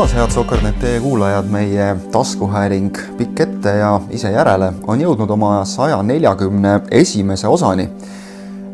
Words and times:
taas, 0.00 0.14
head 0.16 0.32
Soker.net 0.32 0.84
kuulajad, 1.02 1.48
meie 1.52 1.86
taskuhääling 2.12 2.96
Pikk 3.18 3.40
ette 3.44 3.72
ja 3.82 3.90
ise 4.16 4.30
järele 4.32 4.70
on 4.88 5.00
jõudnud 5.02 5.28
oma 5.34 5.50
saja 5.68 5.98
neljakümne 6.00 6.70
esimese 6.96 7.48
osani. 7.48 7.84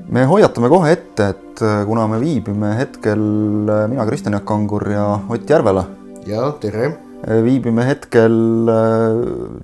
me 0.09 0.23
hoiatame 0.25 0.69
kohe 0.71 0.93
ette, 0.93 1.29
et 1.29 1.63
kuna 1.89 2.05
me 2.07 2.21
viibime 2.23 2.77
hetkel, 2.79 3.25
mina, 3.91 4.07
Kristjan 4.07 4.39
Jaak 4.39 4.45
Kangur 4.47 4.87
ja 4.91 5.07
Ott 5.29 5.51
Järvela. 5.51 5.85
ja 6.27 6.53
tere. 6.61 6.93
viibime 7.43 7.87
hetkel 7.89 8.71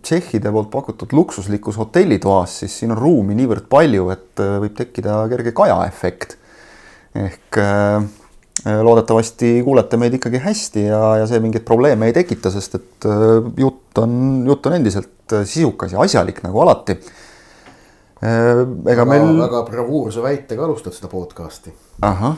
tšehhide 0.03 0.51
poolt 0.51 0.71
pakutud 0.71 1.13
luksuslikus 1.13 1.79
hotellitoas, 1.79 2.59
siis 2.59 2.79
siin 2.79 2.91
on 2.91 2.99
ruumi 2.99 3.39
niivõrd 3.39 3.69
palju, 3.69 4.11
et 4.11 4.43
võib 4.65 4.75
tekkida 4.75 5.29
kerge 5.29 5.53
kajaefekt. 5.53 6.37
ehk 7.15 7.63
Äh, 7.63 8.03
loodetavasti 8.65 9.63
kuulete 9.65 9.99
meid 9.99 10.15
ikkagi 10.19 10.39
hästi 10.43 10.85
ja, 10.87 11.01
ja 11.23 11.27
see 11.27 11.41
mingeid 11.43 11.65
probleeme 11.67 12.07
ei 12.07 12.15
tekita, 12.15 12.51
sest 12.55 12.79
et 12.79 13.09
äh, 13.11 13.35
jutt 13.59 13.99
on, 13.99 14.15
jutt 14.47 14.69
on 14.71 14.77
endiselt 14.79 15.35
äh, 15.35 15.43
sisukas 15.49 15.97
ja 15.97 16.03
asjalik 16.05 16.43
nagu 16.47 16.63
alati. 16.63 16.99
ega 18.23 19.05
meil. 19.09 19.25
väga 19.41 19.65
bravuurse 19.67 20.23
väitega 20.23 20.63
alustad 20.63 20.95
seda 20.95 21.11
podcast'i. 21.11 21.75
ahah, 22.07 22.37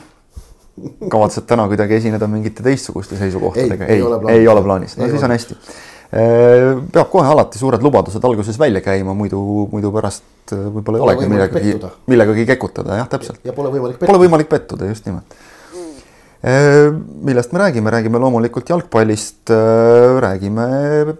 kavatsed 1.11 1.45
täna 1.45 1.67
kuidagi 1.69 1.99
esineda 1.99 2.27
mingite 2.27 2.65
teistsuguste 2.65 3.19
seisukohtadega? 3.21 3.85
ei, 3.85 4.01
ei, 4.01 4.39
ei 4.39 4.47
ole 4.47 4.63
plaanis., 4.65 4.97
no 4.97 5.05
ei 5.05 5.13
siis 5.13 5.21
ole. 5.21 5.29
on 5.29 5.37
hästi. 5.37 5.57
peab 6.95 7.11
kohe 7.13 7.29
alati 7.29 7.61
suured 7.61 7.85
lubadused 7.85 8.25
alguses 8.25 8.57
välja 8.59 8.81
käima, 8.81 9.13
muidu, 9.13 9.39
muidu 9.69 9.93
pärast 9.93 10.55
võib-olla 10.55 10.97
ei 10.97 11.05
olegi 11.09 11.29
millegagi, 11.29 11.79
millegagi 12.09 12.49
kekutada, 12.49 13.03
jah, 13.03 13.09
täpselt. 13.13 13.45
ja 13.45 13.53
pole 13.53 13.69
võimalik 13.69 13.99
pettuda. 13.99 14.09
Pole 14.09 14.25
võimalik 14.25 14.49
pettuda, 14.49 14.89
just 14.89 15.05
nimelt 15.05 15.37
Äh, 15.37 15.54
millest 16.45 17.53
me 17.53 17.59
räägime, 17.59 17.89
räägime 17.89 18.19
loomulikult 18.21 18.69
jalgpallist, 18.69 19.49
äh, 19.49 20.19
räägime 20.21 20.65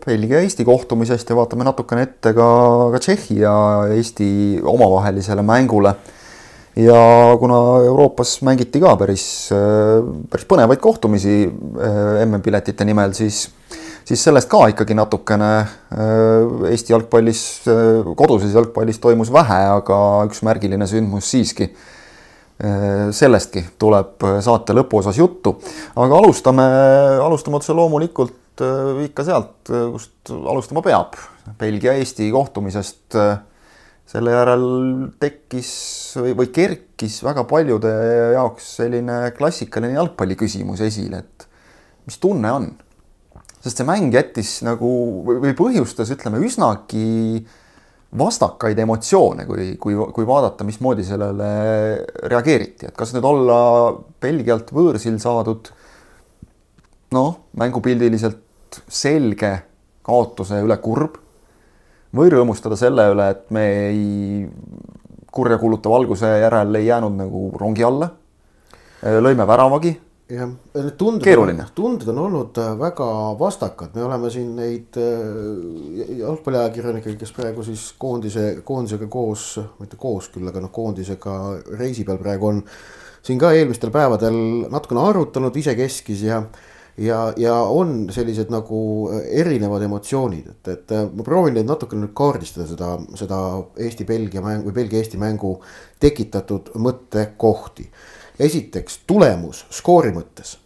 Belgia-Eesti 0.06 0.66
kohtumisest 0.66 1.30
ja 1.30 1.36
vaatame 1.36 1.66
natukene 1.66 2.04
ette 2.06 2.34
ka, 2.38 2.50
ka 2.94 3.00
Tšehhi 3.02 3.40
ja 3.40 3.56
Eesti 3.96 4.60
omavahelisele 4.62 5.42
mängule. 5.42 5.96
ja 6.76 7.38
kuna 7.40 7.56
Euroopas 7.88 8.42
mängiti 8.42 8.80
ka 8.84 8.96
päris, 9.00 9.50
äh, 9.52 10.04
päris 10.30 10.46
põnevaid 10.46 10.82
kohtumisi 10.84 11.50
MM-piletite 12.26 12.86
nimel, 12.86 13.14
siis, 13.14 13.48
siis 14.06 14.24
sellest 14.24 14.50
ka 14.52 14.68
ikkagi 14.68 14.94
natukene 14.94 15.52
Eesti 16.70 16.94
jalgpallis, 16.94 17.64
koduses 18.16 18.54
jalgpallis 18.54 19.00
toimus 19.00 19.34
vähe, 19.34 19.62
aga 19.80 19.98
üks 20.28 20.44
märgiline 20.46 20.86
sündmus 20.86 21.32
siiski 21.32 21.72
sellestki 22.56 23.66
tuleb 23.80 24.24
äh, 24.24 24.38
saate 24.44 24.76
lõpuosas 24.76 25.18
juttu, 25.20 25.58
aga 26.00 26.20
alustame, 26.22 26.66
alustame 27.26 27.60
otse 27.60 27.76
loomulikult 27.76 28.64
äh, 28.64 29.02
ikka 29.10 29.26
sealt, 29.28 29.58
kust 29.68 30.32
alustama 30.32 30.84
peab. 30.86 31.20
Belgia-Eesti 31.60 32.32
kohtumisest. 32.34 33.20
selle 34.06 34.32
järel 34.36 34.64
tekkis 35.18 35.70
või, 36.22 36.36
või 36.38 36.50
kerkis 36.54 37.16
väga 37.26 37.42
paljude 37.50 37.90
jaoks 38.36 38.68
selline 38.78 39.32
klassikaline 39.34 39.96
jalgpalliküsimus 39.98 40.84
esile, 40.86 41.24
et 41.26 41.48
mis 42.06 42.20
tunne 42.22 42.52
on? 42.54 42.68
sest 43.66 43.82
see 43.82 43.88
mäng 43.88 44.14
jättis 44.14 44.60
nagu 44.62 44.90
või 45.26 45.56
põhjustas, 45.58 46.12
ütleme 46.14 46.38
üsnagi 46.46 47.08
äh, 47.42 47.56
vastakaid 48.18 48.80
emotsioone, 48.80 49.46
kui, 49.46 49.74
kui, 49.82 49.96
kui 50.14 50.28
vaadata, 50.28 50.64
mismoodi 50.68 51.04
sellele 51.04 51.50
reageeriti, 52.32 52.90
et 52.90 52.96
kas 52.96 53.12
nüüd 53.16 53.26
olla 53.28 53.58
Belgialt 54.22 54.72
võõrsil 54.76 55.18
saadud 55.22 55.72
noh, 57.16 57.32
mängupildiliselt 57.60 58.82
selge 58.88 59.52
kaotuse 60.06 60.62
üle 60.64 60.78
kurb 60.84 61.20
või 62.16 62.32
rõõmustada 62.32 62.78
selle 62.80 63.10
üle, 63.12 63.30
et 63.34 63.50
me 63.52 63.66
ei 63.90 64.46
kurjakuulutava 65.36 65.98
alguse 66.00 66.30
järel 66.40 66.80
ei 66.80 66.88
jäänud 66.88 67.18
nagu 67.20 67.50
rongi 67.60 67.84
alla. 67.84 68.10
lõime 69.04 69.48
väravagi 69.48 69.92
jah, 70.30 70.50
need 70.74 70.96
tunded, 70.98 71.62
tunded 71.78 72.10
on 72.10 72.20
olnud 72.24 72.58
äh, 72.58 72.74
väga 72.80 73.08
vastakad, 73.38 73.94
me 73.94 74.06
oleme 74.08 74.32
siin 74.34 74.56
neid 74.58 74.98
äh, 74.98 76.06
jalgpalliajakirjanikke, 76.18 77.14
kes 77.20 77.34
praegu 77.36 77.66
siis 77.66 77.92
koondise, 78.02 78.48
koondisega 78.66 79.10
koos, 79.12 79.52
mitte 79.80 80.00
koos 80.02 80.32
küll, 80.34 80.48
aga 80.50 80.64
noh, 80.64 80.74
koondisega 80.74 81.36
reisi 81.78 82.08
peal 82.08 82.22
praegu 82.22 82.54
on. 82.54 82.64
siin 83.26 83.40
ka 83.42 83.52
eelmistel 83.58 83.90
päevadel 83.90 84.36
natukene 84.70 85.02
arutanud 85.02 85.56
isekeskis 85.58 86.26
ja, 86.26 86.42
ja, 87.02 87.20
ja 87.38 87.56
on 87.70 88.12
sellised 88.14 88.52
nagu 88.54 88.82
erinevad 89.30 89.86
emotsioonid, 89.86 90.50
et, 90.58 90.74
et 90.74 90.98
äh, 90.98 91.06
ma 91.06 91.26
proovin 91.26 91.54
neid 91.60 91.70
natukene 91.70 92.08
nüüd 92.08 92.18
kaardistada 92.18 92.66
seda, 92.74 92.96
seda 93.14 93.40
Eesti-Belgia 93.78 94.42
mängu 94.42 94.72
või 94.72 94.82
Belgia-Eesti 94.82 95.22
mängu 95.22 95.60
tekitatud 96.02 96.74
mõttekohti 96.82 97.92
esiteks 98.40 99.02
tulemus 99.08 99.66
skoori 99.74 100.12
mõttes. 100.16 100.58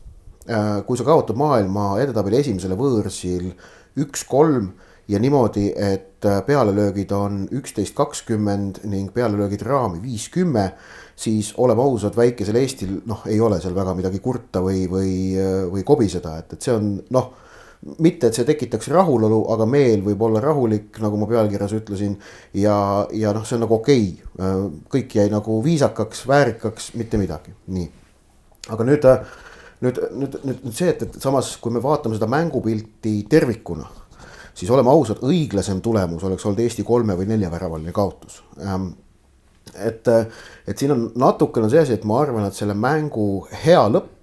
Äh, 0.50 0.80
kui 0.88 0.98
sa 0.98 1.06
kaotad 1.06 1.38
maailma 1.38 1.92
edetabeli 2.02 2.40
esimesele 2.42 2.78
võõrsil 2.80 3.52
üks-kolm 4.00 4.72
ja 5.10 5.20
niimoodi, 5.22 5.68
et 5.74 6.26
äh, 6.26 6.40
pealelöögid 6.46 7.12
on 7.14 7.44
üksteist, 7.60 7.96
kakskümmend 7.98 8.82
ning 8.90 9.14
pealelöögid 9.14 9.62
raami 9.66 10.02
viis-kümme, 10.04 10.72
siis 11.20 11.52
oleme 11.58 11.84
ausad, 11.84 12.18
väikesel 12.18 12.58
Eestil 12.62 13.00
noh, 13.10 13.22
ei 13.30 13.40
ole 13.42 13.60
seal 13.62 13.76
väga 13.78 13.94
midagi 13.98 14.22
kurta 14.24 14.64
või, 14.66 14.88
või, 14.90 15.14
äh, 15.38 15.62
või 15.70 15.86
kobiseda, 15.86 16.38
et, 16.42 16.58
et 16.58 16.66
see 16.66 16.76
on 16.78 16.98
noh 17.14 17.32
mitte, 18.04 18.28
et 18.28 18.36
see 18.36 18.48
tekitaks 18.48 18.90
rahulolu, 18.92 19.40
aga 19.54 19.68
meel 19.70 20.02
võib 20.04 20.24
olla 20.28 20.42
rahulik, 20.44 20.98
nagu 21.04 21.20
ma 21.20 21.28
pealkirjas 21.30 21.76
ütlesin. 21.78 22.18
ja, 22.54 22.76
ja 23.16 23.34
noh, 23.36 23.46
see 23.48 23.56
on 23.56 23.66
nagu 23.66 23.78
okei 23.80 24.10
okay., 24.36 24.68
kõik 24.96 25.16
jäi 25.20 25.30
nagu 25.32 25.60
viisakaks, 25.64 26.26
väärikaks, 26.28 26.94
mitte 27.00 27.22
midagi, 27.22 27.56
nii. 27.76 27.88
aga 28.76 28.88
nüüd, 28.88 29.08
nüüd, 29.86 30.02
nüüd, 30.12 30.40
nüüd, 30.44 30.66
see, 30.76 30.92
et, 30.92 31.08
et 31.08 31.22
samas, 31.24 31.56
kui 31.64 31.72
me 31.76 31.84
vaatame 31.84 32.20
seda 32.20 32.28
mängupilti 32.32 33.16
tervikuna, 33.32 33.88
siis 34.54 34.72
oleme 34.76 34.92
ausad, 34.92 35.24
õiglasem 35.24 35.80
tulemus 35.84 36.26
oleks 36.28 36.46
olnud 36.46 36.60
Eesti 36.66 36.84
kolme 36.84 37.16
või 37.16 37.32
neljaväravaline 37.32 37.96
kaotus 37.96 38.42
ähm, 38.60 38.92
et, 39.76 40.08
et 40.68 40.78
siin 40.78 40.94
on 40.94 41.06
natukene 41.20 41.70
see 41.72 41.82
asi, 41.84 41.96
et 41.96 42.06
ma 42.08 42.20
arvan, 42.24 42.48
et 42.48 42.58
selle 42.58 42.76
mängu 42.78 43.46
hea 43.64 43.82
lõpp 43.92 44.19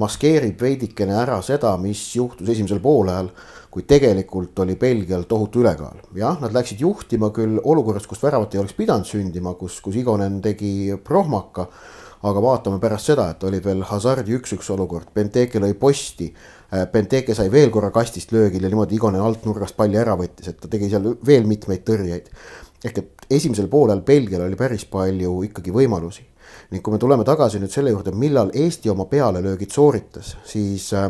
maskeerib 0.00 0.60
veidikene 0.60 1.16
ära 1.20 1.40
seda, 1.44 1.74
mis 1.80 2.00
juhtus 2.16 2.48
esimesel 2.48 2.80
poolajal, 2.82 3.30
kui 3.70 3.84
tegelikult 3.86 4.58
oli 4.64 4.74
Belgial 4.76 5.26
tohutu 5.30 5.62
ülekaal. 5.62 6.00
jah, 6.16 6.38
nad 6.40 6.54
läksid 6.54 6.80
juhtima 6.82 7.30
küll 7.34 7.60
olukorras, 7.62 8.06
kus 8.10 8.22
väravat 8.22 8.54
ei 8.54 8.62
oleks 8.62 8.74
pidanud 8.74 9.06
sündima, 9.06 9.54
kus, 9.54 9.80
kus 9.80 9.96
Igonen 9.96 10.40
tegi 10.42 10.96
prohmaka. 11.04 11.68
aga 12.22 12.40
vaatame 12.44 12.76
pärast 12.80 13.06
seda, 13.08 13.30
et 13.32 13.44
oli 13.48 13.62
veel 13.64 13.78
Hazardi 13.88 14.34
üks-üks 14.36 14.66
olukord, 14.74 15.06
Benteke 15.14 15.56
lõi 15.58 15.72
posti. 15.72 16.26
Äh, 16.68 16.84
Benteke 16.92 17.34
sai 17.34 17.48
veel 17.52 17.70
korra 17.72 17.88
kastist 17.90 18.32
löögil 18.32 18.62
ja 18.62 18.68
niimoodi 18.68 18.98
Igonen 18.98 19.24
altnurgast 19.24 19.76
palli 19.76 19.96
ära 19.96 20.18
võttis, 20.20 20.50
et 20.50 20.60
ta 20.60 20.68
tegi 20.68 20.90
seal 20.90 21.14
veel 21.26 21.48
mitmeid 21.48 21.86
tõrjeid. 21.86 22.28
ehk 22.84 22.98
et 22.98 23.26
esimesel 23.30 23.68
poolel 23.68 24.00
Belgial 24.00 24.42
oli 24.42 24.56
päris 24.56 24.84
palju 24.84 25.42
ikkagi 25.48 25.72
võimalusi 25.72 26.29
ning 26.70 26.82
kui 26.84 26.94
me 26.94 27.00
tuleme 27.02 27.24
tagasi 27.26 27.58
nüüd 27.58 27.72
selle 27.72 27.92
juurde, 27.94 28.12
millal 28.14 28.52
Eesti 28.54 28.90
oma 28.92 29.08
pealelöögid 29.10 29.72
sooritas, 29.74 30.36
siis 30.46 30.92
äh, 30.94 31.08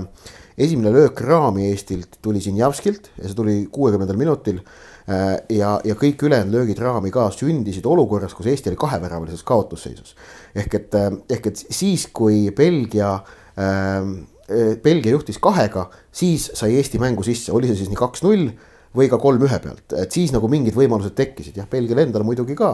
esimene 0.61 0.93
löök 0.95 1.21
raami 1.27 1.69
Eestilt 1.71 2.19
tuli 2.23 2.41
siin 2.41 2.57
Javskilt 2.61 3.11
ja 3.19 3.29
see 3.29 3.37
tuli 3.37 3.57
kuuekümnendal 3.73 4.19
minutil 4.21 4.61
äh,. 4.61 5.37
ja, 5.53 5.77
ja 5.85 5.97
kõik 6.01 6.25
ülejäänud 6.27 6.57
löögid 6.57 6.81
raami 6.81 7.13
ka 7.13 7.29
sündisid 7.35 7.87
olukorras, 7.87 8.35
kus 8.37 8.49
Eesti 8.49 8.73
oli 8.73 8.81
kaheväravalises 8.81 9.45
kaotusseisus. 9.45 10.17
ehk 10.55 10.75
et 10.81 10.97
äh,, 10.97 11.13
ehk 11.29 11.53
et 11.53 11.65
siis, 11.69 12.09
kui 12.13 12.49
Belgia 12.57 13.15
äh, 13.57 14.11
Belgia 14.83 15.13
juhtis 15.13 15.39
kahega, 15.39 15.87
siis 16.13 16.49
sai 16.59 16.75
Eesti 16.75 16.99
mängu 16.99 17.23
sisse, 17.23 17.53
oli 17.55 17.69
see 17.71 17.85
siis 17.85 17.91
nii 17.93 18.01
kaks-null 18.01 18.49
või 18.97 19.07
ka 19.11 19.21
kolm 19.23 19.43
ühe 19.47 19.59
pealt, 19.63 19.95
et 20.03 20.15
siis 20.15 20.33
nagu 20.35 20.49
mingid 20.51 20.75
võimalused 20.75 21.15
tekkisid, 21.19 21.59
jah, 21.61 21.69
Belgial 21.71 22.01
endal 22.03 22.25
muidugi 22.27 22.57
ka, 22.59 22.73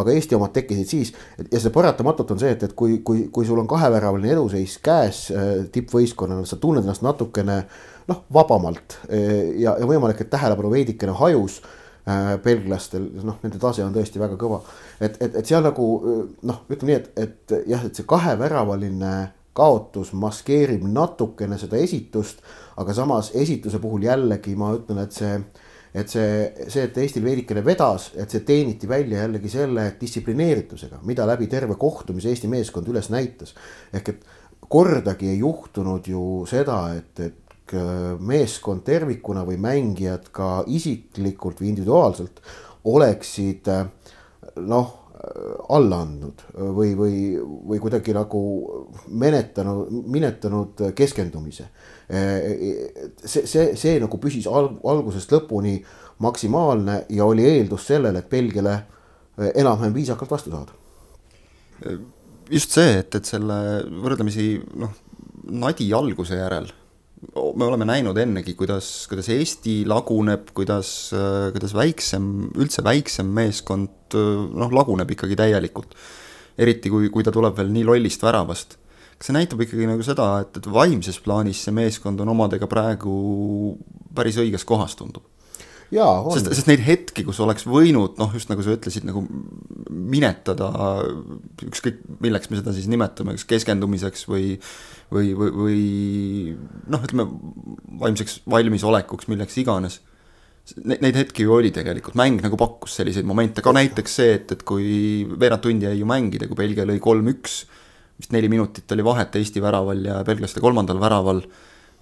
aga 0.00 0.14
Eesti 0.14 0.36
omad 0.38 0.54
tekkisid 0.56 0.88
siis. 0.88 1.12
ja 1.50 1.60
see 1.60 1.72
paratamatult 1.74 2.32
on 2.32 2.40
see, 2.40 2.54
et, 2.56 2.64
et 2.64 2.74
kui, 2.78 3.00
kui, 3.04 3.26
kui 3.34 3.46
sul 3.46 3.60
on 3.60 3.68
kaheväravaline 3.68 4.32
eduseis 4.32 4.78
käes 4.84 5.26
äh, 5.34 5.50
tippvõistkonnana, 5.72 6.46
sa 6.48 6.56
tunned 6.60 6.86
ennast 6.86 7.04
natukene 7.04 7.60
noh, 8.08 8.22
vabamalt 8.32 9.00
äh, 9.10 9.60
ja, 9.60 9.76
ja 9.76 9.88
võimalik, 9.88 10.24
et 10.24 10.32
tähelepanu 10.32 10.72
veidikene 10.72 11.16
hajus 11.20 11.60
äh, 11.60 12.38
belglastel, 12.44 13.10
noh, 13.20 13.36
nende 13.44 13.60
tase 13.60 13.84
on 13.84 13.92
tõesti 13.96 14.24
väga 14.24 14.40
kõva. 14.40 14.62
et, 15.00 15.20
et, 15.20 15.36
et 15.36 15.44
seal 15.44 15.66
nagu 15.68 15.90
noh, 16.48 16.64
ütleme 16.72 16.94
nii, 16.94 17.02
et, 17.02 17.12
et 17.26 17.58
jah, 17.74 17.84
et 17.84 18.00
see 18.00 18.08
kaheväravaline 18.08 19.16
kaotus 19.58 20.12
maskeerib 20.16 20.84
natukene 20.86 21.58
seda 21.58 21.80
esitust, 21.82 22.44
aga 22.78 22.94
samas 22.94 23.32
esituse 23.34 23.80
puhul 23.82 24.06
jällegi 24.06 24.54
ma 24.58 24.70
ütlen, 24.76 25.02
et 25.02 25.16
see, 25.16 25.34
et 25.98 26.12
see, 26.12 26.30
see, 26.68 26.86
et 26.86 27.00
Eestil 27.02 27.26
veidikene 27.26 27.64
vedas, 27.66 28.12
et 28.14 28.30
see 28.30 28.44
teeniti 28.46 28.88
välja 28.90 29.24
jällegi 29.24 29.50
selle 29.52 29.90
distsiplineeritusega, 30.00 31.02
mida 31.08 31.26
läbi 31.28 31.50
terve 31.50 31.78
kohtumise 31.80 32.30
Eesti 32.32 32.50
meeskond 32.50 32.88
üles 32.92 33.10
näitas. 33.14 33.54
ehk 33.92 34.14
et 34.14 34.24
kordagi 34.68 35.30
ei 35.32 35.38
juhtunud 35.42 36.06
ju 36.06 36.24
seda, 36.48 36.80
et, 36.98 37.20
et 37.20 37.76
meeskond 38.24 38.84
tervikuna 38.84 39.44
või 39.44 39.58
mängijad 39.60 40.30
ka 40.32 40.62
isiklikult 40.66 41.60
või 41.60 41.72
individuaalselt 41.72 42.40
oleksid 42.88 43.68
noh, 44.56 44.94
alla 45.68 46.02
andnud 46.04 46.44
või, 46.54 46.92
või, 46.96 47.14
või 47.38 47.80
kuidagi 47.82 48.14
nagu 48.14 48.40
menetanud, 49.08 49.90
minetanud 50.06 50.82
keskendumise. 50.94 51.66
see, 52.08 53.42
see, 53.46 53.72
see 53.76 53.96
nagu 54.00 54.20
püsis 54.22 54.46
alg, 54.46 54.78
algusest 54.86 55.32
lõpuni 55.34 55.74
maksimaalne 56.22 57.00
ja 57.14 57.26
oli 57.26 57.46
eeldus 57.46 57.88
sellele, 57.90 58.22
et 58.22 58.30
Belgiale 58.30 58.76
enam-vähem 59.54 59.94
viisakalt 59.94 60.30
vastu 60.30 60.54
saada. 60.54 60.72
just 62.50 62.70
see, 62.70 62.98
et, 63.02 63.14
et 63.14 63.24
selle 63.24 63.58
võrdlemisi 64.02 64.54
noh, 64.78 64.94
nadi 65.50 65.92
alguse 65.94 66.38
järel 66.38 66.70
me 67.58 67.66
oleme 67.66 67.86
näinud 67.88 68.18
ennegi, 68.18 68.54
kuidas, 68.58 69.06
kuidas 69.10 69.28
Eesti 69.34 69.82
laguneb, 69.88 70.52
kuidas, 70.56 70.90
kuidas 71.54 71.74
väiksem, 71.74 72.26
üldse 72.58 72.84
väiksem 72.86 73.30
meeskond 73.34 74.14
noh, 74.14 74.74
laguneb 74.74 75.10
ikkagi 75.16 75.38
täielikult. 75.38 75.96
eriti 76.58 76.90
kui, 76.90 77.06
kui 77.14 77.22
ta 77.22 77.30
tuleb 77.30 77.54
veel 77.54 77.68
nii 77.70 77.84
lollist 77.86 78.22
väravast. 78.22 78.78
kas 79.18 79.30
see 79.30 79.34
näitab 79.34 79.62
ikkagi 79.62 79.86
nagu 79.90 80.02
seda, 80.06 80.28
et, 80.42 80.56
et 80.58 80.66
vaimses 80.70 81.18
plaanis 81.22 81.64
see 81.66 81.74
meeskond 81.74 82.20
on 82.20 82.34
omadega 82.34 82.66
praegu 82.70 83.76
päris 84.14 84.38
õiges 84.38 84.66
kohas, 84.66 84.94
tundub? 84.98 85.26
Sest, 86.34 86.50
sest 86.52 86.68
neid 86.68 86.82
hetki, 86.84 87.24
kus 87.24 87.38
oleks 87.40 87.64
võinud 87.68 88.18
noh, 88.20 88.34
just 88.36 88.50
nagu 88.50 88.64
sa 88.64 88.74
ütlesid, 88.76 89.06
nagu 89.08 89.22
minetada 89.88 90.68
ükskõik 91.64 92.02
milleks 92.20 92.50
me 92.50 92.60
seda 92.60 92.74
siis 92.76 92.90
nimetame, 92.92 93.38
kas 93.38 93.46
keskendumiseks 93.48 94.26
või 94.28 94.58
või, 95.14 95.32
või, 95.36 95.50
või 95.54 95.80
noh, 96.92 97.02
ütleme 97.04 97.26
vaimseks 98.02 98.42
valmisolekuks, 98.50 99.28
milleks 99.32 99.58
iganes. 99.62 100.00
Neid 100.84 101.16
hetki 101.16 101.46
ju 101.46 101.54
oli 101.56 101.70
tegelikult, 101.72 102.18
mäng 102.20 102.42
nagu 102.44 102.58
pakkus 102.60 102.98
selliseid 102.98 103.24
momente, 103.28 103.64
ka 103.64 103.72
näiteks 103.72 104.16
see, 104.20 104.34
et, 104.36 104.52
et 104.52 104.64
kui 104.68 105.24
veerand 105.32 105.64
tundi 105.64 105.88
jäi 105.88 106.02
ju 106.02 106.08
mängida, 106.08 106.48
kui 106.50 106.58
Belgia 106.58 106.84
lõi 106.88 106.98
kolm-üks, 107.00 107.62
vist 108.20 108.34
neli 108.34 108.50
minutit 108.52 108.92
oli 108.92 109.06
vahet 109.06 109.38
Eesti 109.40 109.62
väraval 109.64 110.04
ja 110.04 110.18
belglaste 110.28 110.60
kolmandal 110.60 111.00
väraval, 111.00 111.40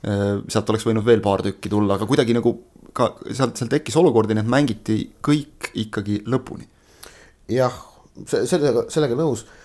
sealt 0.03 0.73
oleks 0.73 0.87
võinud 0.88 1.06
veel 1.06 1.23
paar 1.23 1.44
tükki 1.47 1.71
tulla, 1.71 1.94
aga 1.94 2.09
kuidagi 2.11 2.35
nagu 2.35 2.56
ka 2.97 3.13
sealt, 3.29 3.59
seal 3.59 3.71
tekkis 3.73 3.99
olukordi, 4.01 4.37
need 4.39 4.49
mängiti 4.51 5.03
kõik 5.25 5.71
ikkagi 5.85 6.23
lõpuni. 6.29 6.67
jah, 7.53 7.75
sellega, 8.27 8.87
sellega 8.93 9.19
nõus 9.19 9.45
äh, 9.45 9.61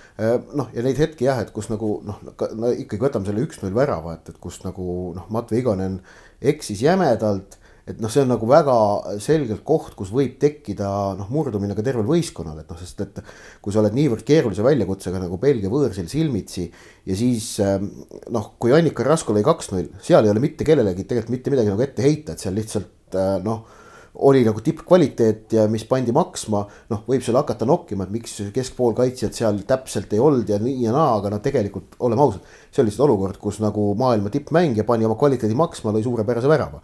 noh, 0.58 0.70
ja 0.76 0.84
neid 0.86 1.00
hetki 1.02 1.28
jah, 1.30 1.42
et 1.44 1.54
kus 1.56 1.72
nagu 1.72 1.96
noh, 2.06 2.20
no 2.26 2.74
ikkagi 2.76 3.02
võtame 3.02 3.28
selle 3.28 3.46
üks-null 3.46 3.76
värava, 3.76 4.18
et, 4.20 4.30
et 4.34 4.38
kus 4.42 4.62
nagu 4.66 4.86
noh, 5.16 5.26
Matvei 5.34 5.64
Igonen 5.64 6.00
eksis 6.42 6.84
jämedalt. 6.84 7.58
et 7.90 7.98
noh, 8.00 8.12
see 8.14 8.22
on 8.22 8.30
nagu 8.30 8.46
väga 8.48 8.76
selgelt 9.24 9.64
koht, 9.68 9.96
kus 9.98 10.12
võib 10.14 10.38
tekkida 10.40 10.88
noh, 11.18 11.32
murdumine 11.34 11.76
ka 11.76 11.84
tervel 11.86 12.06
võistkonnal, 12.08 12.60
et 12.62 12.70
noh, 12.70 12.78
sest 12.80 13.02
et. 13.08 13.20
kui 13.64 13.74
sa 13.74 13.82
oled 13.82 13.96
niivõrd 13.98 14.24
keerulise 14.28 14.64
väljakutsega 14.66 15.20
nagu 15.24 15.40
Belgia 15.42 15.72
võõrsil 15.72 16.08
silmitsi 16.12 16.68
ja 17.10 17.18
siis 17.18 17.56
ähm, 17.64 17.90
noh, 18.30 18.54
kui 18.62 18.76
Annika 18.76 19.08
Rasko 19.08 19.34
lõi 19.34 19.44
kaks-null, 19.48 19.90
seal 20.04 20.28
ei 20.28 20.34
ole 20.34 20.44
mitte 20.44 20.68
kellelegi 20.68 21.08
tegelikult 21.08 21.34
mitte 21.34 21.56
midagi 21.56 21.74
nagu 21.74 21.88
ette 21.88 22.06
heita, 22.06 22.36
et 22.36 22.44
seal 22.44 22.56
lihtsalt 22.60 23.01
Äh, 23.16 23.38
noh 23.44 23.80
oli 24.20 24.44
nagu 24.44 24.60
tippkvaliteet 24.64 25.54
ja 25.56 25.66
mis 25.72 25.86
pandi 25.88 26.12
maksma, 26.16 26.62
noh, 26.92 27.04
võib 27.08 27.24
seal 27.24 27.38
hakata 27.40 27.66
nokkima, 27.68 28.06
et 28.06 28.14
miks 28.14 28.36
keskpoolkaitsjad 28.54 29.36
seal 29.36 29.62
täpselt 29.68 30.12
ei 30.14 30.20
olnud 30.20 30.50
ja 30.52 30.60
nii 30.62 30.84
ja 30.84 30.96
naa, 30.96 31.14
aga 31.20 31.32
noh, 31.32 31.42
tegelikult 31.44 31.96
oleme 32.04 32.26
ausad. 32.26 32.50
see 32.72 32.84
oli 32.84 32.92
lihtsalt 32.92 33.08
olukord, 33.08 33.40
kus 33.42 33.62
nagu 33.64 33.92
maailma 34.00 34.32
tippmängija 34.34 34.84
pani 34.88 35.08
oma 35.08 35.16
kvaliteedi 35.20 35.56
maksma, 35.56 35.94
lõi 35.96 36.04
suurepärase 36.04 36.52
värava. 36.52 36.82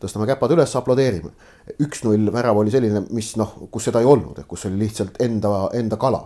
tõstame 0.00 0.26
käpad 0.30 0.54
üles, 0.56 0.72
aplodeerime. 0.76 1.34
üks-null 1.84 2.32
värav 2.32 2.56
oli 2.56 2.72
selline, 2.72 3.04
mis 3.10 3.34
noh, 3.36 3.52
kus 3.70 3.90
seda 3.90 4.00
ei 4.00 4.08
olnud, 4.08 4.40
kus 4.48 4.64
oli 4.70 4.80
lihtsalt 4.80 5.20
enda, 5.20 5.68
enda 5.76 6.00
kala. 6.00 6.24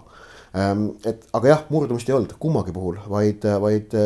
Ähm, 0.55 0.87
et 1.05 1.27
aga 1.35 1.49
jah, 1.49 1.67
murdumist 1.75 2.09
ei 2.09 2.15
olnud 2.15 2.37
kummagi 2.39 2.73
puhul, 2.73 3.03
vaid, 3.11 3.43
vaid 3.43 3.99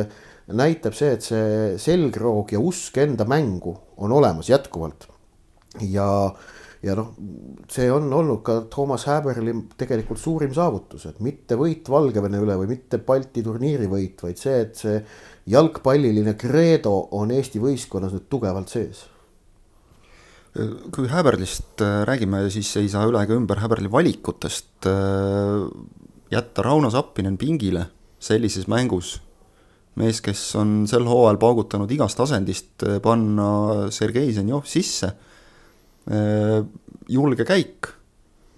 näitab 0.48 0.96
see, 0.96 1.12
et 1.12 1.22
see 1.22 1.76
selgroog 1.76 2.56
ja 2.56 2.60
usk 2.64 2.96
enda 3.04 3.28
mängu 3.28 3.76
on 4.00 4.16
olemas 4.16 4.48
jätkuvalt 4.48 5.10
ja, 5.86 6.08
ja 6.82 6.96
noh, 6.98 7.12
see 7.70 7.90
on 7.92 8.08
olnud 8.12 8.42
ka 8.46 8.60
Toomas 8.72 9.08
Häberli 9.10 9.54
tegelikult 9.78 10.22
suurim 10.22 10.54
saavutus, 10.54 11.06
et 11.10 11.20
mitte 11.25 11.58
võit 11.58 11.88
Valgevene 11.90 12.40
üle 12.42 12.56
või 12.62 12.72
mitte 12.76 13.02
Balti 13.02 13.44
turniiri 13.46 13.90
võit, 13.90 14.25
vaid 14.25 14.40
see, 14.40 14.64
et 14.66 14.80
see 14.80 14.98
jalgpalliline 15.48 16.34
kreedo 16.38 16.96
on 17.19 17.30
Eesti 17.34 17.62
võistkonnas 17.62 18.16
nüüd 18.16 18.28
tugevalt 18.32 18.75
sees 18.75 19.06
kui 20.94 21.08
Häberlist 21.10 21.82
äh, 21.84 22.02
räägime, 22.08 22.42
siis 22.50 22.70
ei 22.81 22.88
saa 22.90 23.06
üle 23.08 23.20
ega 23.22 23.36
ümber 23.36 23.60
Häberli 23.62 23.90
valikutest. 23.92 24.88
Äh, 24.88 25.69
jätta 26.32 26.64
Rauno 26.64 26.90
Sappinen 26.90 27.38
pingile 27.40 27.86
sellises 28.20 28.66
mängus, 28.69 29.19
mees, 29.98 30.20
kes 30.24 30.40
on 30.58 30.82
sel 30.90 31.06
hooajal 31.08 31.38
paugutanud 31.40 31.90
igast 31.94 32.20
asendist, 32.24 32.74
äh, 32.82 32.98
panna 33.04 33.88
Sergei 33.94 34.32
Zenjov 34.34 34.66
sisse 34.69 35.14
julge 37.08 37.44
käik. 37.49 37.94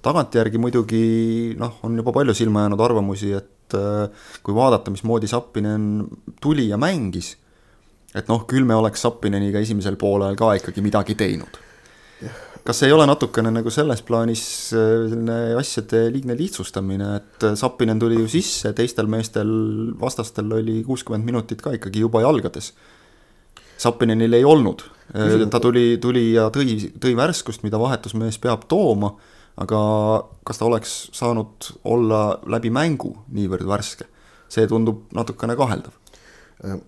tagantjärgi 0.01 0.57
muidugi 0.57 1.55
noh, 1.61 1.75
on 1.85 1.99
juba 2.01 2.13
palju 2.17 2.33
silma 2.33 2.63
jäänud 2.65 2.81
arvamusi, 2.81 3.35
et 3.37 3.75
äh, 3.77 4.29
kui 4.43 4.55
vaadata, 4.57 4.89
mismoodi 4.91 5.29
Sappinen 5.29 6.07
tuli 6.41 6.71
ja 6.71 6.79
mängis, 6.81 7.35
et 8.17 8.31
noh, 8.33 8.47
küll 8.49 8.65
me 8.65 8.79
oleks 8.81 9.05
Sappineniga 9.05 9.61
esimesel 9.61 9.99
poolel 10.01 10.39
ka 10.41 10.55
ikkagi 10.57 10.81
midagi 10.81 11.19
teinud. 11.21 11.59
kas 12.65 12.83
ei 12.85 12.93
ole 12.93 13.07
natukene 13.09 13.51
nagu 13.53 13.71
selles 13.73 14.01
plaanis 14.09 14.45
äh, 14.73 15.05
selline 15.11 15.37
asjade 15.61 16.07
liigne 16.15 16.39
lihtsustamine, 16.39 17.11
et 17.21 17.51
Sappinen 17.61 18.01
tuli 18.01 18.23
ju 18.23 18.29
sisse, 18.29 18.73
teistel 18.73 19.11
meestel, 19.11 19.53
vastastel 20.01 20.49
oli 20.63 20.81
kuuskümmend 20.87 21.29
minutit 21.29 21.61
ka 21.61 21.75
ikkagi 21.77 22.07
juba 22.07 22.25
jalgades. 22.25 22.73
Sappinenil 23.81 24.33
ei 24.41 24.49
olnud 24.49 24.87
ta 25.51 25.61
tuli, 25.61 25.99
tuli 26.03 26.33
ja 26.33 26.49
tõi, 26.55 26.77
tõi 27.03 27.15
värskust, 27.19 27.65
mida 27.67 27.81
vahetusmees 27.81 28.39
peab 28.43 28.67
tooma, 28.71 29.15
aga 29.61 29.81
kas 30.47 30.61
ta 30.61 30.69
oleks 30.69 30.95
saanud 31.17 31.73
olla 31.85 32.41
läbi 32.47 32.71
mängu 32.71 33.15
niivõrd 33.35 33.67
värske, 33.69 34.07
see 34.51 34.69
tundub 34.71 35.07
natukene 35.17 35.57
kaheldav. 35.59 35.95
Äh, 35.95 36.10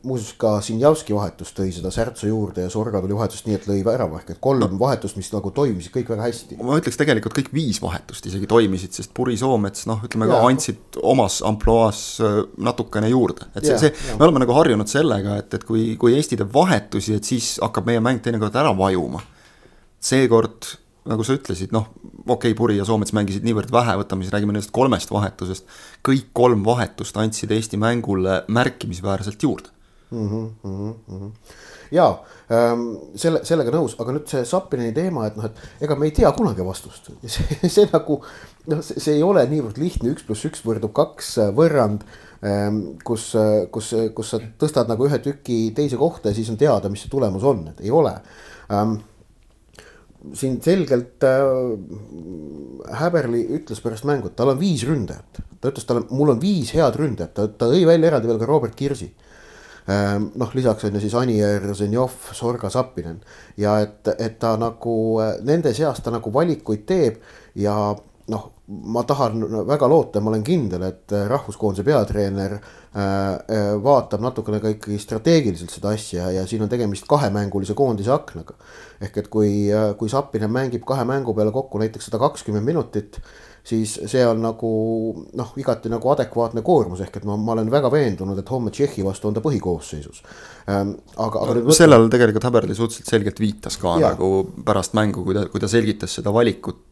muuseas 0.03 0.35
ka 0.37 0.51
Sinjavski 0.65 1.15
vahetus 1.17 1.55
tõi 1.57 1.71
seda 1.73 1.89
särtsu 1.95 2.29
juurde 2.29 2.67
ja 2.67 2.71
Sorga 2.73 3.01
tuli 3.01 3.17
vahetust 3.17 3.47
nii, 3.47 3.57
et 3.57 3.69
lõi 3.71 3.79
värava 3.87 4.19
ehk 4.21 4.35
et 4.35 4.41
kolm 4.45 4.61
no. 4.61 4.79
vahetust, 4.81 5.17
mis 5.17 5.31
nagu 5.33 5.49
toimisid 5.55 5.95
kõik 5.95 6.11
väga 6.13 6.27
hästi. 6.27 6.59
ma 6.61 6.77
ütleks 6.81 7.01
tegelikult 7.01 7.37
kõik 7.39 7.49
viis 7.57 7.81
vahetust 7.81 8.29
isegi 8.29 8.49
toimisid, 8.51 8.93
sest 8.99 9.15
Puri 9.17 9.39
Soomets 9.41 9.87
noh, 9.89 10.03
ütleme 10.05 10.29
ja. 10.29 10.37
ka 10.37 10.51
andsid 10.51 11.01
omas 11.01 11.41
ampluaas 11.49 12.03
äh, 12.21 12.43
natukene 12.61 13.09
juurde, 13.15 13.49
et 13.57 13.65
see, 13.65 13.79
see, 13.87 14.13
me 14.19 14.29
oleme 14.29 14.45
nagu 14.45 14.57
harjunud 14.59 14.93
sellega, 14.93 15.39
et, 15.41 15.57
et 15.57 15.65
kui, 15.65 15.95
kui 16.01 16.19
Eesti 16.19 16.37
teeb 16.43 16.53
vahetusi, 16.53 17.17
et 17.17 17.33
siis 17.33 17.55
hakkab 17.65 17.89
meie 17.89 18.05
mäng 18.05 18.21
teinekord 18.25 18.61
ära 18.61 18.75
vajuma. 18.77 19.25
seekord 20.03 20.69
nagu 21.09 21.27
sa 21.27 21.35
ütlesid, 21.35 21.73
noh, 21.75 21.89
okei 22.23 22.53
okay,, 22.53 22.57
Puri 22.59 22.79
ja 22.79 22.87
Soomets 22.87 23.15
mängisid 23.17 23.47
niivõrd 23.47 23.73
vähe, 23.75 23.97
võtame 23.99 24.23
siis, 24.23 24.33
räägime 24.35 24.55
nendest 24.55 24.75
kolmest 24.75 25.11
vahetusest. 25.11 25.67
kõik 26.07 26.31
kolm 26.37 26.65
vahetust 26.67 27.17
andsid 27.19 27.51
Eesti 27.51 27.81
mängule 27.81 28.43
märkimisväärselt 28.49 29.43
juurde 29.43 29.73
mm. 30.13 30.29
-hmm, 30.29 30.69
mm 30.69 30.95
-hmm. 31.09 31.31
ja 31.91 32.19
ähm, 32.53 32.97
selle, 33.17 33.45
sellega 33.45 33.71
nõus, 33.71 33.97
aga 33.99 34.13
nüüd 34.13 34.31
see 34.31 34.45
Sapinini 34.45 34.93
teema, 34.93 35.27
et 35.27 35.37
noh, 35.37 35.45
et 35.45 35.87
ega 35.87 35.97
me 35.97 36.07
ei 36.07 36.15
tea 36.15 36.33
kunagi 36.33 36.65
vastust. 36.65 37.11
see, 37.27 37.59
see 37.77 37.89
nagu 37.93 38.23
noh, 38.67 38.83
see 38.83 39.15
ei 39.17 39.23
ole 39.23 39.47
niivõrd 39.51 39.79
lihtne, 39.79 40.13
üks 40.15 40.27
pluss 40.27 40.47
üks 40.47 40.63
võrdub 40.67 40.93
kaks 40.93 41.39
äh, 41.39 41.55
võrrand 41.57 42.05
ähm,. 42.45 42.83
kus, 43.05 43.33
äh, 43.35 43.67
kus, 43.71 43.95
kus 44.15 44.35
sa 44.35 44.39
tõstad 44.59 44.89
nagu 44.89 45.07
ühe 45.07 45.19
tüki 45.19 45.73
teise 45.75 45.97
kohta 45.97 46.29
ja 46.29 46.35
siis 46.35 46.51
on 46.51 46.61
teada, 46.61 46.89
mis 46.89 47.03
see 47.03 47.11
tulemus 47.11 47.43
on, 47.43 47.69
et 47.75 47.81
ei 47.81 47.91
ole 47.91 48.15
ähm, 48.71 49.01
siin 50.39 50.59
selgelt 50.63 51.25
äh, 51.27 51.43
Häberli 52.99 53.43
ütles 53.59 53.83
pärast 53.83 54.07
mängu, 54.09 54.31
et 54.31 54.37
tal 54.39 54.53
on 54.53 54.61
viis 54.61 54.85
ründajat. 54.87 55.43
ta 55.61 55.71
ütles, 55.71 55.87
tal 55.87 56.03
on, 56.03 56.07
mul 56.15 56.35
on 56.35 56.41
viis 56.43 56.73
head 56.77 56.97
ründajat, 56.99 57.35
ta, 57.37 57.47
ta 57.49 57.71
tõi 57.71 57.85
välja 57.89 58.13
eraldi 58.13 58.31
veel 58.31 58.41
ka 58.41 58.49
Robert 58.51 58.77
Kirsi 58.79 59.11
äh,. 59.87 60.17
noh, 60.19 60.55
lisaks 60.55 60.87
on 60.89 60.99
ju 60.99 61.03
siis 61.05 61.19
Anier, 61.19 61.67
Zenjov, 61.79 62.17
Sorga, 62.35 62.71
Zappinen 62.71 63.21
ja 63.61 63.79
et, 63.85 64.15
et 64.19 64.39
ta 64.43 64.55
nagu 64.61 64.97
äh, 65.23 65.37
nende 65.47 65.75
seas 65.75 66.03
ta 66.03 66.15
nagu 66.15 66.35
valikuid 66.35 66.87
teeb 66.87 67.23
ja 67.59 67.77
noh, 68.33 68.51
ma 68.73 69.03
tahan 69.05 69.43
väga 69.67 69.89
loota 69.89 70.21
ma 70.21 70.31
olen 70.31 70.45
kindel, 70.47 70.85
et 70.87 71.13
äh, 71.13 71.27
rahvuskoondise 71.29 71.85
peatreener 71.87 72.55
äh, 72.57 73.03
äh, 73.03 73.69
vaatab 73.83 74.23
natukene 74.25 74.61
ka 74.63 74.73
ikkagi 74.73 74.99
strateegiliselt 75.03 75.75
seda 75.75 75.93
asja 75.97 76.31
ja 76.33 76.47
siin 76.49 76.65
on 76.65 76.71
tegemist 76.73 77.07
kahemängulise 77.11 77.77
koondise 77.79 78.13
aknaga. 78.15 78.57
ehk 79.03 79.17
et 79.19 79.29
kui, 79.29 79.53
kui 79.99 80.09
Zappinen 80.09 80.53
mängib 80.53 80.85
kahe 80.87 81.05
mängu 81.05 81.35
peale 81.35 81.53
kokku 81.53 81.81
näiteks 81.83 82.07
sada 82.07 82.21
kakskümmend 82.23 82.65
minutit, 82.65 83.19
siis 83.65 83.95
see 84.11 84.25
on 84.27 84.41
nagu 84.43 84.71
noh, 85.39 85.53
igati 85.61 85.91
nagu 85.93 86.11
adekvaatne 86.13 86.65
koormus, 86.67 87.03
ehk 87.05 87.21
et 87.21 87.27
ma, 87.29 87.37
ma 87.39 87.55
olen 87.55 87.71
väga 87.71 87.91
veendunud, 87.93 88.39
et 88.39 88.51
homme 88.51 88.73
Tšehhi 88.75 89.05
vastu 89.07 89.31
on 89.31 89.37
ta 89.37 89.43
põhikoosseisus 89.45 90.23
ähm,. 90.73 90.97
aga, 91.17 91.45
aga 91.45 91.57
no, 91.61 91.77
sellele 91.77 92.11
tegelikult 92.11 92.49
Häberli 92.49 92.75
suhteliselt 92.75 93.15
selgelt 93.15 93.41
viitas 93.41 93.79
ka 93.79 93.95
ja. 94.03 94.13
nagu 94.13 94.45
pärast 94.67 94.99
mängu, 94.99 95.23
kui 95.27 95.39
ta, 95.39 95.47
kui 95.53 95.63
ta 95.63 95.71
selgitas 95.71 96.19
seda 96.19 96.35
valikut, 96.35 96.85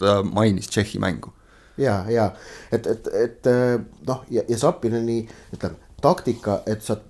ta 0.00 0.20
mainis 0.28 0.68
Tšehhi 0.68 1.00
mängu. 1.00 1.32
ja, 1.80 2.02
ja 2.12 2.30
et, 2.72 2.86
et, 2.86 3.12
et 3.24 3.52
noh, 4.06 4.24
ja, 4.30 4.44
ja 4.48 4.60
Sapineni 4.60 5.22
ütleme 5.56 5.80
taktika, 6.02 6.60
et 6.66 6.84
sa 6.84 7.00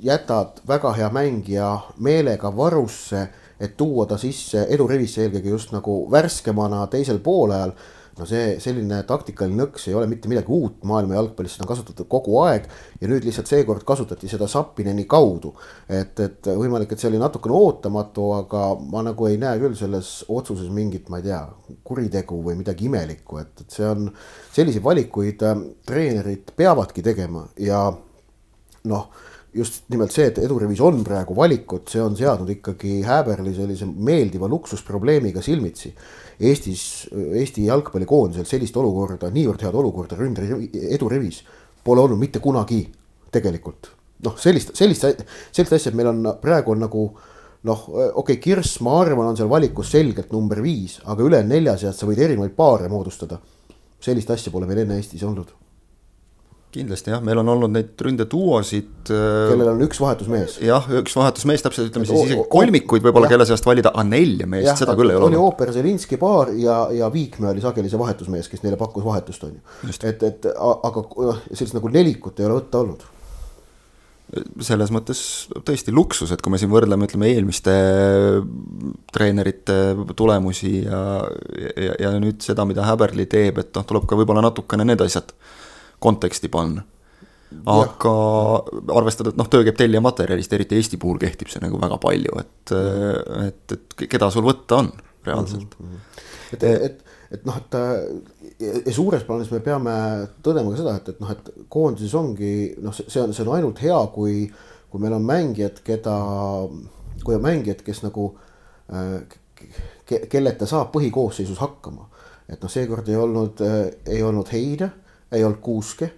jätad 0.00 0.62
väga 0.68 0.92
hea 0.92 1.10
mängija 1.12 1.78
meelega 1.98 2.56
varusse, 2.56 3.28
et 3.60 3.76
tuua 3.76 4.06
ta 4.08 4.16
sisse 4.18 4.66
edurivisse 4.70 5.26
eelkõige 5.26 5.50
just 5.52 5.72
nagu 5.74 6.04
värskemana 6.10 6.86
teisel 6.92 7.18
poolajal 7.20 7.74
no 8.18 8.26
see 8.28 8.56
selline 8.62 9.00
taktikaline 9.08 9.58
nõks 9.62 9.86
ei 9.88 9.94
ole 9.96 10.08
mitte 10.10 10.30
midagi 10.30 10.52
uut 10.52 10.82
maailma 10.88 11.16
jalgpallis, 11.16 11.56
seda 11.56 11.66
on 11.66 11.70
kasutatud 11.70 12.08
kogu 12.10 12.36
aeg 12.44 12.66
ja 13.00 13.10
nüüd 13.10 13.26
lihtsalt 13.26 13.50
seekord 13.50 13.84
kasutati 13.86 14.28
seda 14.30 14.48
Sapineni 14.50 15.06
kaudu. 15.10 15.54
et, 15.88 16.18
et 16.20 16.50
võimalik, 16.50 16.92
et 16.92 17.02
see 17.02 17.10
oli 17.10 17.22
natukene 17.22 17.56
ootamatu, 17.56 18.26
aga 18.40 18.66
ma 18.92 19.04
nagu 19.06 19.30
ei 19.30 19.38
näe 19.40 19.58
küll 19.62 19.78
selles 19.78 20.12
otsuses 20.28 20.70
mingit, 20.74 21.08
ma 21.08 21.20
ei 21.20 21.28
tea, 21.30 21.40
kuritegu 21.86 22.42
või 22.44 22.58
midagi 22.60 22.88
imelikku, 22.90 23.40
et, 23.42 23.64
et 23.64 23.80
see 23.80 23.86
on, 23.86 24.10
selliseid 24.54 24.84
valikuid 24.84 25.46
äh, 25.46 25.66
treenerid 25.86 26.54
peavadki 26.56 27.04
tegema 27.06 27.46
ja 27.60 27.88
noh 28.90 29.28
just 29.54 29.88
nimelt 29.90 30.12
see, 30.14 30.28
et 30.30 30.38
edurivis 30.44 30.80
on 30.84 31.00
praegu 31.06 31.34
valikud, 31.36 31.86
see 31.90 32.02
on 32.02 32.16
seadnud 32.18 32.50
ikkagi 32.54 33.00
Häberli 33.06 33.52
sellise 33.56 33.88
meeldiva 33.90 34.48
luksusprobleemiga 34.50 35.42
silmitsi 35.42 35.90
Eestis, 36.40 36.82
Eesti 37.12 37.66
jalgpallikoondisel 37.66 38.46
sellist 38.48 38.76
olukorda, 38.80 39.28
niivõrd 39.34 39.64
head 39.66 39.76
olukorda 39.76 40.16
ründe 40.16 40.46
edurivis 40.94 41.42
pole 41.84 42.04
olnud 42.04 42.20
mitte 42.20 42.40
kunagi 42.40 42.84
tegelikult. 43.32 43.90
noh, 44.24 44.36
sellist, 44.36 44.74
sellist, 44.76 45.06
sellist 45.50 45.72
asja, 45.72 45.90
et 45.90 45.96
meil 45.96 46.10
on 46.10 46.26
praegu 46.42 46.74
on 46.74 46.82
nagu 46.84 47.04
noh, 47.64 47.86
okei 47.88 48.10
okay,, 48.20 48.36
Kirss, 48.36 48.80
ma 48.84 48.98
arvan, 49.00 49.30
on 49.32 49.38
seal 49.38 49.48
valikus 49.48 49.92
selgelt 49.94 50.32
number 50.32 50.60
viis, 50.64 50.98
aga 51.08 51.24
ülejäänud 51.24 51.54
nelja 51.56 51.78
seast 51.80 52.02
sa 52.02 52.08
võid 52.08 52.20
erinevaid 52.26 52.52
paare 52.56 52.88
moodustada. 52.92 53.40
sellist 54.00 54.30
asja 54.30 54.52
pole 54.52 54.68
meil 54.68 54.84
enne 54.84 54.96
Eestis 55.00 55.24
olnud 55.24 55.50
kindlasti 56.70 57.10
jah, 57.10 57.22
meil 57.24 57.40
on 57.42 57.50
olnud 57.54 57.72
neid 57.74 58.02
ründeduosid. 58.06 59.10
Äh, 59.10 59.50
kellel 59.50 59.72
on 59.72 59.84
üks 59.86 60.00
vahetusmees. 60.02 60.58
jah, 60.64 60.86
üks 61.00 61.16
vahetusmees, 61.18 61.64
täpselt 61.66 61.90
ütleme 61.90 62.08
siis 62.08 62.30
isegi 62.30 62.46
kolmikuid 62.52 63.06
võib-olla, 63.06 63.30
kelle 63.30 63.46
seast 63.48 63.66
valida, 63.66 63.92
aga 63.94 64.06
nelja 64.06 64.48
meest, 64.50 64.72
seda 64.82 64.94
küll 64.98 65.12
ei 65.12 65.18
ole. 65.18 65.30
oli 65.32 65.40
ooper 65.40 65.72
Zelinski 65.74 66.18
paar 66.20 66.52
ja, 66.54 66.82
ja 66.94 67.10
Viikmäe 67.12 67.54
oli 67.54 67.64
sageli 67.64 67.90
see 67.90 68.00
vahetusmees, 68.00 68.50
kes 68.50 68.62
neile 68.66 68.78
pakkus 68.80 69.06
vahetust, 69.06 69.48
on 69.48 69.56
ju. 69.56 69.96
et, 69.98 70.28
et 70.28 70.52
aga 70.54 71.06
sellist 71.50 71.74
nagu 71.78 71.90
nelikut 71.92 72.38
ei 72.38 72.48
ole 72.48 72.60
võtta 72.60 72.84
olnud 72.84 73.08
selles 74.62 74.92
mõttes 74.94 75.20
tõesti 75.66 75.90
luksus, 75.94 76.30
et 76.30 76.42
kui 76.42 76.52
me 76.54 76.58
siin 76.60 76.70
võrdleme, 76.70 77.08
ütleme 77.08 77.30
eelmiste 77.32 77.72
treenerite 79.10 79.78
tulemusi 80.14 80.84
ja, 80.84 81.00
ja, 81.74 81.96
ja 82.06 82.12
nüüd 82.22 82.38
seda, 82.44 82.62
mida 82.68 82.86
Häberli 82.86 83.26
teeb, 83.30 83.58
et 83.62 83.74
noh, 83.74 83.86
tuleb 83.88 84.06
ka 84.06 84.18
võib-olla 84.18 84.44
natukene 84.46 84.86
need 84.86 85.02
asjad 85.02 85.34
konteksti 86.00 86.48
panna. 86.52 86.86
aga 87.66 88.10
ja. 88.14 88.82
arvestada, 88.94 89.32
et 89.32 89.38
noh, 89.40 89.48
töö 89.50 89.64
käib 89.66 89.78
tellija 89.78 90.00
materjalist, 90.04 90.52
eriti 90.54 90.76
Eesti 90.78 91.00
puhul 91.02 91.18
kehtib 91.18 91.50
see 91.50 91.62
nagu 91.64 91.80
väga 91.82 91.96
palju, 91.98 92.36
et, 92.38 92.74
et, 93.46 93.74
et 93.74 94.04
keda 94.12 94.28
sul 94.30 94.46
võtta 94.46 94.78
on 94.84 94.92
reaalselt 95.26 95.74
mm. 95.80 95.88
-hmm. 95.88 96.28
et, 96.54 96.62
et, 96.62 97.02
et 97.34 97.48
noh, 97.48 97.58
et 97.58 97.74
ja 98.60 98.94
suures 98.94 99.24
plaanis 99.26 99.50
me 99.50 99.60
peame 99.64 99.96
tõdema 100.46 100.70
ka 100.70 100.78
seda, 100.78 100.94
et, 101.00 101.10
et 101.10 101.20
noh, 101.24 101.32
et 101.34 101.50
koondises 101.72 102.14
ongi 102.14 102.52
noh, 102.84 102.94
see 102.94 103.22
on, 103.22 103.34
see 103.34 103.46
on 103.46 103.54
ainult 103.56 103.82
hea, 103.82 103.98
kui, 104.14 104.44
kui 104.92 105.02
meil 105.02 105.18
on 105.18 105.26
mängijad, 105.26 105.82
keda, 105.86 106.16
kui 107.24 107.34
on 107.34 107.44
mängijad, 107.44 107.82
kes 107.86 108.04
nagu 108.06 108.30
ke,, 110.06 110.24
kelleta 110.30 110.68
saab 110.70 110.92
põhikoosseisus 110.94 111.60
hakkama. 111.60 112.08
et 112.48 112.62
noh, 112.62 112.70
seekord 112.70 113.08
ei 113.08 113.16
olnud, 113.16 113.62
ei 114.06 114.22
olnud 114.26 114.48
Heide 114.52 114.90
ei 115.32 115.44
olnud 115.44 115.60
Kuuske, 115.62 116.10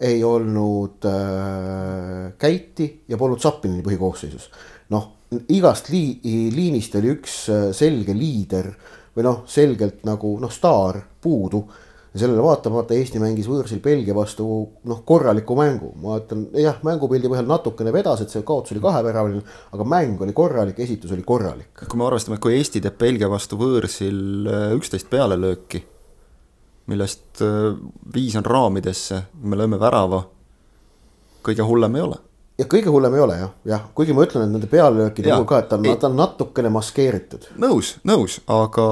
ei 0.00 0.22
olnud 0.24 1.06
äh, 1.08 2.32
Käiti 2.38 2.88
ja 3.08 3.18
polnud 3.18 3.40
Zappinini 3.42 3.82
põhikoosseisus. 3.82 4.50
noh, 4.94 5.10
igast 5.52 5.90
lii-, 5.92 6.20
liinist 6.54 6.94
oli 7.00 7.12
üks 7.16 7.40
äh, 7.52 7.66
selge 7.76 8.14
liider 8.16 8.70
või 9.16 9.26
noh, 9.26 9.42
selgelt 9.50 10.04
nagu 10.06 10.36
noh, 10.40 10.52
staar 10.52 11.00
puudu 11.20 11.64
ja 12.14 12.22
sellele 12.22 12.42
vaatamata 12.42 12.96
Eesti 12.96 13.20
mängis 13.22 13.48
võõrsil 13.50 13.82
Belgia 13.84 14.14
vastu 14.16 14.46
noh, 14.88 15.02
korraliku 15.06 15.56
mängu, 15.58 15.90
ma 16.02 16.20
ütlen 16.22 16.46
jah, 16.56 16.78
mängupildi 16.86 17.30
põhjal 17.30 17.50
natukene 17.50 17.92
vedas, 17.94 18.22
et 18.22 18.32
see 18.32 18.46
kaotus 18.46 18.76
oli 18.76 18.84
kaheväravaline, 18.84 19.42
aga 19.74 19.88
mäng 19.88 20.22
oli 20.24 20.36
korralik, 20.36 20.80
esitus 20.84 21.12
oli 21.16 21.26
korralik. 21.26 21.84
kui 21.84 22.00
me 22.00 22.06
arvestame, 22.08 22.38
et 22.38 22.44
kui 22.44 22.56
Eesti 22.56 22.82
teeb 22.84 22.98
Belgia 23.00 23.30
vastu 23.30 23.58
võõrsil 23.60 24.48
äh, 24.48 24.66
üksteist 24.78 25.10
pealelööki 25.10 25.84
millest 26.88 27.42
äh, 27.44 27.74
viis 28.14 28.36
on 28.38 28.46
raamidesse, 28.46 29.22
me 29.42 29.58
lööme 29.58 29.78
värava. 29.80 30.24
kõige 31.44 31.64
hullem 31.64 31.96
ei 31.96 32.02
ole. 32.02 32.16
ja 32.58 32.66
kõige 32.66 32.90
hullem 32.92 33.14
ei 33.14 33.20
ole 33.24 33.36
jah, 33.38 33.52
jah, 33.64 33.84
kuigi 33.94 34.16
ma 34.16 34.24
ütlen, 34.26 34.46
et 34.46 34.56
nende 34.56 34.70
pealelöökide 34.70 35.30
puhul 35.32 35.48
ka, 35.48 35.60
et 35.62 35.68
ta 35.68 35.78
on, 35.78 35.90
ta 36.00 36.10
on 36.10 36.16
natukene 36.18 36.72
maskeeritud. 36.72 37.50
nõus, 37.58 37.96
nõus, 38.08 38.40
aga 38.46 38.86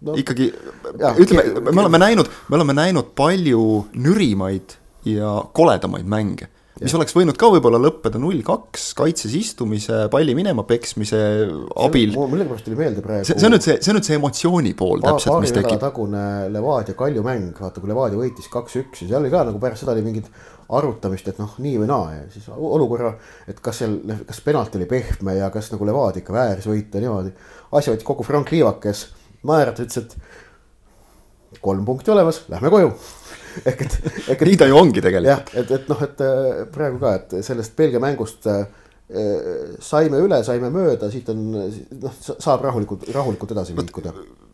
no, 0.00 0.16
ikkagi 0.16 0.52
ja, 0.98 1.14
ütleme, 1.18 1.66
me 1.70 1.84
oleme 1.84 2.02
näinud, 2.06 2.30
me 2.48 2.60
oleme 2.60 2.78
näinud 2.78 3.12
palju 3.18 3.66
nürimaid 3.92 4.78
ja 5.08 5.36
koledamaid 5.56 6.08
mänge 6.08 6.50
mis 6.80 6.94
oleks 6.96 7.14
võinud 7.16 7.36
ka 7.40 7.50
võib-olla 7.52 7.80
lõppeda 7.80 8.20
null-kaks 8.20 8.90
kaitses 8.98 9.34
istumise, 9.36 10.06
palli 10.12 10.34
minema 10.36 10.64
peksmise 10.68 11.18
abil. 11.84 12.14
millegipärast 12.16 12.66
tuli 12.68 12.78
meelde 12.78 13.04
praegu. 13.04 13.28
see, 13.28 13.36
on 13.46 13.54
nüüd 13.54 13.66
see, 13.66 13.76
see 13.82 13.92
on 13.92 13.98
nüüd 13.98 14.08
see 14.08 14.16
emotsiooni 14.16 14.72
pool 14.78 15.02
pa, 15.02 15.12
täpselt, 15.12 15.42
mis 15.44 15.54
tekib. 15.56 15.76
tagune 15.82 16.24
Levadia 16.54 16.96
Kalju 16.96 17.24
mäng, 17.26 17.52
vaata 17.60 17.82
kui 17.82 17.92
Levadia 17.92 18.20
võitis 18.20 18.48
kaks-üks 18.52 19.04
ja 19.04 19.10
seal 19.12 19.20
oli 19.20 19.32
ka 19.34 19.44
nagu 19.50 19.60
pärast 19.62 19.84
seda 19.84 19.94
oli 19.96 20.06
mingit 20.06 20.32
arutamist, 20.80 21.28
et 21.28 21.40
noh, 21.42 21.52
nii 21.60 21.76
või 21.82 21.88
naa 21.90 22.10
ja 22.14 22.26
siis 22.32 22.46
olukorra, 22.54 23.12
et 23.50 23.58
kas 23.62 23.82
seal, 23.82 23.98
kas 24.28 24.42
penalt 24.46 24.76
oli 24.78 24.86
pehme 24.88 25.36
ja 25.36 25.50
kas 25.52 25.72
nagu 25.74 25.88
Levadia 25.88 26.24
ikka 26.24 26.36
vääris 26.36 26.68
võita 26.70 27.02
niimoodi. 27.02 27.34
asja 27.76 27.92
võttis 27.92 28.08
kokku 28.08 28.24
Frank 28.24 28.52
Liivak, 28.54 28.80
kes 28.86 29.08
naeratas, 29.44 29.88
ütles, 29.88 30.06
et 30.06 31.60
kolm 31.60 31.84
punkti 31.84 32.14
olemas, 32.14 32.44
lähme 32.48 32.72
koju 32.72 32.94
ehk 33.64 33.86
et, 33.86 33.96
ehk 34.26 34.36
et. 34.36 34.46
nii 34.48 34.60
ta 34.60 34.68
ju 34.70 34.76
ongi 34.78 35.02
tegelikult. 35.04 35.30
jah, 35.30 35.62
et, 35.62 35.72
et 35.78 35.88
noh, 35.90 36.04
et 36.06 36.22
äh, 36.26 36.62
praegu 36.74 37.00
ka, 37.02 37.16
et 37.20 37.40
sellest 37.46 37.76
Belgia 37.78 38.02
mängust 38.02 38.48
äh, 38.50 38.64
saime 39.82 40.20
üle, 40.22 40.38
saime 40.46 40.70
mööda, 40.70 41.08
siit 41.10 41.28
on 41.32 41.40
noh, 41.50 42.20
saab 42.20 42.62
rahulikult, 42.62 43.08
rahulikult 43.14 43.54
edasi 43.56 43.74
liikuda. 43.74 44.12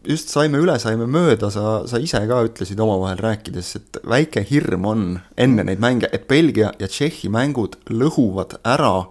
just 0.09 0.33
saime 0.33 0.61
üle, 0.63 0.79
saime 0.81 1.09
mööda, 1.11 1.51
sa, 1.53 1.83
sa 1.89 2.01
ise 2.01 2.23
ka 2.29 2.41
ütlesid 2.47 2.81
omavahel 2.81 3.21
rääkides, 3.21 3.75
et 3.77 4.01
väike 4.09 4.45
hirm 4.49 4.89
on 4.89 5.05
enne 5.37 5.67
neid 5.69 5.83
mänge, 5.83 6.09
et 6.13 6.25
Belgia 6.29 6.73
ja 6.81 6.89
Tšehhi 6.89 7.29
mängud 7.33 7.77
lõhuvad 7.93 8.59
ära 8.65 9.11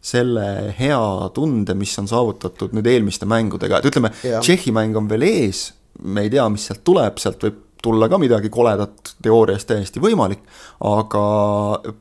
selle 0.00 0.72
hea 0.78 1.00
tunde, 1.36 1.74
mis 1.76 1.92
on 2.00 2.08
saavutatud 2.08 2.72
nüüd 2.76 2.88
eelmiste 2.88 3.28
mängudega, 3.28 3.82
et 3.82 3.90
ütleme, 3.90 4.14
Tšehhi 4.22 4.72
mäng 4.72 4.96
on 4.96 5.10
veel 5.10 5.26
ees, 5.28 5.66
me 6.00 6.24
ei 6.24 6.32
tea, 6.32 6.48
mis 6.48 6.64
sealt 6.70 6.84
tuleb, 6.86 7.20
sealt 7.20 7.44
võib 7.44 7.64
tulla 7.82 8.08
ka 8.08 8.18
midagi 8.18 8.50
koledat, 8.50 9.14
teoorias 9.22 9.64
täiesti 9.68 10.02
võimalik, 10.02 10.42
aga 10.84 11.24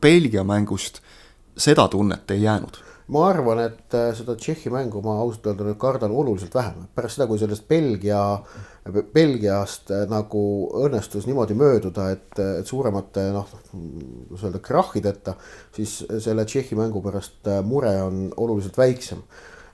Belgia 0.01 0.43
mängust 0.47 1.01
seda 1.57 1.87
tunnet 1.91 2.31
ei 2.31 2.43
jäänud. 2.43 2.83
Ma 3.07 3.21
arvan, 3.29 3.61
et 3.63 3.95
äh, 3.95 4.09
seda 4.17 4.33
Tšehhi 4.35 4.67
mängu 4.73 4.99
ma 4.99 5.13
ausalt 5.21 5.45
öelda 5.47 5.63
nüüd 5.63 5.77
kardan 5.79 6.11
oluliselt 6.11 6.55
vähem, 6.57 6.89
pärast 6.95 7.15
seda, 7.15 7.27
kui 7.29 7.39
sellest 7.39 7.63
Belgia, 7.69 8.19
Belgiast 9.15 9.93
äh, 9.95 10.03
nagu 10.11 10.41
õnnestus 10.83 11.23
niimoodi 11.29 11.55
mööduda, 11.55 12.09
et, 12.11 12.27
et 12.35 12.67
suuremate 12.67 13.29
noh, 13.31 13.47
kuidas 13.71 14.43
öelda, 14.49 14.59
krahhideta, 14.65 15.37
siis 15.77 16.01
selle 16.25 16.43
Tšehhi 16.43 16.75
mängu 16.75 16.99
pärast 17.05 17.47
äh, 17.47 17.61
mure 17.63 17.93
on 18.03 18.25
oluliselt 18.35 18.75
väiksem. 18.79 19.23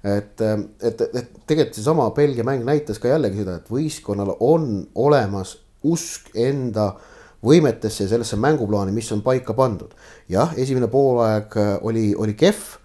Et, 0.04 0.42
et, 0.84 1.02
et 1.02 1.36
tegelikult 1.48 1.78
seesama 1.78 2.10
Belgia 2.14 2.44
mäng 2.46 2.66
näitas 2.68 3.00
ka 3.00 3.08
jällegi 3.08 3.40
seda, 3.40 3.56
et 3.58 3.70
võistkonnal 3.72 4.36
on 4.44 4.66
olemas 5.00 5.56
usk 5.84 6.32
enda 6.36 6.92
võimetesse 7.44 8.06
ja 8.06 8.12
sellesse 8.14 8.38
mänguplaani, 8.40 8.94
mis 8.96 9.12
on 9.16 9.22
paika 9.24 9.56
pandud. 9.58 9.92
jah, 10.30 10.54
esimene 10.58 10.88
poolaeg 10.88 11.58
äh, 11.60 11.74
oli, 11.82 12.14
oli 12.16 12.36
kehv, 12.40 12.78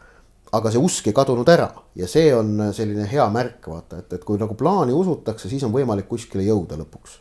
aga 0.52 0.72
see 0.72 0.82
usk 0.82 1.06
ei 1.10 1.14
kadunud 1.16 1.48
ära 1.52 1.68
ja 1.98 2.08
see 2.10 2.32
on 2.34 2.56
äh, 2.66 2.72
selline 2.74 3.06
hea 3.10 3.28
märk, 3.32 3.68
vaata, 3.70 4.02
et, 4.02 4.18
et 4.18 4.24
kui 4.24 4.40
nagu 4.40 4.56
plaani 4.58 4.96
usutakse, 4.96 5.48
siis 5.50 5.64
on 5.66 5.74
võimalik 5.74 6.08
kuskile 6.10 6.46
jõuda 6.46 6.78
lõpuks. 6.80 7.20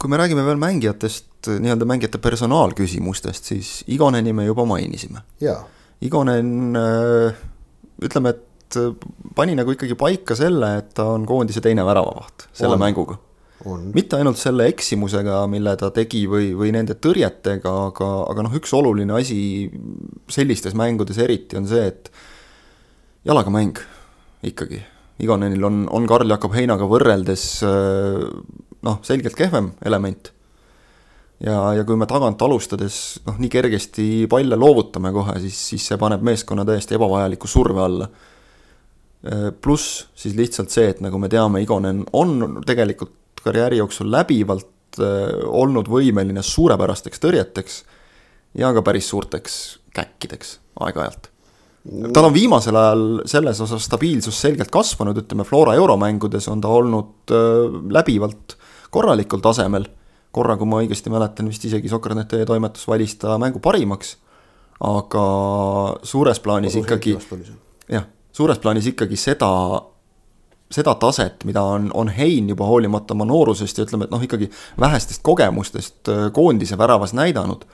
kui 0.00 0.10
me 0.12 0.20
räägime 0.20 0.44
veel 0.46 0.60
mängijatest, 0.60 1.50
nii-öelda 1.60 1.88
mängijate 1.88 2.18
personaalküsimustest, 2.18 3.52
siis 3.52 3.76
Igoneni 3.88 4.32
me 4.32 4.44
juba 4.44 4.64
mainisime. 4.68 5.24
Igonen, 6.04 6.76
äh, 6.76 7.44
ütleme, 8.04 8.34
et 8.34 8.80
pani 9.36 9.54
nagu 9.54 9.70
ikkagi 9.72 9.94
paika 9.94 10.34
selle, 10.36 10.78
et 10.80 10.90
ta 10.96 11.06
on 11.12 11.28
koondise 11.28 11.60
teine 11.64 11.84
väravavaht 11.86 12.48
selle 12.52 12.74
on. 12.74 12.80
mänguga 12.82 13.20
mitte 13.64 14.18
ainult 14.18 14.38
selle 14.40 14.66
eksimusega, 14.72 15.38
mille 15.50 15.74
ta 15.80 15.90
tegi 15.94 16.24
või, 16.30 16.50
või 16.56 16.72
nende 16.74 16.96
tõrjetega, 17.00 17.72
aga, 17.88 18.10
aga 18.28 18.44
noh, 18.46 18.56
üks 18.58 18.74
oluline 18.76 19.16
asi 19.16 19.38
sellistes 20.32 20.76
mängudes 20.76 21.20
eriti 21.22 21.58
on 21.58 21.68
see, 21.70 21.86
et 21.88 22.10
jalaga 23.24 23.52
mäng 23.54 23.80
ikkagi. 24.44 24.82
Igonenil 25.24 25.64
on, 25.64 25.84
on 25.94 26.08
Karl-Jakob 26.10 26.56
Heinaga 26.56 26.88
võrreldes 26.90 27.46
noh, 27.64 29.00
selgelt 29.06 29.38
kehvem 29.38 29.72
element. 29.86 30.32
ja, 31.40 31.56
ja 31.78 31.84
kui 31.86 31.96
me 31.96 32.08
tagant 32.10 32.42
alustades 32.42 33.20
noh, 33.26 33.40
nii 33.40 33.50
kergesti 33.52 34.06
palle 34.30 34.58
loovutame 34.58 35.12
kohe, 35.14 35.38
siis, 35.46 35.56
siis 35.70 35.88
see 35.88 36.00
paneb 36.00 36.24
meeskonna 36.26 36.66
täiesti 36.68 36.98
ebavajaliku 36.98 37.50
surve 37.50 37.84
alla 37.84 38.10
pluss 39.64 40.02
siis 40.20 40.34
lihtsalt 40.36 40.68
see, 40.68 40.90
et 40.92 40.98
nagu 41.00 41.16
me 41.16 41.30
teame, 41.32 41.62
Igonen 41.64 42.02
on 42.12 42.60
tegelikult 42.66 43.23
karjääri 43.44 43.80
jooksul 43.82 44.10
läbivalt 44.12 45.00
äh, 45.00 45.36
olnud 45.44 45.88
võimeline 45.90 46.42
suurepärasteks 46.42 47.22
tõrjeteks 47.22 47.78
ja 48.58 48.72
ka 48.74 48.82
päris 48.86 49.08
suurteks 49.10 49.60
käkkideks 49.94 50.58
aeg-ajalt. 50.80 51.30
tal 52.16 52.28
on 52.30 52.34
viimasel 52.34 52.76
ajal 52.76 53.04
selles 53.28 53.60
osas 53.60 53.84
stabiilsus 53.84 54.40
selgelt 54.40 54.70
kasvanud, 54.72 55.18
ütleme 55.20 55.44
Flora 55.44 55.74
euromängudes 55.78 56.48
on 56.48 56.60
ta 56.64 56.72
olnud 56.72 57.34
äh, 57.34 57.80
läbivalt 57.98 58.58
korralikul 58.94 59.42
tasemel, 59.42 59.88
korra, 60.34 60.56
kui 60.58 60.68
ma 60.70 60.82
õigesti 60.82 61.10
mäletan, 61.12 61.48
vist 61.50 61.64
isegi 61.66 61.90
Sokranete 61.90 62.44
toimetus 62.46 62.86
valis 62.90 63.16
ta 63.18 63.38
mängu 63.42 63.62
parimaks, 63.62 64.16
aga 64.84 65.24
suures 66.06 66.40
plaanis 66.42 66.78
ikkagi 66.78 67.16
jah, 67.90 68.06
suures 68.34 68.58
plaanis 68.62 68.88
ikkagi 68.90 69.18
seda 69.18 69.50
seda 70.74 70.94
taset, 71.00 71.44
mida 71.48 71.62
on, 71.62 71.90
on 71.94 72.10
Hein 72.14 72.48
juba 72.50 72.66
hoolimata 72.68 73.14
oma 73.14 73.26
noorusest 73.28 73.78
ja 73.78 73.86
ütleme, 73.86 74.08
et 74.08 74.14
noh, 74.14 74.22
ikkagi 74.22 74.50
vähestest 74.80 75.22
kogemustest 75.26 76.10
äh, 76.10 76.24
koondise 76.34 76.78
väravas 76.80 77.14
näidanud, 77.16 77.66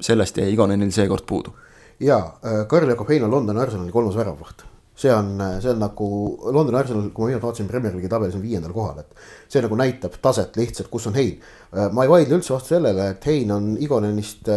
sellest 0.00 0.38
jäi 0.38 0.52
Igonenil 0.52 0.92
seekord 0.94 1.26
puudu. 1.26 1.54
jaa, 2.00 2.38
äh, 2.44 2.62
Karl-Jakob 2.68 3.10
Hein 3.10 3.26
on 3.26 3.34
Londoni 3.34 3.60
Arsenali 3.60 3.92
kolmas 3.92 4.16
väravvaht 4.16 4.66
see 4.94 5.10
on, 5.10 5.40
see 5.58 5.72
on 5.72 5.80
nagu 5.82 6.06
Londoni 6.54 6.78
Arsenal, 6.78 7.08
kui 7.10 7.24
ma 7.24 7.32
viimati 7.32 7.46
vaatasin 7.48 7.66
Premier 7.66 7.96
League'i 7.96 8.08
tabelis 8.10 8.36
on 8.38 8.42
viiendal 8.44 8.70
kohal, 8.70 9.00
et 9.02 9.24
see 9.50 9.62
nagu 9.64 9.74
näitab 9.74 10.14
taset 10.22 10.54
lihtsalt, 10.54 10.86
kus 10.92 11.08
on 11.10 11.18
Hein. 11.18 11.40
Äh, 11.74 11.88
ma 11.90 12.04
ei 12.06 12.12
vaidle 12.12 12.38
üldse 12.38 12.54
vastu 12.54 12.76
sellele, 12.76 13.08
et 13.16 13.26
Hein 13.26 13.50
on 13.50 13.72
Igonenist 13.82 14.50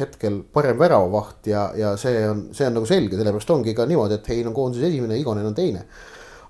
hetkel 0.00 0.42
parem 0.52 0.76
väravavaht 0.80 1.48
ja, 1.48 1.70
ja 1.76 1.94
see 1.96 2.20
on, 2.28 2.50
see 2.52 2.68
on 2.68 2.76
nagu 2.76 2.88
selge, 2.90 3.16
sellepärast 3.16 3.56
ongi 3.56 3.72
ka 3.78 3.88
niimoodi, 3.88 4.20
et 4.20 4.28
Hein 4.34 4.52
on 4.52 4.56
koondises 4.60 4.90
esimene, 4.90 5.16
Igonen 5.22 5.48
on 5.48 5.56
teine 5.56 5.86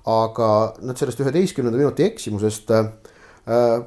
aga 0.08 0.48
nüüd 0.82 0.98
sellest 0.98 1.20
üheteistkümnenda 1.22 1.78
minuti 1.78 2.06
eksimusest 2.08 2.70
äh, 2.74 2.88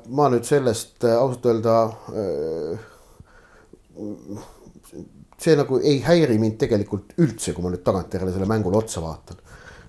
ma 0.08 0.30
nüüd 0.32 0.48
sellest 0.48 1.04
äh, 1.04 1.18
ausalt 1.20 1.46
öelda 1.50 1.76
äh, 2.16 2.80
see 5.42 5.58
nagu 5.60 5.80
ei 5.84 6.00
häiri 6.06 6.40
mind 6.40 6.58
tegelikult 6.62 7.18
üldse, 7.20 7.54
kui 7.54 7.64
ma 7.66 7.74
nüüd 7.74 7.84
tagantjärele 7.84 8.32
selle 8.32 8.48
mängule 8.48 8.80
otsa 8.80 9.04
vaatan. 9.04 9.42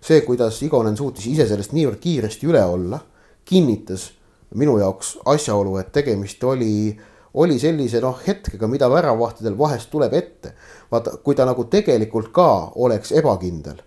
see, 0.02 0.20
kuidas 0.26 0.60
Igonen 0.62 0.96
suutis 0.98 1.26
ise 1.30 1.46
sellest 1.46 1.74
niivõrd 1.74 2.02
kiiresti 2.02 2.46
üle 2.50 2.62
olla, 2.62 3.00
kinnitas 3.46 4.10
minu 4.54 4.78
jaoks 4.78 5.16
asjaolu, 5.26 5.78
et 5.78 5.92
tegemist 5.94 6.42
oli, 6.44 6.94
oli 7.34 7.58
sellise 7.58 8.02
noh, 8.02 8.18
hetkega, 8.26 8.66
mida 8.70 8.90
väravahtidel 8.90 9.58
vahest 9.58 9.90
tuleb 9.90 10.14
ette. 10.14 10.54
vaata, 10.90 11.18
kui 11.22 11.34
ta 11.38 11.46
nagu 11.46 11.70
tegelikult 11.70 12.32
ka 12.34 12.48
oleks 12.74 13.14
ebakindel 13.14 13.78
Äh, 13.78 13.85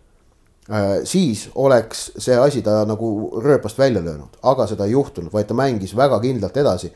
siis 1.04 1.48
oleks 1.56 2.12
see 2.22 2.36
asi 2.38 2.62
ta 2.62 2.84
nagu 2.86 3.40
rööpast 3.42 3.80
välja 3.80 4.04
löönud, 4.06 4.36
aga 4.44 4.68
seda 4.70 4.86
ei 4.86 4.94
juhtunud, 4.94 5.32
vaid 5.34 5.48
ta 5.50 5.58
mängis 5.58 5.96
väga 5.98 6.20
kindlalt 6.22 6.58
edasi. 6.58 6.92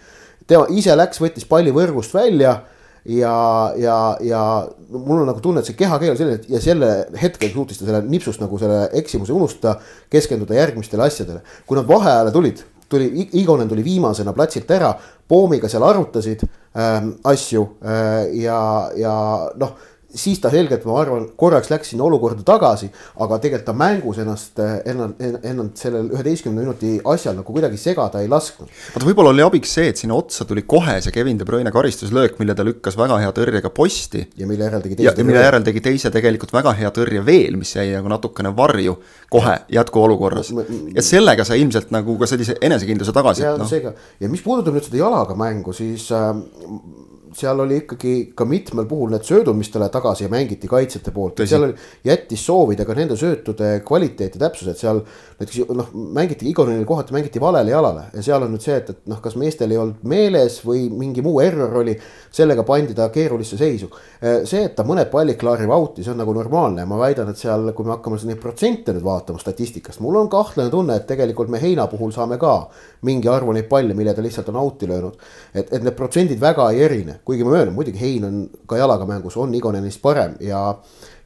tema 0.47 0.67
ise 0.69 0.95
läks, 0.95 1.21
võttis 1.21 1.47
palli 1.49 1.71
võrgust 1.71 2.13
välja 2.13 2.59
ja, 3.05 3.73
ja, 3.77 4.17
ja 4.21 4.41
mul 4.89 5.23
on 5.23 5.27
nagu 5.27 5.41
tunne, 5.43 5.61
et 5.63 5.69
see 5.69 5.77
kehakeel 5.79 6.17
selline 6.19 6.39
ja 6.51 6.61
selle 6.63 6.91
hetkel 7.19 7.51
suutis 7.53 7.79
ta 7.79 7.87
selle 7.87 8.03
nipsust 8.07 8.43
nagu 8.43 8.59
selle 8.61 8.85
eksimuse 8.99 9.33
unustada, 9.35 9.77
keskenduda 10.11 10.55
järgmistele 10.59 11.07
asjadele. 11.07 11.41
kui 11.67 11.77
nad 11.79 11.87
vaheajale 11.87 12.31
tulid, 12.31 12.63
tuli, 12.89 13.09
Igonen 13.41 13.69
tuli 13.69 13.83
viimasena 13.83 14.33
platsilt 14.33 14.71
ära, 14.71 14.93
Poomiga 15.27 15.69
seal 15.71 15.83
arutasid 15.87 16.43
äh, 16.43 17.09
asju 17.23 17.65
äh, 17.83 18.29
ja, 18.43 18.59
ja 18.99 19.15
noh 19.59 19.75
siis 20.15 20.39
ta 20.41 20.51
selgelt, 20.53 20.85
ma 20.87 20.97
arvan, 21.01 21.25
korraks 21.39 21.69
läks 21.71 21.93
sinna 21.93 22.05
olukorda 22.05 22.43
tagasi, 22.45 22.89
aga 23.23 23.39
tegelikult 23.41 23.65
ta 23.67 23.75
mängus 23.77 24.19
ennast, 24.21 24.59
ennast, 24.89 25.21
ennast 25.41 25.83
sellel 25.85 26.09
üheteistkümne 26.13 26.61
minuti 26.61 26.93
asjal 27.13 27.37
nagu 27.39 27.55
kuidagi 27.55 27.79
segada 27.81 28.21
ei 28.21 28.29
lasknud. 28.31 28.69
vaata, 28.93 29.07
võib-olla 29.07 29.33
oli 29.33 29.45
abiks 29.45 29.73
see, 29.77 29.89
et 29.91 30.01
sinna 30.01 30.17
otsa 30.17 30.45
tuli 30.49 30.65
kohe 30.69 30.99
see 31.03 31.15
Kevin 31.15 31.39
De 31.39 31.47
Bruyne 31.47 31.71
karistuslöök, 31.73 32.37
mille 32.41 32.55
ta 32.55 32.65
lükkas 32.67 32.97
väga 32.99 33.19
hea 33.23 33.31
tõrjega 33.35 33.71
posti. 33.73 34.25
ja 34.37 34.49
mille 34.49 34.67
järel 34.69 34.83
tegi 34.85 34.99
teise. 34.99 35.15
ja 35.17 35.27
mille 35.27 35.45
järel 35.45 35.65
tegi 35.69 35.85
teise 35.87 36.11
tegelikult 36.13 36.53
väga 36.53 36.75
hea 36.77 36.91
tõrje 36.93 37.23
veel, 37.25 37.57
mis 37.57 37.73
jäi 37.75 37.89
nagu 37.95 38.11
natukene 38.11 38.53
varju 38.55 38.97
kohe 39.33 39.57
jätkuolukorras. 39.73 40.53
ja 40.93 41.05
sellega 41.05 41.45
sai 41.47 41.61
ilmselt 41.63 41.93
nagu 41.95 42.17
ka 42.19 42.29
sellise 42.29 42.57
enesekindluse 42.61 43.15
tagasi. 43.15 43.45
ja 43.47 43.57
no. 43.57 43.69
seega, 43.69 43.95
ja 44.19 44.29
mis 44.29 44.45
puudutab 44.45 44.77
nüüd 44.77 44.85
seda 44.89 45.01
jalaga 45.01 45.37
mängu, 45.39 45.73
siis 45.73 46.09
äh, 46.13 46.31
seal 47.37 47.59
oli 47.59 47.81
ikkagi 47.83 48.13
ka 48.37 48.45
mitmel 48.45 48.85
puhul 48.89 49.13
need 49.13 49.25
söödud, 49.27 49.55
mis 49.57 49.71
talle 49.73 49.89
tagasi 49.93 50.27
mängiti 50.31 50.69
kaitsjate 50.69 51.11
poolt, 51.15 51.41
seal 51.49 51.67
oli, 51.67 51.75
jättis 52.05 52.45
soovida 52.45 52.85
ka 52.85 52.95
nende 52.97 53.17
söötude 53.19 53.75
kvaliteet 53.85 54.37
ja 54.37 54.43
täpsus, 54.45 54.69
et 54.71 54.81
seal 54.81 55.01
näiteks 55.39 55.73
noh, 55.73 55.89
mängiti 55.93 56.49
Igoril 56.49 56.85
kohati 56.85 57.15
mängiti 57.15 57.41
valele 57.41 57.73
jalale 57.73 58.05
ja 58.13 58.23
seal 58.25 58.45
on 58.45 58.53
nüüd 58.53 58.63
see, 58.65 58.77
et, 58.79 58.91
et 58.93 59.09
noh, 59.09 59.21
kas 59.23 59.37
meestel 59.39 59.73
ei 59.73 59.79
olnud 59.81 60.03
meeles 60.09 60.59
või 60.65 60.85
mingi 60.93 61.23
muu 61.25 61.39
error 61.43 61.79
oli, 61.81 61.95
sellega 62.33 62.65
pandi 62.67 62.95
ta 62.97 63.09
keerulisse 63.13 63.57
seisu. 63.57 63.89
see, 64.21 64.63
et 64.63 64.75
ta 64.75 64.85
mõned 64.87 65.09
pallid 65.11 65.37
klaarib 65.39 65.71
out'i, 65.73 66.03
see 66.03 66.13
on 66.13 66.21
nagu 66.21 66.33
normaalne, 66.35 66.85
ma 66.89 66.99
väidan, 67.01 67.29
et 67.33 67.39
seal, 67.39 67.71
kui 67.75 67.85
me 67.85 67.95
hakkame 67.95 68.19
neid 68.23 68.41
protsente 68.41 68.93
nüüd 68.95 69.05
vaatama 69.05 69.41
statistikast, 69.41 70.01
mul 70.03 70.21
on 70.21 70.29
kahtlane 70.31 70.71
tunne, 70.73 70.97
et 70.97 71.07
tegelikult 71.09 71.51
me 71.51 71.61
heina 71.61 71.87
puhul 71.91 72.13
saame 72.15 72.37
ka 72.41 72.53
mingi 73.07 73.29
arvu 73.31 73.55
neid 73.55 73.67
palle, 73.71 73.95
mille 73.97 74.13
ta 74.13 74.23
lihtsalt 74.23 74.49
on 74.53 74.61
out'i 74.63 74.87
löönud. 74.89 75.17
et, 75.53 75.67
et 75.71 75.83
need 75.83 75.95
protsendid 75.97 76.39
väga 76.41 76.69
ei 76.71 76.83
erine, 76.87 77.19
kuigi 77.25 77.43
ma 77.43 77.53
möönan, 77.55 77.73
muidugi 77.73 77.99
Hein 77.99 78.25
on 78.27 78.49
ka 78.67 78.77
jalaga 78.77 79.05
mängus, 79.05 79.37
on 79.37 79.53
Igonenist 79.55 80.01
parem 80.01 80.35
ja 80.39 80.63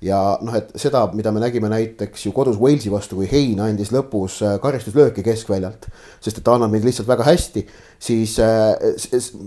ja 0.02 0.38
noh, 0.46 0.54
et 0.54 0.70
seda, 0.78 1.08
mida 1.18 1.32
me 1.34 1.42
nägime 1.42 1.70
näiteks 1.72 2.28
ju 2.28 2.32
kodus 2.36 2.60
Walesi 2.62 2.92
vastu, 2.94 3.18
kui 3.18 3.30
Hein 3.32 3.62
andis 3.66 3.90
lõpus 3.94 4.40
äh, 4.46 4.58
karistuslööki 4.62 5.24
keskväljalt, 5.26 5.88
sest 6.22 6.38
et 6.38 6.46
ta 6.46 6.54
annab 6.54 6.76
neid 6.76 6.86
lihtsalt 6.86 7.10
väga 7.10 7.26
hästi, 7.26 7.66
siis 8.00 8.38
äh, 8.44 8.76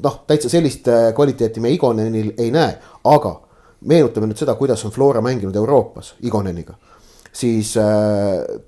noh, 0.02 0.22
täitsa 0.26 0.50
sellist 0.50 0.90
äh, 0.90 1.10
kvaliteeti 1.14 1.62
me 1.62 1.70
Igonenil 1.76 2.32
ei 2.38 2.50
näe, 2.54 2.74
aga 3.06 3.36
meenutame 3.86 4.30
nüüd 4.30 4.42
seda, 4.42 4.56
kuidas 4.58 4.82
on 4.84 4.94
Flora 4.94 5.22
mänginud 5.24 5.56
Euroopas 5.56 6.16
Igoneniga, 6.26 6.74
siis 7.32 7.76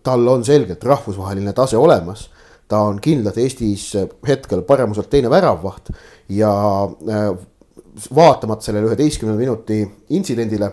tal 0.06 0.28
on 0.30 0.44
selgelt 0.46 0.84
rahvusvaheline 0.86 1.52
tase 1.52 1.76
olemas 1.76 2.28
ta 2.72 2.78
on 2.88 3.00
kindlalt 3.02 3.36
Eestis 3.42 3.90
hetkel 4.28 4.62
paremuselt 4.64 5.10
teine 5.12 5.28
väravvaht 5.30 5.90
ja 6.32 6.52
vaatamata 8.14 8.64
sellele 8.64 8.88
üheteistkümnenda 8.90 9.40
minuti 9.40 9.82
intsidendile 10.16 10.70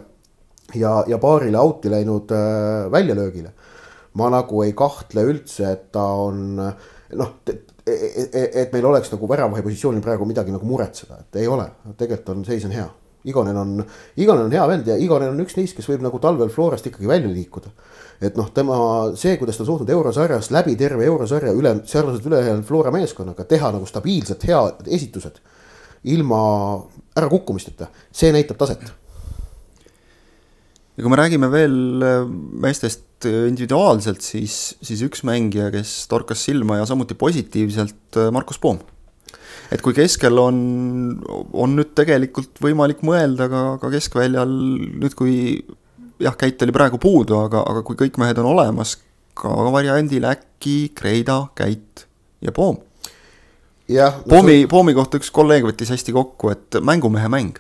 ja, 0.76 1.04
ja 1.08 1.18
paarile 1.18 1.60
out'i 1.60 1.92
läinud 1.92 2.32
äh, 2.32 2.92
väljalöögile. 2.92 3.54
ma 4.14 4.26
nagu 4.34 4.64
ei 4.66 4.72
kahtle 4.74 5.22
üldse, 5.30 5.70
et 5.70 5.92
ta 5.94 6.02
on 6.02 6.56
noh, 6.58 7.30
et 7.46 8.74
meil 8.74 8.88
oleks 8.90 9.12
nagu 9.14 9.28
väravahi 9.30 9.64
positsioonil 9.64 10.02
praegu 10.04 10.26
midagi 10.28 10.52
nagu 10.52 10.66
muretseda, 10.68 11.20
et 11.22 11.38
ei 11.40 11.48
ole, 11.48 11.68
tegelikult 11.98 12.34
on 12.34 12.42
seis 12.48 12.66
on 12.66 12.74
hea. 12.74 12.88
Igonen 13.30 13.58
on, 13.60 13.84
Igonen 14.18 14.48
on 14.48 14.54
hea 14.56 14.66
vend 14.68 14.88
ja 14.88 14.96
Igonen 14.98 15.34
on 15.34 15.44
üks 15.44 15.58
neist, 15.58 15.76
kes 15.78 15.88
võib 15.92 16.04
nagu 16.06 16.20
talvel 16.24 16.52
Florast 16.54 16.88
ikkagi 16.88 17.08
välja 17.08 17.30
liikuda. 17.32 17.72
et 18.22 18.36
noh, 18.36 18.50
tema 18.52 18.76
see, 19.16 19.38
kuidas 19.40 19.56
ta 19.56 19.64
on 19.64 19.70
suutnud 19.70 19.90
eurosarjas 19.94 20.50
läbi 20.52 20.76
terve 20.76 21.06
eurosarja 21.06 21.54
üle, 21.56 21.78
sarnaselt 21.88 22.26
ülejäänud 22.26 22.66
Flora 22.68 22.92
meeskonnaga 22.92 23.46
teha 23.48 23.72
nagu 23.72 23.86
stabiilselt 23.88 24.44
head 24.48 24.88
esitused 24.88 25.40
ilma 26.04 26.40
ärakukkumisteta, 27.20 27.90
see 28.16 28.32
näitab 28.36 28.60
taset 28.62 28.86
ja 31.00 31.06
kui 31.06 31.14
me 31.14 31.20
räägime 31.20 31.48
veel 31.48 32.04
äh, 32.04 32.26
meestest 32.60 33.24
äh, 33.28 33.48
individuaalselt, 33.48 34.20
siis, 34.20 34.76
siis 34.84 35.00
üks 35.08 35.24
mängija, 35.28 35.70
kes 35.72 35.94
torkas 36.12 36.44
silma 36.44 36.82
ja 36.82 36.88
samuti 36.90 37.16
positiivselt, 37.16 38.18
äh, 38.20 38.28
Markus 38.36 38.60
Poom. 38.60 38.82
et 39.72 39.84
kui 39.86 39.94
keskel 39.96 40.36
on, 40.42 40.58
on 41.54 41.76
nüüd 41.78 41.94
tegelikult 41.96 42.60
võimalik 42.60 43.04
mõelda 43.06 43.48
ka, 43.52 43.62
ka 43.80 43.94
keskväljal 43.94 44.52
nüüd, 45.00 45.16
kui 45.16 45.36
jah, 46.20 46.36
Käit 46.36 46.60
oli 46.66 46.76
praegu 46.76 47.00
puudu, 47.00 47.38
aga, 47.46 47.64
aga 47.70 47.86
kui 47.88 47.96
kõik 47.96 48.20
mehed 48.20 48.42
on 48.42 48.52
olemas, 48.52 48.98
ka 49.40 49.54
variandil 49.72 50.28
äkki 50.28 50.92
Kreida, 50.98 51.46
Käit 51.56 52.10
ja 52.44 52.52
Poom. 52.52 52.82
Poomi 54.30 54.62
no,, 54.62 54.68
Poomi 54.70 54.94
kohta 54.94 55.18
üks 55.18 55.32
kolleeg 55.34 55.66
võttis 55.66 55.90
hästi 55.94 56.14
kokku, 56.16 56.54
et 56.54 56.80
mängumehe 56.86 57.32
mäng 57.32 57.58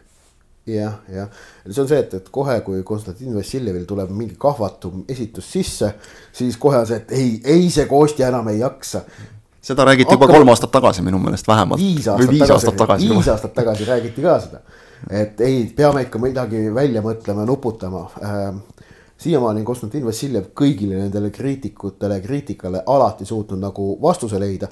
jah, 0.69 0.99
jah, 1.09 1.29
see 1.69 1.81
on 1.81 1.87
see, 1.89 1.99
et, 2.03 2.13
et 2.19 2.29
kohe, 2.33 2.59
kui 2.65 2.83
Konstantin 2.85 3.33
Vassiljevil 3.35 3.85
tuleb 3.89 4.11
mingi 4.13 4.37
kahvatum 4.39 5.03
esitus 5.09 5.49
sisse, 5.51 5.93
siis 6.35 6.57
kohe 6.61 6.81
on 6.81 6.87
see, 6.89 6.99
et 7.01 7.13
ei, 7.17 7.31
ei 7.57 7.69
see 7.73 7.87
Kostja 7.89 8.29
enam 8.29 8.51
ei 8.53 8.59
jaksa. 8.59 9.03
seda 9.61 9.85
räägiti 9.85 10.15
juba 10.15 10.27
kolm 10.27 10.49
aastat 10.49 10.71
tagasi 10.71 11.01
minu 11.05 11.19
meelest 11.19 11.47
vähemalt. 11.47 11.81
viis 11.81 12.07
aastat 12.07 12.29
viis 12.29 12.47
tagasi, 12.47 12.75
tagasi, 12.77 13.09
viis 13.09 13.27
aastat 13.27 13.53
tagasi 13.53 13.85
räägiti 13.85 14.21
ka 14.21 14.39
seda. 14.39 14.61
et 15.09 15.41
ei, 15.41 15.65
peame 15.75 16.05
ikka 16.07 16.19
midagi 16.19 16.67
välja 16.75 17.01
mõtlema 17.01 17.45
nuputama 17.45 18.05
äh, 18.23 18.53
siiamaani 19.19 19.59
on 19.59 19.65
Konstantin 19.65 20.05
Vassiljev 20.05 20.51
kõigile 20.55 20.95
nendele 20.95 21.29
kriitikutele, 21.35 22.21
kriitikale 22.23 22.83
alati 22.87 23.25
suutnud 23.25 23.59
nagu 23.59 23.91
vastuse 24.01 24.39
leida. 24.39 24.67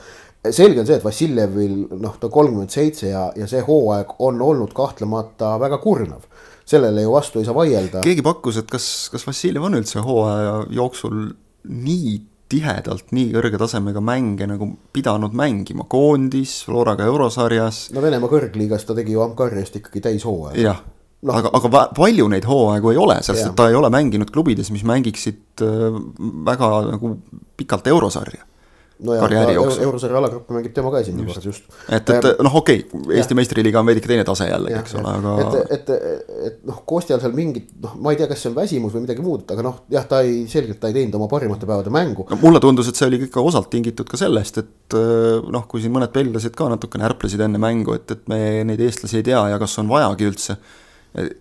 Selge 0.51 0.81
on 0.81 0.87
see, 0.87 0.97
et 0.97 1.05
Vassiljevil 1.05 1.75
noh, 1.99 2.15
ta 2.21 2.29
kolmkümmend 2.31 2.73
seitse 2.73 3.11
ja, 3.11 3.27
ja 3.35 3.47
see 3.49 3.63
hooaeg 3.65 4.17
on 4.23 4.41
olnud 4.43 4.73
kahtlemata 4.77 5.55
väga 5.61 5.81
kurnav. 5.83 6.27
sellele 6.67 7.01
ju 7.01 7.11
vastu 7.11 7.39
ei 7.39 7.45
saa 7.45 7.55
vaielda. 7.55 8.01
keegi 8.03 8.23
pakkus, 8.25 8.57
et 8.61 8.71
kas, 8.71 9.09
kas 9.11 9.27
Vassiljev 9.27 9.67
on 9.69 9.77
üldse 9.79 10.03
hooaja 10.03 10.65
jooksul 10.69 11.29
nii 11.67 12.17
tihedalt 12.47 13.11
nii 13.11 13.31
kõrge 13.33 13.59
tasemega 13.59 14.01
mänge 14.03 14.47
nagu 14.47 14.69
pidanud 14.95 15.33
mängima, 15.35 15.87
koondis, 15.89 16.61
Floraga 16.67 17.07
eurosarjas. 17.07 17.87
no 17.95 18.03
Venemaa 18.03 18.31
kõrgliigas 18.31 18.87
ta 18.87 18.95
tegi 18.95 19.17
ju 19.17 19.23
Amkarjast 19.25 19.81
ikkagi 19.81 20.03
täishooaja. 20.05 20.59
jah 20.61 20.83
no. 21.21 21.33
aga, 21.33 21.51
aga 21.59 21.87
palju 21.97 22.27
neid 22.31 22.47
hooaegu 22.47 22.93
ei 22.93 23.01
ole, 23.01 23.19
sest 23.25 23.49
et 23.49 23.55
ta 23.57 23.69
ei 23.71 23.75
ole 23.75 23.91
mänginud 23.93 24.31
klubides, 24.31 24.71
mis 24.71 24.85
mängiksid 24.87 25.65
äh, 25.65 25.97
väga 26.47 26.71
nagu 26.93 27.17
pikalt 27.57 27.87
eurosarja 27.91 28.46
no 28.99 29.17
karjääri 29.21 29.53
jooksul. 29.53 29.83
eurosarja 29.83 30.17
alagruppi 30.17 30.55
mängib 30.55 30.73
tema 30.73 30.91
ka 30.93 31.01
esimene 31.03 31.27
kord 31.29 31.45
just. 31.45 31.67
et, 31.89 32.09
et 32.09 32.27
noh, 32.43 32.55
okei 32.61 32.81
okay,, 32.81 33.17
Eesti 33.17 33.37
meistriliiga 33.37 33.81
on 33.81 33.89
veidike 33.89 34.09
teine 34.09 34.25
tase 34.27 34.47
jällegi, 34.49 34.77
eks 34.79 34.95
ole, 34.97 35.13
aga. 35.13 35.35
et, 35.43 35.75
et, 35.77 35.91
et 36.49 36.57
noh, 36.67 36.79
Kostjal 36.89 37.21
seal 37.21 37.35
mingit 37.37 37.69
noh, 37.83 37.93
ma 38.01 38.13
ei 38.13 38.19
tea, 38.21 38.29
kas 38.31 38.41
see 38.43 38.51
on 38.51 38.57
väsimus 38.57 38.95
või 38.95 39.05
midagi 39.05 39.25
muud, 39.25 39.45
aga 39.53 39.65
noh, 39.65 39.83
jah, 39.93 40.07
ta 40.09 40.23
ei, 40.25 40.41
selgelt 40.51 40.81
ta 40.81 40.91
ei 40.91 40.97
teinud 40.97 41.19
oma 41.19 41.29
parimate 41.31 41.69
päevade 41.69 41.93
mängu 41.93 42.25
no,. 42.29 42.39
mulle 42.41 42.61
tundus, 42.63 42.89
et 42.89 42.99
see 42.99 43.09
oli 43.09 43.21
ikka 43.27 43.43
osalt 43.43 43.69
tingitud 43.73 44.09
ka 44.09 44.19
sellest, 44.19 44.61
et 44.63 44.97
äh, 44.97 45.45
noh, 45.53 45.67
kui 45.69 45.83
siin 45.83 45.93
mõned 45.93 46.13
belglased 46.15 46.57
ka 46.57 46.69
natukene 46.73 47.07
ärplesid 47.11 47.45
enne 47.45 47.61
mängu, 47.61 47.97
et, 47.97 48.17
et 48.17 48.27
me 48.31 48.41
neid 48.67 48.81
eestlasi 48.87 49.21
ei 49.21 49.29
tea 49.29 49.45
ja 49.53 49.61
kas 49.61 49.77
on 49.83 49.93
vajagi 49.93 50.29
üldse 50.31 50.59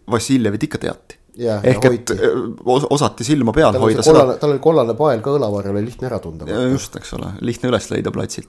Vassiljevit 0.08 0.62
ikka 0.62 0.78
teati. 0.80 1.15
Ehk 1.36 1.88
et 1.90 2.12
osati 2.64 3.24
silma 3.26 3.52
peal 3.56 3.74
tal 3.76 3.84
hoida 3.84 4.04
seda. 4.04 4.36
tal 4.40 4.54
oli 4.54 4.62
kollane 4.62 4.94
pael 4.98 5.24
ka 5.24 5.34
õlavarju, 5.36 5.74
oli 5.74 5.84
lihtne 5.84 6.08
ära 6.08 6.20
tunda. 6.22 6.48
just, 6.72 6.96
eks 6.96 7.12
ole, 7.18 7.34
lihtne 7.44 7.72
üles 7.72 7.90
leida 7.92 8.12
platsilt. 8.14 8.48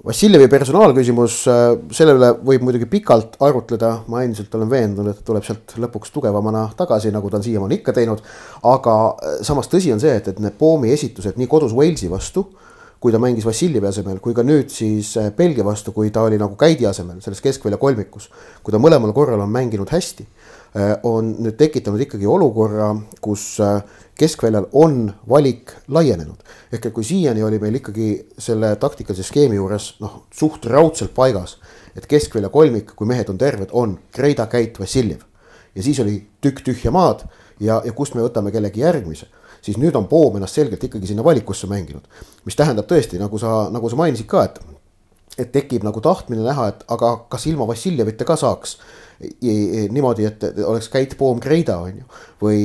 Vassiljevi 0.00 0.46
personaalküsimus, 0.48 1.34
äh, 1.52 1.74
selle 1.92 2.14
üle 2.16 2.30
võib 2.48 2.62
muidugi 2.64 2.86
pikalt 2.88 3.34
arutleda, 3.44 3.90
ma 4.08 4.22
endiselt 4.24 4.54
olen 4.56 4.70
veendunud, 4.70 5.12
et 5.12 5.26
tuleb 5.26 5.44
sealt 5.44 5.74
lõpuks 5.76 6.14
tugevamana 6.14 6.70
tagasi, 6.78 7.12
nagu 7.12 7.28
ta 7.28 7.36
on 7.36 7.44
siiamaani 7.44 7.82
ikka 7.82 7.92
teinud. 7.98 8.22
aga 8.64 8.96
äh, 9.10 9.36
samas 9.44 9.68
tõsi 9.68 9.92
on 9.92 10.00
see, 10.00 10.14
et, 10.16 10.32
et 10.32 10.40
need 10.40 10.56
Poomi 10.56 10.94
esitused 10.94 11.36
nii 11.36 11.50
kodus 11.50 11.76
Walesi 11.76 12.08
vastu 12.08 12.46
kui 13.00 13.12
ta 13.12 13.18
mängis 13.20 13.46
Vassiljevi 13.48 13.88
asemel, 13.88 14.18
kui 14.20 14.34
ka 14.36 14.42
nüüd 14.44 14.68
siis 14.72 15.14
Belgia 15.36 15.64
vastu, 15.64 15.92
kui 15.96 16.10
ta 16.12 16.20
oli 16.28 16.36
nagu 16.40 16.52
käidi 16.60 16.84
asemel 16.84 17.22
selles 17.24 17.40
keskvälja 17.40 17.78
kolmikus. 17.80 18.28
kui 18.62 18.72
ta 18.72 18.80
mõlemal 18.80 19.14
korral 19.16 19.40
on 19.40 19.48
mänginud 19.48 19.88
hästi, 19.88 20.26
on 21.02 21.32
nüüd 21.42 21.56
tekitanud 21.58 22.00
ikkagi 22.04 22.26
olukorra, 22.30 22.92
kus 23.20 23.56
äh, 23.60 23.80
keskväljal 24.18 24.68
on 24.72 25.12
valik 25.28 25.72
laienenud. 25.88 26.38
ehk 26.72 26.86
et 26.86 26.94
kui 26.94 27.04
siiani 27.04 27.42
oli 27.42 27.58
meil 27.58 27.74
ikkagi 27.74 28.28
selle 28.38 28.76
taktikalise 28.76 29.26
skeemi 29.26 29.56
juures 29.56 29.96
noh, 30.00 30.26
suht 30.30 30.66
raudselt 30.66 31.14
paigas, 31.14 31.58
et 31.96 32.06
keskvälja 32.06 32.48
kolmik, 32.48 32.94
kui 32.94 33.06
mehed 33.06 33.28
on 33.28 33.38
terved, 33.38 33.68
on 33.72 33.98
Kreida, 34.12 34.46
Käit, 34.46 34.78
Vassiljev. 34.80 35.26
ja 35.74 35.82
siis 35.82 36.00
oli 36.00 36.26
tükk 36.40 36.62
tühja 36.64 36.90
maad 36.90 37.26
ja, 37.60 37.82
ja 37.84 37.92
kust 37.92 38.14
me 38.14 38.22
võtame 38.22 38.52
kellegi 38.54 38.80
järgmise 38.80 39.26
siis 39.62 39.78
nüüd 39.78 39.96
on 39.96 40.06
Poom 40.08 40.36
ennast 40.38 40.54
selgelt 40.54 40.84
ikkagi 40.84 41.06
sinna 41.06 41.24
valikusse 41.24 41.66
mänginud. 41.66 42.06
mis 42.44 42.56
tähendab 42.56 42.86
tõesti, 42.86 43.18
nagu 43.18 43.38
sa, 43.38 43.68
nagu 43.70 43.90
sa 43.90 43.96
mainisid 43.96 44.26
ka, 44.26 44.44
et, 44.44 44.60
et 45.40 45.52
tekib 45.52 45.84
nagu 45.86 46.00
tahtmine 46.04 46.44
näha, 46.44 46.68
et 46.72 46.82
aga 46.92 47.14
kas 47.32 47.46
ilma 47.50 47.68
Vassiljevita 47.68 48.28
ka 48.28 48.36
saaks 48.40 48.78
niimoodi, 49.20 50.24
et 50.24 50.44
oleks 50.64 50.88
Käit 50.88 51.14
Poom 51.18 51.40
Kreida 51.40 51.76
on 51.78 51.98
ju. 51.98 52.04
või, 52.40 52.60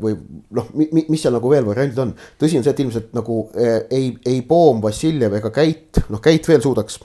või 0.00 0.14
noh, 0.54 0.68
mis 0.76 1.22
seal 1.22 1.34
nagu 1.34 1.50
veel 1.50 1.66
variandid 1.66 1.98
on, 1.98 2.12
tõsi 2.38 2.58
on 2.58 2.66
see, 2.66 2.74
et 2.76 2.82
ilmselt 2.84 3.14
nagu 3.16 3.40
eh, 3.58 3.80
ei, 3.90 4.12
ei 4.26 4.42
Poom, 4.46 4.80
Vassiljev 4.82 5.34
ega 5.40 5.50
Käit, 5.50 6.04
noh 6.12 6.22
Käit 6.22 6.46
veel 6.48 6.62
suudaks 6.62 7.00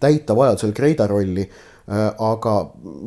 täita 0.00 0.36
vajadusel 0.36 0.72
Kreida 0.76 1.06
rolli 1.10 1.44
eh, 1.44 2.06
aga 2.30 2.54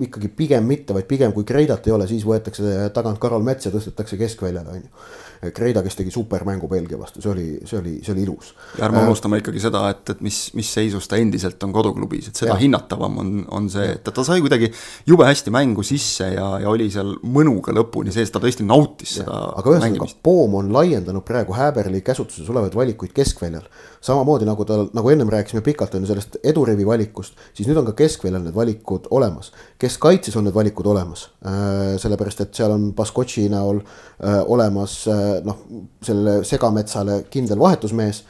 ikkagi 0.05 0.29
pigem 0.37 0.69
mitte, 0.69 0.93
vaid 0.93 1.09
pigem 1.09 1.33
kui 1.33 1.47
Kreidat 1.47 1.89
ei 1.89 1.95
ole, 1.97 2.07
siis 2.09 2.27
võetakse 2.27 2.91
tagant 2.93 3.21
Karol 3.21 3.45
Mets 3.45 3.65
ja 3.65 3.73
tõstetakse 3.73 4.19
keskväljale, 4.19 4.77
on 4.77 4.85
ju. 4.85 5.09
Kreida, 5.39 5.80
kes 5.86 5.95
tegi 5.95 6.12
supermängu 6.12 6.67
Belgia 6.67 6.97
vastu, 6.99 7.21
see 7.23 7.32
oli, 7.32 7.47
see 7.63 7.78
oli, 7.80 7.93
see 8.04 8.12
oli 8.12 8.25
ilus. 8.25 8.52
ja 8.78 8.86
ärme 8.89 8.99
äh, 8.99 9.08
unustame 9.08 9.39
ikkagi 9.39 9.62
seda, 9.63 9.86
et, 9.93 10.04
et 10.12 10.23
mis, 10.25 10.39
mis 10.58 10.67
seisus 10.75 11.08
ta 11.08 11.19
endiselt 11.19 11.63
on 11.63 11.71
koduklubis, 11.75 12.28
et 12.28 12.41
seda 12.41 12.54
ja. 12.54 12.60
hinnatavam 12.60 13.21
on, 13.23 13.32
on 13.56 13.69
see, 13.71 13.88
et 13.95 14.04
ta 14.04 14.25
sai 14.28 14.41
kuidagi 14.43 14.71
jube 15.08 15.28
hästi 15.28 15.54
mängu 15.56 15.86
sisse 15.88 16.28
ja, 16.34 16.49
ja 16.60 16.71
oli 16.71 16.89
seal 16.91 17.15
mõnuga 17.23 17.71
lõpuni 17.75 18.12
sees, 18.12 18.34
ta 18.34 18.41
tõesti 18.43 18.67
nautis 18.67 19.15
ja. 19.15 19.23
seda 19.23 19.39
aga 19.62 19.75
ühesõnaga, 19.75 20.10
Poom 20.23 20.58
on 20.60 20.73
laiendanud 20.75 21.23
praegu 21.25 21.56
Häberli 21.56 22.02
käsutuses 22.06 22.49
olevaid 22.52 22.75
valikuid 22.75 23.13
keskväljal. 23.15 23.63
samamoodi 24.02 24.47
nagu 24.47 24.65
tal, 24.67 24.88
nagu 24.95 25.10
ennem 25.12 25.32
rääkisime 25.32 25.63
pikalt 25.63 25.95
on 25.95 26.04
ju 26.04 26.12
sellest 26.12 26.38
edurivi 26.43 26.86
valikust, 26.88 27.39
siis 27.54 27.67
nüüd 27.69 27.80
on 27.80 27.88
ka 27.89 27.95
keskväljal 28.04 28.43
need 28.43 28.56
valikud 28.56 29.08
olemas. 29.15 29.54
Keskkaitses 29.79 30.35
on 30.35 30.47
need 30.47 30.55
valikud 30.55 30.87
olemas. 30.91 31.29
Äh,, 31.45 31.95
sellepärast 32.01 32.43
et 32.43 32.53
seal 32.55 32.73
on 32.75 32.89
Baskotši 32.95 33.47
näol 33.51 33.79
äh, 33.79 34.41
olemas 34.45 35.01
äh, 35.07 35.39
noh, 35.45 35.63
sellele 36.03 36.43
segametsale 36.47 37.23
kindel 37.31 37.59
vahetusmees, 37.59 38.23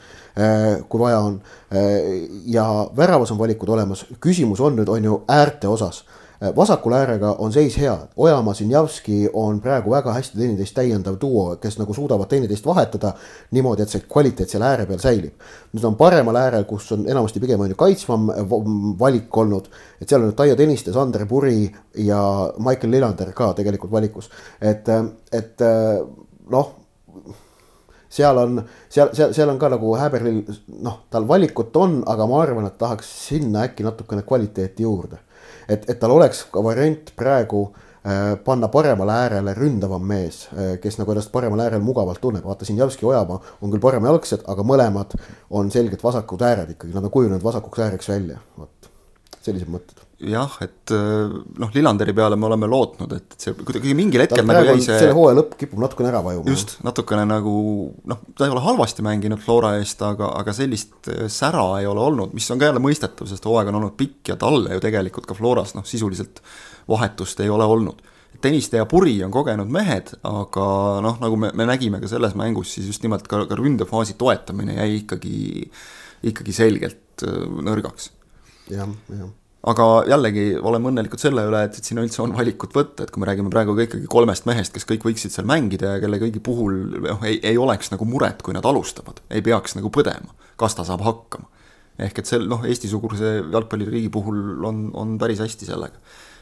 kui 0.88 1.00
vaja 1.00 1.18
on. 1.26 1.34
Ja 2.48 2.64
väravas 2.96 3.32
on 3.34 3.38
valikud 3.38 3.68
olemas, 3.74 4.04
küsimus 4.22 4.60
on 4.62 4.76
nüüd, 4.78 4.88
on 4.88 5.04
ju 5.04 5.16
äärte 5.28 5.68
osas 5.68 6.04
vasakul 6.56 6.92
äärega 6.92 7.34
on 7.38 7.52
seis 7.52 7.76
hea, 7.78 7.98
Ojamaa, 8.16 8.54
Sinjavski 8.54 9.28
on 9.32 9.60
praegu 9.60 9.90
väga 9.90 10.12
hästi 10.12 10.38
teineteist 10.38 10.74
täiendav 10.74 11.18
duo, 11.20 11.56
kes 11.60 11.76
nagu 11.78 11.94
suudavad 11.94 12.28
teineteist 12.28 12.66
vahetada 12.66 13.12
niimoodi, 13.50 13.84
et 13.84 13.92
see 13.92 14.06
kvaliteet 14.08 14.48
seal 14.48 14.64
ääre 14.64 14.86
peal 14.88 15.02
säilib. 15.02 15.34
nüüd 15.74 15.84
on 15.84 15.96
paremal 16.00 16.36
äärel, 16.40 16.64
kus 16.64 16.88
on 16.96 17.04
enamasti 17.08 17.40
pigem 17.40 17.60
on 17.60 17.70
ju 17.70 17.76
kaitsvam 17.78 18.26
valik 18.98 19.36
olnud, 19.36 19.68
et 20.00 20.08
seal 20.08 20.22
on 20.22 20.30
nüüd 20.30 20.38
Taio 20.38 20.56
Tõniste, 20.56 20.92
Sander 20.96 21.26
Puri 21.28 21.70
ja 21.94 22.20
Michael 22.58 22.96
Lillander 22.96 23.32
ka 23.36 23.52
tegelikult 23.58 23.92
valikus, 23.92 24.30
et, 24.60 24.88
et 25.32 25.66
noh 26.50 26.79
seal 28.10 28.38
on, 28.38 28.62
seal, 28.88 29.12
seal, 29.14 29.34
seal 29.34 29.52
on 29.52 29.58
ka 29.60 29.70
nagu 29.72 29.92
Häberlil 29.98 30.42
noh, 30.82 31.02
tal 31.10 31.28
valikut 31.28 31.76
on, 31.78 32.00
aga 32.10 32.26
ma 32.30 32.42
arvan, 32.42 32.66
et 32.66 32.78
tahaks 32.80 33.10
sinna 33.28 33.66
äkki 33.68 33.86
natukene 33.86 34.24
kvaliteeti 34.26 34.86
juurde. 34.86 35.20
et, 35.68 35.86
et 35.88 35.98
tal 36.00 36.10
oleks 36.16 36.44
ka 36.52 36.62
variant 36.64 37.12
praegu 37.16 37.62
äh, 37.70 38.34
panna 38.44 38.68
paremale 38.68 39.14
äärele 39.24 39.54
ründavam 39.54 40.02
mees 40.06 40.48
äh,, 40.52 40.76
kes 40.82 40.98
nagu 40.98 41.14
ennast 41.14 41.32
paremal 41.32 41.62
äärel 41.62 41.82
mugavalt 41.86 42.20
tunneb, 42.20 42.44
vaata 42.44 42.66
siin 42.66 42.78
Javski 42.78 43.06
Ojamaa 43.06 43.40
on 43.62 43.70
küll 43.70 43.82
paremajalgsed, 43.82 44.44
aga 44.50 44.66
mõlemad 44.66 45.16
on 45.50 45.70
selgelt 45.70 46.04
vasakud 46.04 46.42
ääred 46.42 46.76
ikkagi, 46.76 46.94
nad 46.94 47.06
on 47.06 47.14
kujunenud 47.14 47.46
vasakuks 47.46 47.86
ääreks 47.86 48.10
välja, 48.10 48.42
vot 48.58 48.92
sellised 49.40 49.70
mõtted 49.70 50.09
jah, 50.20 50.56
et 50.60 50.92
äh, 50.92 51.32
noh, 51.60 51.70
Lillanderi 51.72 52.12
peale 52.16 52.36
me 52.36 52.48
oleme 52.50 52.68
lootnud, 52.68 53.12
et 53.16 53.36
see 53.40 53.54
kuidagi 53.56 53.94
mingil 53.96 54.24
hetkel 54.24 54.44
nagu 54.46 54.66
jäi 54.68 54.82
see. 54.84 54.98
selle 55.00 55.14
hooaja 55.16 55.38
lõpp 55.38 55.54
kipub 55.62 55.80
natukene 55.80 56.10
ära 56.10 56.20
vajuma. 56.24 56.52
just, 56.52 56.76
natukene 56.84 57.24
nagu 57.28 57.54
noh, 58.10 58.20
ta 58.36 58.44
ei 58.44 58.52
ole 58.52 58.64
halvasti 58.64 59.04
mänginud 59.06 59.40
Flora 59.40 59.72
eest, 59.80 60.02
aga, 60.04 60.32
aga 60.42 60.54
sellist 60.56 61.08
äh, 61.12 61.24
sära 61.32 61.64
ei 61.80 61.88
ole 61.88 62.04
olnud, 62.04 62.36
mis 62.36 62.50
on 62.52 62.60
ka 62.60 62.68
jälle 62.68 62.84
mõistetav, 62.84 63.30
sest 63.30 63.48
hooaeg 63.48 63.72
on 63.72 63.80
olnud 63.80 63.96
pikk 64.00 64.34
ja 64.34 64.38
talle 64.40 64.76
ju 64.76 64.84
tegelikult 64.84 65.28
ka 65.30 65.38
Floras 65.38 65.74
noh, 65.78 65.88
sisuliselt 65.88 66.44
vahetust 66.90 67.40
ei 67.40 67.52
ole 67.52 67.68
olnud. 67.68 68.04
Tõniste 68.40 68.78
ja 68.78 68.86
Puri 68.88 69.18
on 69.24 69.32
kogenud 69.32 69.68
mehed, 69.72 70.14
aga 70.24 70.66
noh, 71.04 71.18
nagu 71.20 71.36
me, 71.40 71.50
me 71.56 71.66
nägime 71.68 72.00
ka 72.00 72.08
selles 72.08 72.36
mängus, 72.38 72.76
siis 72.76 72.92
just 72.92 73.04
nimelt 73.04 73.26
ka, 73.28 73.42
ka 73.48 73.58
ründefaasi 73.58 74.16
toetamine 74.20 74.78
jäi 74.78 75.02
ikkagi, 75.02 75.42
ikkagi 76.30 76.56
selgelt 76.56 77.24
äh, 77.24 77.44
nõrgaks 77.64 78.12
ja,. 78.68 78.84
jah, 78.84 78.96
jah 79.16 79.36
aga 79.68 79.86
jällegi 80.08 80.44
oleme 80.56 80.88
õnnelikud 80.88 81.20
selle 81.20 81.44
üle, 81.48 81.62
et, 81.66 81.76
et 81.76 81.86
siin 81.86 82.00
üldse 82.00 82.22
on 82.24 82.32
valikut 82.36 82.72
võtta, 82.76 83.04
et 83.04 83.12
kui 83.12 83.20
me 83.20 83.28
räägime 83.28 83.52
praegu 83.52 83.74
ka 83.76 83.84
ikkagi 83.84 84.08
kolmest 84.10 84.46
mehest, 84.48 84.72
kes 84.72 84.88
kõik 84.88 85.04
võiksid 85.10 85.34
seal 85.34 85.48
mängida 85.48 85.96
ja 85.96 86.02
kelle 86.02 86.20
kõigi 86.22 86.40
puhul 86.44 86.78
noh, 87.04 87.20
ei, 87.28 87.36
ei 87.44 87.60
oleks 87.60 87.92
nagu 87.92 88.08
muret, 88.08 88.40
kui 88.46 88.56
nad 88.56 88.64
alustavad, 88.66 89.20
ei 89.28 89.44
peaks 89.44 89.76
nagu 89.76 89.92
põdema, 89.92 90.32
kas 90.60 90.78
ta 90.78 90.86
saab 90.88 91.04
hakkama. 91.04 91.50
ehk 92.00 92.22
et 92.22 92.30
sel 92.30 92.46
noh, 92.48 92.64
Eesti-suguse 92.64 93.34
jalgpalliriigi 93.52 94.08
puhul 94.12 94.64
on, 94.64 94.86
on 94.96 95.18
päris 95.20 95.42
hästi 95.44 95.68
sellega. 95.68 96.00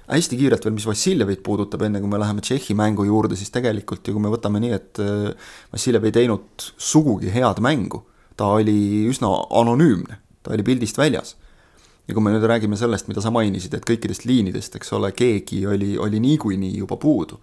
hästi 0.09 0.39
kiirelt 0.39 0.65
veel, 0.65 0.77
mis 0.79 0.87
Vassiljevit 0.87 1.43
puudutab, 1.43 1.83
enne 1.83 2.01
kui 2.01 2.09
me 2.09 2.23
läheme 2.23 2.41
Tšehhi 2.41 2.79
mängu 2.79 3.05
juurde, 3.05 3.37
siis 3.37 3.51
tegelikult 3.51 4.07
ju 4.07 4.15
kui 4.15 4.23
me 4.23 4.31
võtame 4.31 4.63
nii, 4.63 4.73
et 4.79 5.03
äh, 5.03 5.51
Vassiljev 5.75 6.07
ei 6.07 6.15
teinud 6.15 6.71
sugugi 6.79 7.35
head 7.35 7.59
mängu, 7.67 8.05
ta 8.39 8.55
oli 8.61 9.11
üsna 9.11 9.35
anonüümne, 9.51 10.23
ta 10.47 10.55
oli 10.55 10.63
pildist 10.63 11.03
väljas 11.03 11.35
ja 12.09 12.17
kui 12.17 12.25
me 12.25 12.33
nüüd 12.33 12.47
räägime 12.49 12.79
sellest, 12.81 13.09
mida 13.11 13.23
sa 13.25 13.33
mainisid, 13.35 13.75
et 13.77 13.87
kõikidest 13.87 14.25
liinidest, 14.29 14.79
eks 14.79 14.95
ole, 14.97 15.13
keegi 15.17 15.61
oli, 15.69 15.93
oli 16.01 16.21
niikuinii 16.25 16.79
juba 16.81 16.97
puudu, 17.01 17.41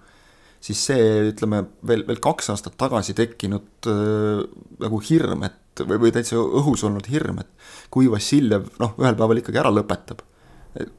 siis 0.64 0.82
see, 0.90 1.04
ütleme 1.30 1.62
veel, 1.86 2.06
veel 2.08 2.22
kaks 2.24 2.50
aastat 2.56 2.78
tagasi 2.82 3.14
tekkinud 3.18 3.90
äh, 3.92 4.42
nagu 4.82 5.02
hirm, 5.06 5.46
et 5.46 5.86
või, 5.86 6.00
või 6.08 6.16
täitsa 6.16 6.40
õhus 6.40 6.86
olnud 6.88 7.06
hirm, 7.12 7.44
et 7.44 7.70
kui 7.94 8.10
Vassiljev 8.12 8.72
noh, 8.82 8.98
ühel 9.02 9.18
päeval 9.20 9.44
ikkagi 9.44 9.62
ära 9.62 9.74
lõpetab, 9.74 10.26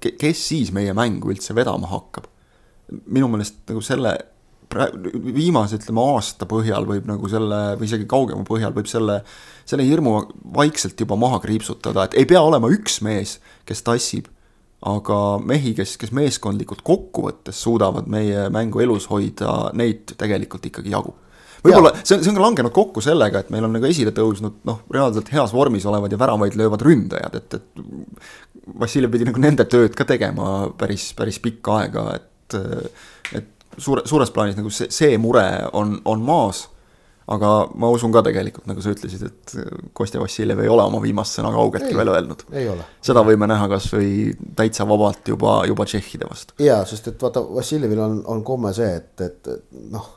kes 0.01 0.47
siis 0.53 0.73
meie 0.73 0.95
mängu 0.97 1.35
üldse 1.35 1.57
vedama 1.57 1.91
hakkab? 1.91 2.31
minu 2.87 3.27
meelest 3.27 3.65
nagu 3.67 3.81
selle 3.83 4.13
praegu 4.73 5.13
viimase 5.37 5.79
ütleme 5.81 6.05
aasta 6.15 6.49
põhjal 6.49 6.87
võib 6.89 7.09
nagu 7.09 7.29
selle 7.31 7.61
või 7.81 7.89
isegi 7.89 8.09
kaugema 8.11 8.47
põhjal 8.47 8.75
võib 8.77 8.89
selle, 8.91 9.21
selle 9.69 9.87
hirmu 9.87 10.17
vaikselt 10.57 11.01
juba 11.01 11.19
maha 11.21 11.41
kriipsutada, 11.45 12.07
et 12.07 12.17
ei 12.19 12.29
pea 12.29 12.43
olema 12.43 12.71
üks 12.73 13.01
mees, 13.07 13.39
kes 13.69 13.85
tassib, 13.87 14.31
aga 14.87 15.21
mehi, 15.43 15.73
kes, 15.77 15.97
kes 16.01 16.13
meeskondlikult 16.15 16.83
kokkuvõttes 16.87 17.63
suudavad 17.65 18.11
meie 18.13 18.49
mängu 18.55 18.83
elus 18.85 19.09
hoida, 19.11 19.73
neid 19.77 20.17
tegelikult 20.19 20.69
ikkagi 20.69 20.93
jagub. 20.95 21.17
Võib-olla 21.67 21.95
see 22.03 22.15
on, 22.15 22.23
see 22.23 22.31
on 22.31 22.37
ka 22.37 22.45
langenud 22.45 22.75
kokku 22.75 23.03
sellega, 23.03 23.41
et 23.43 23.49
meil 23.51 23.65
on 23.67 23.73
nagu 23.75 23.89
esile 23.89 24.13
tõusnud 24.15 24.61
noh, 24.69 24.83
reaalselt 24.93 25.33
heas 25.35 25.55
vormis 25.57 25.87
olevad 25.89 26.13
ja 26.13 26.21
väravaid 26.21 26.55
löövad 26.59 26.85
ründajad, 26.87 27.41
et, 27.41 27.57
et 27.59 28.71
Vassiljev 28.77 29.13
pidi 29.15 29.27
nagu 29.29 29.41
nende 29.43 29.65
tööd 29.71 29.95
ka 29.97 30.05
tegema 30.07 30.69
päris, 30.79 31.09
päris 31.19 31.39
pikka 31.43 31.81
aega, 31.81 32.07
et, 32.19 32.57
et 33.39 33.53
suure, 33.79 34.07
suures 34.09 34.33
plaanis 34.35 34.57
nagu 34.59 34.73
see, 34.73 34.91
see 34.91 35.19
mure 35.21 35.47
on, 35.73 35.99
on 36.05 36.25
maas 36.25 36.67
aga 37.27 37.51
ma 37.75 37.89
usun 37.91 38.13
ka 38.15 38.23
tegelikult, 38.27 38.67
nagu 38.71 38.83
sa 38.83 38.93
ütlesid, 38.95 39.25
et 39.27 39.55
Kostja 39.97 40.21
Vassiljev 40.23 40.61
ei 40.63 40.71
ole 40.71 40.85
oma 40.87 41.01
viimast 41.03 41.39
sõna 41.39 41.51
kaugeltki 41.55 41.97
veel 41.99 42.13
öelnud. 42.13 42.45
seda 43.03 43.25
võime 43.27 43.49
näha 43.51 43.67
kas 43.73 43.89
või 43.95 44.11
täitsa 44.59 44.87
vabalt 44.89 45.27
juba, 45.35 45.59
juba 45.67 45.87
tšehhide 45.89 46.29
vastu. 46.31 46.55
jaa, 46.63 46.85
sest 46.87 47.11
et 47.11 47.23
vaata, 47.27 47.43
Vassiljevil 47.57 48.03
on, 48.03 48.21
on 48.31 48.45
komme 48.47 48.73
see, 48.77 48.93
et, 49.01 49.27
et 49.27 49.51
noh 49.91 50.13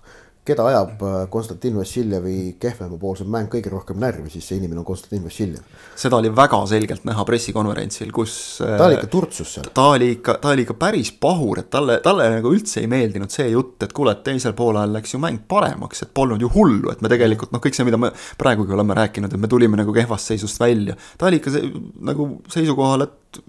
keda 0.49 0.65
ajab 0.69 1.03
äh, 1.05 1.17
Konstantin 1.31 1.77
Vassiljevi 1.77 2.55
kehvemapoolsem 2.61 3.29
mäng 3.31 3.49
kõige 3.51 3.71
rohkem 3.73 3.99
närvi, 4.01 4.29
siis 4.33 4.47
see 4.49 4.59
inimene 4.59 4.81
on 4.81 4.87
Konstantin 4.87 5.23
Vassiljev. 5.25 5.63
seda 5.99 6.19
oli 6.19 6.31
väga 6.35 6.59
selgelt 6.71 7.05
näha 7.07 7.25
pressikonverentsil, 7.27 8.11
kus 8.15 8.33
ta 8.63 8.87
oli 8.87 8.97
ikka 8.97 9.11
turtsus 9.13 9.53
seal. 9.57 9.69
ta 9.73 9.87
oli 9.93 10.11
ikka, 10.17 10.37
ta 10.41 10.53
oli 10.53 10.65
ikka 10.67 10.77
päris 10.81 11.11
pahur, 11.21 11.63
et 11.63 11.69
talle, 11.73 11.99
talle 12.05 12.29
nagu 12.35 12.53
üldse 12.55 12.83
ei 12.83 12.91
meeldinud 12.91 13.33
see 13.33 13.49
jutt, 13.53 13.77
et 13.85 13.95
kuule, 13.95 14.15
et 14.17 14.23
teisel 14.25 14.55
poolajal 14.57 14.97
läks 14.97 15.15
ju 15.15 15.21
mäng 15.23 15.41
paremaks, 15.47 16.05
et 16.05 16.13
polnud 16.13 16.41
ju 16.41 16.51
hullu, 16.55 16.91
et 16.93 17.01
me 17.05 17.11
tegelikult 17.11 17.55
noh, 17.55 17.63
kõik 17.63 17.77
see, 17.77 17.87
mida 17.87 18.01
me 18.01 18.11
praegugi 18.39 18.75
oleme 18.75 18.97
rääkinud, 18.97 19.33
et 19.33 19.41
me 19.41 19.51
tulime 19.51 19.79
nagu 19.79 19.95
kehvast 19.95 20.33
seisust 20.33 20.61
välja. 20.61 20.97
ta 21.17 21.29
oli 21.29 21.41
ikka 21.41 21.55
see, 21.57 21.73
nagu 22.11 22.31
seisukohal, 22.51 23.07
et 23.07 23.43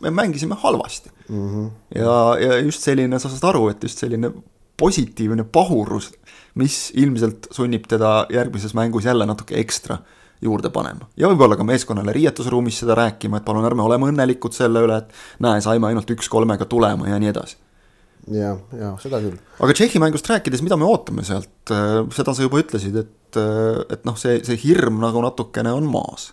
me 0.00 0.10
mängisime 0.10 0.56
halvasti 0.58 1.10
mm. 1.28 1.48
-hmm. 1.48 1.70
ja, 1.94 2.38
ja 2.40 2.58
just 2.58 2.82
selline, 2.82 3.18
sa 3.18 3.28
saad 3.28 3.50
aru, 3.54 3.68
et 3.68 3.82
just 3.82 3.98
selline 3.98 4.32
positiivne 4.80 5.44
pahurus 5.44 6.12
mis 6.60 6.90
ilmselt 6.98 7.50
sunnib 7.54 7.88
teda 7.90 8.26
järgmises 8.32 8.76
mängus 8.76 9.08
jälle 9.08 9.26
natuke 9.28 9.58
ekstra 9.60 10.00
juurde 10.42 10.70
panema. 10.72 11.08
ja 11.16 11.28
võib-olla 11.30 11.56
ka 11.58 11.66
meeskonnale 11.66 12.14
riietusruumis 12.16 12.80
seda 12.82 12.96
rääkima, 12.98 13.40
et 13.40 13.46
palun 13.46 13.66
ärme 13.68 13.84
oleme 13.84 14.08
õnnelikud 14.10 14.56
selle 14.56 14.84
üle, 14.86 15.02
et 15.02 15.42
näe, 15.44 15.60
saime 15.64 15.90
ainult 15.90 16.10
üks-kolmega 16.16 16.68
tulema 16.70 17.10
ja 17.10 17.20
nii 17.20 17.32
edasi. 17.32 17.56
ja, 18.32 18.56
ja 18.76 18.94
seda 19.02 19.20
küll. 19.22 19.38
aga 19.60 19.76
Tšehhi 19.76 20.02
mängust 20.02 20.28
rääkides, 20.30 20.64
mida 20.64 20.80
me 20.80 20.88
ootame 20.88 21.24
sealt, 21.28 21.74
seda 22.16 22.34
sa 22.34 22.44
juba 22.44 22.60
ütlesid, 22.62 22.96
et, 23.04 23.40
et 23.92 24.04
noh, 24.08 24.18
see, 24.20 24.40
see 24.46 24.60
hirm 24.64 25.00
nagu 25.04 25.24
natukene 25.24 25.72
on 25.76 25.88
maas 25.90 26.30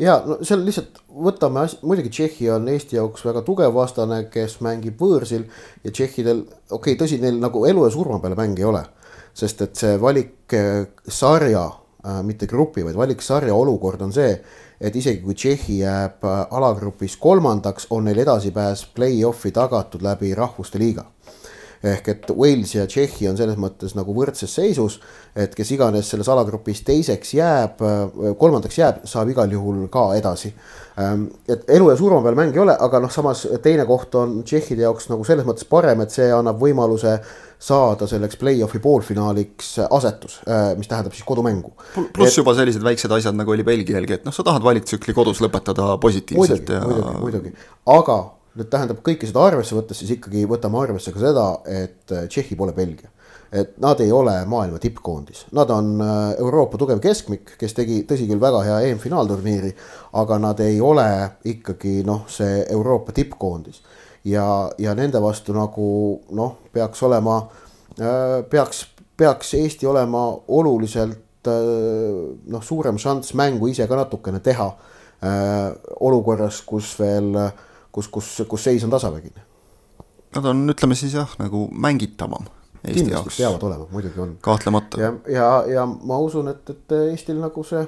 ja 0.00 0.16
no 0.26 0.40
seal 0.42 0.64
lihtsalt 0.66 1.02
võtame 1.28 1.68
muidugi 1.84 2.10
Tšehhi 2.10 2.50
on 2.56 2.68
Eesti 2.72 2.96
jaoks 2.96 3.28
väga 3.28 3.44
tugev 3.46 3.76
vastane, 3.76 4.24
kes 4.32 4.58
mängib 4.64 4.98
võõrsil 5.00 5.44
ja 5.84 5.92
tšehhidel, 5.92 6.46
okei 6.70 6.94
okay,, 6.94 7.00
tõsi, 7.04 7.20
neil 7.22 7.38
nagu 7.42 7.66
elu 7.68 7.84
ja 7.86 7.92
surma 7.94 8.22
peale 8.24 8.40
mänge 8.40 8.64
ei 8.64 8.72
ole 8.72 8.86
sest 9.34 9.62
et 9.66 9.76
see 9.76 9.96
valiksarja, 10.00 11.64
äh, 12.06 12.20
mitte 12.22 12.46
grupi, 12.46 12.84
vaid 12.86 12.96
valiksarja 12.96 13.54
olukord 13.54 14.02
on 14.06 14.12
see, 14.14 14.36
et 14.80 14.96
isegi 14.96 15.22
kui 15.24 15.34
Tšehhi 15.34 15.80
jääb 15.80 16.24
äh, 16.24 16.44
alagrupis 16.50 17.16
kolmandaks, 17.16 17.88
on 17.90 18.08
neil 18.08 18.22
edasipääs 18.24 18.86
play-off'i 18.94 19.52
tagatud 19.54 20.02
läbi 20.02 20.34
Rahvuste 20.34 20.78
Liiga 20.78 21.10
ehk 21.84 22.08
et 22.08 22.30
Wales 22.32 22.74
ja 22.74 22.86
Tšehhi 22.88 23.28
on 23.28 23.36
selles 23.38 23.58
mõttes 23.60 23.94
nagu 23.96 24.14
võrdses 24.16 24.50
seisus, 24.56 24.98
et 25.36 25.54
kes 25.56 25.74
iganes 25.76 26.08
selles 26.10 26.28
alagrupis 26.32 26.82
teiseks 26.86 27.34
jääb, 27.36 27.82
äh, 27.84 28.32
kolmandaks 28.40 28.78
jääb, 28.78 29.04
saab 29.08 29.30
igal 29.32 29.52
juhul 29.52 29.86
ka 29.92 30.10
edasi. 30.18 30.54
Ähm, 31.00 31.26
et 31.50 31.66
elu 31.74 31.90
ja 31.90 31.96
surma 31.98 32.20
peal 32.22 32.36
mäng 32.38 32.54
ei 32.54 32.62
ole, 32.62 32.76
aga 32.86 33.00
noh, 33.02 33.10
samas 33.10 33.46
teine 33.62 33.86
koht 33.88 34.14
on 34.14 34.42
Tšehhide 34.46 34.86
jaoks 34.86 35.10
nagu 35.10 35.26
selles 35.26 35.46
mõttes 35.46 35.66
parem, 35.68 36.04
et 36.04 36.14
see 36.14 36.28
annab 36.32 36.60
võimaluse 36.60 37.18
saada 37.64 38.06
selleks 38.08 38.38
play-off'i 38.38 38.80
poolfinaaliks 38.82 39.74
asetus, 39.88 40.38
äh, 40.46 40.72
mis 40.78 40.88
tähendab 40.90 41.16
siis 41.16 41.26
kodumängu. 41.26 41.72
pluss 42.12 42.38
juba 42.38 42.54
sellised 42.54 42.84
väiksed 42.84 43.12
asjad, 43.12 43.36
nagu 43.36 43.50
oli 43.50 43.66
Belgialgi, 43.66 44.20
et 44.20 44.24
noh, 44.24 44.34
sa 44.34 44.46
tahad 44.46 44.64
valiktsükli 44.64 45.14
kodus 45.16 45.42
lõpetada 45.44 45.94
positiivselt 46.00 46.70
muidugi, 46.70 46.78
ja. 46.78 46.86
muidugi, 46.86 47.20
muidugi, 47.20 47.54
aga 47.90 48.18
nüüd 48.54 48.70
tähendab 48.70 49.00
kõike 49.06 49.26
seda 49.26 49.42
arvesse 49.48 49.76
võttes, 49.76 49.98
siis 50.00 50.14
ikkagi 50.16 50.44
võtame 50.50 50.78
arvesse 50.82 51.12
ka 51.14 51.22
seda, 51.22 51.48
et 51.66 52.14
äh, 52.14 52.28
Tšehhi 52.28 52.56
pole 52.58 52.76
Belgia. 52.76 53.10
et 53.54 53.76
nad 53.78 54.00
ei 54.02 54.10
ole 54.12 54.32
maailma 54.50 54.80
tippkoondis, 54.82 55.44
nad 55.54 55.70
on 55.70 56.00
äh, 56.02 56.34
Euroopa 56.42 56.78
tugev 56.78 56.98
keskmik, 57.00 57.52
kes 57.58 57.74
tegi, 57.74 58.00
tõsi 58.08 58.26
küll, 58.26 58.40
väga 58.42 58.62
hea 58.66 58.78
EM-finaalturniiri, 58.88 59.70
aga 60.18 60.38
nad 60.42 60.60
ei 60.60 60.80
ole 60.80 61.06
ikkagi 61.44 62.00
noh, 62.06 62.24
see 62.26 62.64
Euroopa 62.74 63.14
tippkoondis 63.14 63.82
ja, 64.24 64.70
ja 64.78 64.94
nende 64.94 65.20
vastu 65.22 65.54
nagu 65.56 65.86
noh, 66.34 66.56
peaks 66.72 67.02
olema, 67.06 67.38
äh, 67.98 68.40
peaks, 68.50 68.86
peaks 69.16 69.54
Eesti 69.58 69.86
olema 69.86 70.26
oluliselt 70.48 71.48
äh, 71.48 71.54
noh, 72.46 72.64
suurem 72.64 72.98
šanss 72.98 73.34
mängu 73.38 73.68
ise 73.72 73.88
ka 73.88 73.98
natukene 74.00 74.40
teha. 74.44 74.70
Äh, 75.24 75.70
olukorras, 76.04 76.60
kus 76.66 76.94
veel, 77.00 77.32
kus, 77.94 78.10
kus, 78.12 78.34
kus 78.50 78.66
seis 78.70 78.84
on 78.84 78.92
tasavägine. 78.92 79.46
Nad 80.34 80.50
on, 80.50 80.66
ütleme 80.74 80.98
siis 80.98 81.14
jah, 81.14 81.30
nagu 81.38 81.68
mängitavam 81.70 82.48
Eesti 82.84 83.12
jaoks. 83.14 83.36
peavad 83.38 83.62
olema, 83.64 83.86
muidugi 83.90 84.20
on. 84.20 84.32
kahtlemata. 84.44 85.00
ja, 85.00 85.12
ja, 85.30 85.50
ja 85.72 85.86
ma 85.86 86.18
usun, 86.20 86.50
et, 86.52 86.70
et 86.70 86.96
Eestil 86.98 87.38
nagu 87.40 87.64
see 87.64 87.80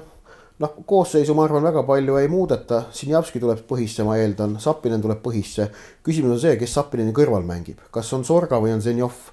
noh, 0.63 0.73
koosseisu 0.89 1.35
ma 1.37 1.45
arvan, 1.45 1.65
väga 1.67 1.83
palju 1.85 2.17
ei 2.17 2.29
muudeta, 2.31 2.85
Sinjavski 2.95 3.41
tuleb 3.43 3.61
põhisse, 3.69 4.05
ma 4.07 4.17
eeldan, 4.17 4.57
Sapinen 4.63 5.03
tuleb 5.03 5.21
põhisse. 5.21 5.69
küsimus 6.05 6.37
on 6.37 6.41
see, 6.41 6.55
kes 6.57 6.73
Sapineni 6.79 7.13
kõrval 7.15 7.45
mängib, 7.45 7.83
kas 7.93 8.09
on 8.17 8.25
Sorga 8.25 8.61
või 8.63 8.73
on 8.73 8.81
Zenjov 8.81 9.27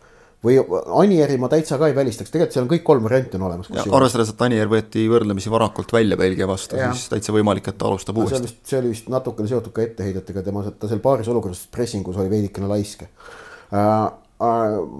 või 0.44 0.58
Anieri 1.00 1.38
ma 1.40 1.48
täitsa 1.52 1.78
ka 1.80 1.88
ei 1.88 1.96
välistaks, 1.96 2.32
tegelikult 2.32 2.56
seal 2.56 2.66
on 2.66 2.72
kõik 2.74 2.84
kolm 2.86 3.06
varianti 3.06 3.38
on 3.38 3.46
olemas. 3.48 3.70
arvestades, 3.84 4.32
et 4.34 4.42
Anier 4.46 4.70
võeti 4.70 5.06
võrdlemisi 5.10 5.52
varakult 5.52 5.92
välja 5.94 6.18
Belgia 6.20 6.48
vastu, 6.50 6.80
siis 6.80 7.08
täitsa 7.12 7.34
võimalik, 7.34 7.70
et 7.70 7.78
ta 7.80 7.88
alustab 7.88 8.18
no, 8.18 8.26
uuesti. 8.26 8.52
see 8.64 8.80
oli 8.80 8.92
vist 8.92 9.08
natukene 9.12 9.50
seotud 9.50 9.74
ka 9.76 9.84
etteheidetega, 9.84 10.44
tema, 10.46 10.64
ta 10.70 10.90
seal 10.90 11.02
paaris 11.04 11.30
olukorras 11.32 11.64
pressingus 11.72 12.18
oli 12.20 12.32
veidikene 12.32 12.68
laiske 12.70 13.08
äh, 13.08 13.80
äh,. 13.80 14.10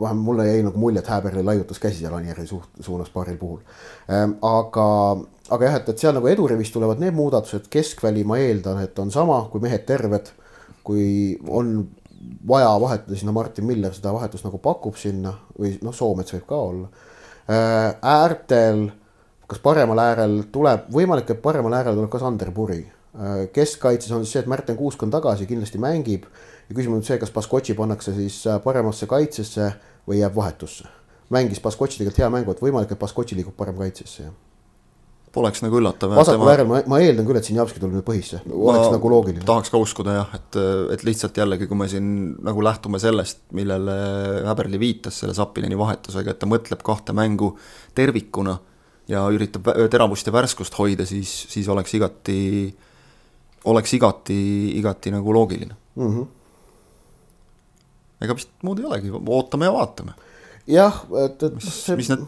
vähemalt 0.01 0.25
mulle 0.31 0.49
jäi 0.49 0.63
nagu 0.67 0.81
mulje, 0.81 1.05
et 1.05 1.13
Häberli 1.13 1.45
laiutas 1.45 1.83
käsi 1.83 2.01
seal 2.01 2.17
Anieri 2.17 2.47
suht, 2.49 2.71
suunas 2.81 3.13
paaril 3.13 3.37
puhul 3.41 3.61
ähm,. 4.09 4.39
aga 4.43 4.87
aga 5.53 5.69
jah, 5.69 5.77
et, 5.81 5.91
et 5.93 6.01
seal 6.01 6.17
nagu 6.17 6.31
edurivis 6.31 6.73
tulevad 6.73 7.03
need 7.03 7.17
muudatused, 7.17 7.69
keskväli 7.73 8.25
ma 8.25 8.39
eeldan, 8.41 8.81
et 8.85 8.99
on 8.99 9.13
sama, 9.13 9.43
kui 9.53 9.61
mehed 9.65 9.85
terved. 9.89 10.33
kui 10.85 11.39
on 11.49 11.87
vaja 12.49 12.81
vahetada 12.81 13.17
sinna, 13.17 13.33
Martin 13.33 13.65
Miller 13.65 13.95
seda 13.95 14.13
vahetust 14.15 14.45
nagu 14.47 14.59
pakub 14.63 14.97
sinna 15.01 15.33
või 15.59 15.75
noh, 15.83 15.95
Soomets 15.95 16.35
võib 16.37 16.45
ka 16.49 16.59
olla. 16.69 16.89
Äh, 17.45 17.95
äärtel, 18.15 18.87
kas 19.51 19.61
paremal 19.65 20.01
äärel 20.01 20.43
tuleb, 20.53 20.89
võimalik, 20.93 21.31
et 21.31 21.43
paremal 21.45 21.77
äärel 21.81 21.99
tuleb 21.99 22.13
ka 22.13 22.21
Sander 22.23 22.53
Puri. 22.55 22.81
Äh, 23.15 23.45
keskkaitses 23.55 24.13
on 24.13 24.25
siis 24.25 24.37
see, 24.37 24.45
et 24.45 24.51
Märten 24.51 24.79
Kuusk 24.79 25.03
on 25.07 25.13
tagasi, 25.15 25.49
kindlasti 25.51 25.81
mängib. 25.81 26.29
ja 26.69 26.75
küsimus 26.75 27.03
on 27.03 27.05
see, 27.05 27.19
kas 27.21 27.33
Baskotši 27.33 27.75
pannakse 27.77 28.15
siis 28.15 28.47
äh, 28.47 28.61
paremasse 28.65 29.07
kaitsesse 29.07 29.73
või 30.09 30.21
jääb 30.21 30.37
vahetusse. 30.37 30.89
mängis 31.31 31.61
Baskotši 31.61 31.99
tegelikult 31.99 32.19
hea 32.19 32.31
mängu, 32.31 32.51
et 32.51 32.63
võimalik, 32.63 32.93
et 32.93 32.99
Baskotši 32.99 33.37
liigub 33.37 33.57
parem 33.57 33.77
kaitsesse, 33.77 34.23
jah 34.23 34.35
poleks 35.35 35.63
nagu 35.65 35.79
üllatav. 35.81 36.13
vasakul 36.15 36.51
äärel 36.53 36.69
ma, 36.71 36.81
ma 36.91 37.01
eeldan 37.03 37.27
küll, 37.27 37.39
et 37.41 37.49
Sinjavski 37.49 37.81
tuleb 37.83 37.97
nüüd 37.99 38.07
põhisse, 38.07 38.41
oleks 38.47 38.93
nagu 38.95 39.11
loogiline. 39.11 39.45
tahaks 39.47 39.73
ka 39.73 39.81
uskuda 39.83 40.15
jah, 40.19 40.37
et, 40.39 40.59
et 40.95 41.03
lihtsalt 41.07 41.41
jällegi, 41.41 41.69
kui 41.71 41.79
me 41.79 41.89
siin 41.91 42.07
nagu 42.47 42.63
lähtume 42.65 43.01
sellest, 43.03 43.43
millele 43.57 43.97
Häberli 44.47 44.81
viitas 44.81 45.19
selle 45.23 45.35
Sapineni 45.37 45.79
vahetusega, 45.79 46.35
et 46.35 46.41
ta 46.43 46.49
mõtleb 46.51 46.85
kahte 46.87 47.17
mängu 47.17 47.55
tervikuna 47.99 48.59
ja 49.11 49.25
üritab 49.33 49.69
teravust 49.93 50.31
ja 50.31 50.35
värskust 50.35 50.79
hoida, 50.79 51.07
siis, 51.09 51.33
siis 51.53 51.69
oleks 51.73 51.97
igati, 51.99 52.39
oleks 53.71 53.97
igati, 53.99 54.39
igati 54.79 55.13
nagu 55.15 55.35
loogiline 55.35 55.75
mm. 55.75 56.15
-hmm. 56.15 56.31
ega 58.25 58.39
vist 58.39 58.55
muud 58.63 58.81
ei 58.81 58.89
olegi, 58.89 59.13
ootame 59.13 59.69
ja 59.69 59.75
vaatame. 59.75 60.17
jah, 60.67 61.05
et, 61.27 61.43
et 61.43 61.55
mis 61.59 61.75
see..., 61.85 61.97
mis 62.01 62.15
need 62.15 62.25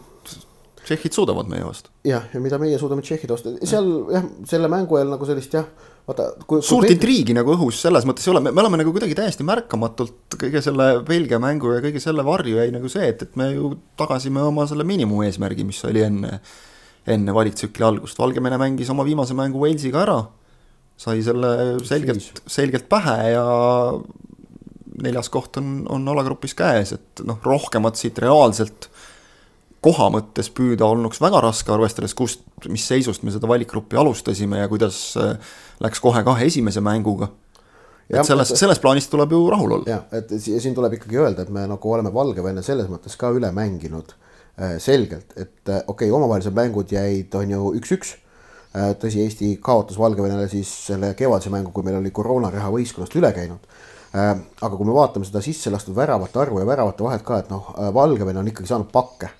tšehhid 0.87 1.17
suudavad 1.17 1.49
meie 1.51 1.65
vastu. 1.67 1.91
jah, 2.07 2.25
ja 2.33 2.41
mida 2.43 2.59
meie 2.61 2.79
suudame 2.79 3.03
tšehhide 3.05 3.35
vastu, 3.35 3.53
seal 3.67 3.91
jah, 4.15 4.25
selle 4.49 4.71
mängu 4.71 4.99
ajal 4.99 5.11
nagu 5.15 5.27
sellist 5.29 5.57
jah, 5.57 5.67
vaata. 6.07 6.29
suurt 6.65 6.91
intriigi 6.93 7.35
nagu 7.37 7.53
õhus 7.55 7.81
selles 7.83 8.07
mõttes 8.07 8.27
ei 8.27 8.33
ole, 8.33 8.45
me 8.47 8.55
oleme 8.63 8.79
nagu 8.81 8.95
kuidagi 8.95 9.17
täiesti 9.17 9.47
märkamatult 9.47 10.39
kõige 10.39 10.63
selle 10.65 10.89
Belgia 11.07 11.41
mängu 11.43 11.75
ja 11.75 11.83
kõige 11.83 12.01
selle 12.03 12.25
varju 12.27 12.61
jäi 12.61 12.71
nagu 12.75 12.91
see, 12.91 13.11
et, 13.11 13.27
et 13.27 13.37
me 13.39 13.51
ju 13.53 13.75
tagasime 13.99 14.43
oma 14.47 14.67
selle 14.69 14.87
miinimumeesmärgi, 14.87 15.67
mis 15.67 15.83
oli 15.87 16.05
enne 16.07 16.39
enne 17.07 17.33
valiktsükli 17.35 17.85
algust, 17.87 18.19
Valgevene 18.19 18.59
mängis 18.59 18.89
oma 18.91 19.05
viimase 19.07 19.35
mängu 19.37 19.61
Walesiga 19.61 20.01
ära, 20.03 20.17
sai 20.99 21.21
selle 21.25 21.77
selgelt, 21.87 22.41
selgelt 22.49 22.87
pähe 22.91 23.31
ja 23.31 23.45
neljas 25.03 25.29
koht 25.31 25.59
on, 25.61 25.81
on 25.93 26.07
alagrupis 26.11 26.55
käes, 26.57 26.95
et 26.97 27.23
noh, 27.27 27.39
rohkemat 27.45 27.99
siit 27.99 28.17
reaalselt 28.23 28.89
koha 29.87 30.09
mõttes 30.11 30.49
püüda 30.53 30.87
olnuks 30.87 31.21
väga 31.23 31.41
raske, 31.45 31.71
arvestades 31.73 32.15
kust, 32.17 32.43
mis 32.67 32.85
seisust 32.89 33.23
me 33.23 33.33
seda 33.33 33.49
valikgruppi 33.49 33.99
alustasime 33.99 34.61
ja 34.61 34.69
kuidas 34.71 34.99
äh, 35.21 35.35
läks 35.83 36.01
kohe 36.03 36.23
kahe 36.27 36.47
esimese 36.49 36.83
mänguga. 36.83 37.29
et 38.07 38.23
selles, 38.27 38.53
selles 38.55 38.79
plaanis 38.79 39.09
tuleb 39.11 39.35
ju 39.35 39.41
rahul 39.51 39.79
olla. 39.79 39.89
jah, 39.89 40.05
et 40.15 40.31
siin 40.43 40.75
tuleb 40.75 40.97
ikkagi 40.99 41.19
öelda, 41.23 41.43
et 41.43 41.53
me 41.53 41.65
nagu 41.69 41.93
oleme 41.93 42.13
Valgevene 42.13 42.63
selles 42.63 42.89
mõttes 42.91 43.17
ka 43.19 43.31
üle 43.35 43.51
mänginud 43.55 44.13
äh, 44.13 44.77
selgelt, 44.83 45.35
et 45.35 45.69
äh, 45.69 45.83
okei 45.87 46.07
okay,, 46.09 46.15
omavahelised 46.19 46.55
mängud 46.55 46.91
jäid, 46.91 47.35
on 47.35 47.55
ju 47.55 47.73
üks-üks 47.81 48.17
tõsi, 49.01 49.23
Eesti 49.23 49.55
kaotas 49.63 49.97
Valgevenele 49.97 50.45
siis 50.51 50.69
selle 50.89 51.13
kevadise 51.17 51.49
mängu, 51.49 51.71
kui 51.73 51.85
meil 51.87 51.97
oli 51.97 52.11
koroonareha 52.13 52.67
võistkonnast 52.73 53.15
üle 53.17 53.31
käinud 53.33 53.63
aga 54.17 54.69
kui 54.75 54.85
me 54.87 54.93
vaatame 54.95 55.25
seda 55.27 55.41
sisse 55.43 55.71
lastud 55.71 55.95
väravate 55.95 56.39
arvu 56.39 56.61
ja 56.61 56.67
väravate 56.67 57.03
vahet 57.03 57.23
ka, 57.25 57.39
et 57.41 57.49
noh, 57.51 57.71
Valgevene 57.95 58.39
on 58.39 58.49
ikkagi 58.51 58.69
saanud 58.69 58.91
pakke 58.93 59.31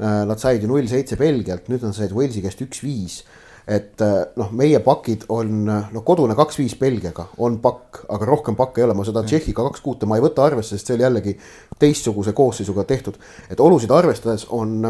nad 0.00 0.40
said 0.40 0.62
ju 0.62 0.70
null 0.70 0.88
seitse 0.88 1.18
Belgialt, 1.20 1.68
nüüd 1.68 1.84
nad 1.84 1.96
said 1.96 2.14
Walesi 2.16 2.42
käest 2.44 2.62
üks-viis. 2.64 3.22
et 3.70 4.00
äh, 4.02 4.24
noh, 4.40 4.48
meie 4.56 4.80
pakid 4.82 5.26
on 5.30 5.66
noh, 5.68 6.02
kodune 6.02 6.34
kaks-viis 6.34 6.72
Belgiaga 6.80 7.26
on 7.44 7.58
pakk, 7.62 8.00
aga 8.10 8.26
rohkem 8.26 8.56
pakke 8.58 8.80
ei 8.80 8.86
ole, 8.86 8.96
ma 8.98 9.04
seda 9.06 9.22
Tšehhiga 9.22 9.66
kaks 9.68 9.84
kuute 9.84 10.08
ma 10.08 10.16
ei 10.16 10.24
võta 10.24 10.46
arvesse, 10.46 10.74
sest 10.74 10.88
see 10.88 10.96
oli 10.96 11.04
jällegi 11.04 11.34
teistsuguse 11.78 12.32
koosseisuga 12.34 12.86
tehtud. 12.88 13.20
et 13.50 13.60
olusid 13.60 13.92
arvestades 13.94 14.46
on, 14.56 14.88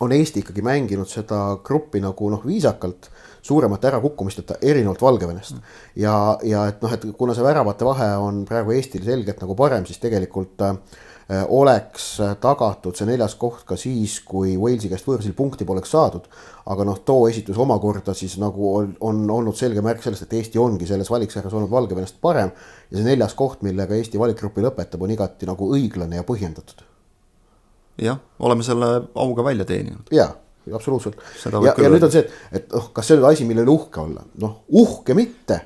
on 0.00 0.12
Eesti 0.12 0.42
ikkagi 0.42 0.66
mänginud 0.66 1.08
seda 1.08 1.40
gruppi 1.64 2.02
nagu 2.04 2.30
noh, 2.34 2.44
viisakalt 2.44 3.08
suuremate 3.46 3.88
ärakukkumisteta, 3.88 4.58
erinevalt 4.60 5.02
Valgevenest. 5.06 5.62
ja, 5.96 6.36
ja 6.42 6.66
et 6.66 6.82
noh, 6.82 6.92
et 6.92 7.06
kuna 7.16 7.38
see 7.38 7.46
väravate 7.46 7.86
vahe 7.86 8.12
on 8.18 8.44
praegu 8.44 8.74
Eestil 8.76 9.06
selgelt 9.06 9.40
nagu 9.40 9.54
parem, 9.56 9.86
siis 9.86 10.02
tegelikult 10.02 10.66
äh, 10.66 10.74
Äh, 10.74 11.15
oleks 11.26 12.04
tagatud 12.40 12.94
see 12.94 13.08
neljas 13.08 13.34
koht 13.34 13.64
ka 13.66 13.74
siis, 13.78 14.20
kui 14.22 14.52
Walesi 14.60 14.86
käest 14.92 15.08
võõrsil 15.08 15.34
punkti 15.34 15.66
poleks 15.66 15.90
saadud. 15.90 16.28
aga 16.66 16.84
noh, 16.86 17.00
too 17.04 17.26
esitus 17.28 17.58
omakorda 17.58 18.14
siis 18.14 18.36
nagu 18.38 18.70
on, 18.76 18.92
on 19.00 19.24
olnud 19.30 19.56
selge 19.58 19.82
märk 19.82 20.02
sellest, 20.02 20.22
et 20.22 20.36
Eesti 20.38 20.58
ongi 20.58 20.86
selles 20.86 21.10
valiksarjas 21.10 21.52
olnud 21.52 21.70
Valgevenest 21.70 22.20
parem. 22.22 22.50
ja 22.90 22.98
see 22.98 23.08
neljas 23.08 23.34
koht, 23.34 23.62
millega 23.66 23.94
Eesti 23.94 24.18
valikgrupi 24.22 24.62
lõpetab, 24.62 25.02
on 25.02 25.10
igati 25.10 25.50
nagu 25.50 25.70
õiglane 25.74 26.22
ja 26.22 26.26
põhjendatud. 26.26 26.86
jah, 27.98 28.22
oleme 28.38 28.62
selle 28.62 29.08
auga 29.14 29.44
välja 29.44 29.64
teeninud. 29.64 30.06
jaa 30.14 30.30
absoluutselt. 30.74 31.16
ja, 31.62 31.74
ja 31.74 31.90
nüüd 31.90 32.06
on 32.06 32.12
see, 32.12 32.22
et, 32.22 32.34
et 32.52 32.72
noh, 32.74 32.90
kas 32.94 33.10
see 33.10 33.18
on 33.18 33.26
asi, 33.32 33.46
mille 33.48 33.66
üle 33.66 33.74
uhke 33.74 34.00
olla, 34.02 34.22
noh 34.42 34.62
uhke 34.70 35.14
mitte 35.14 35.60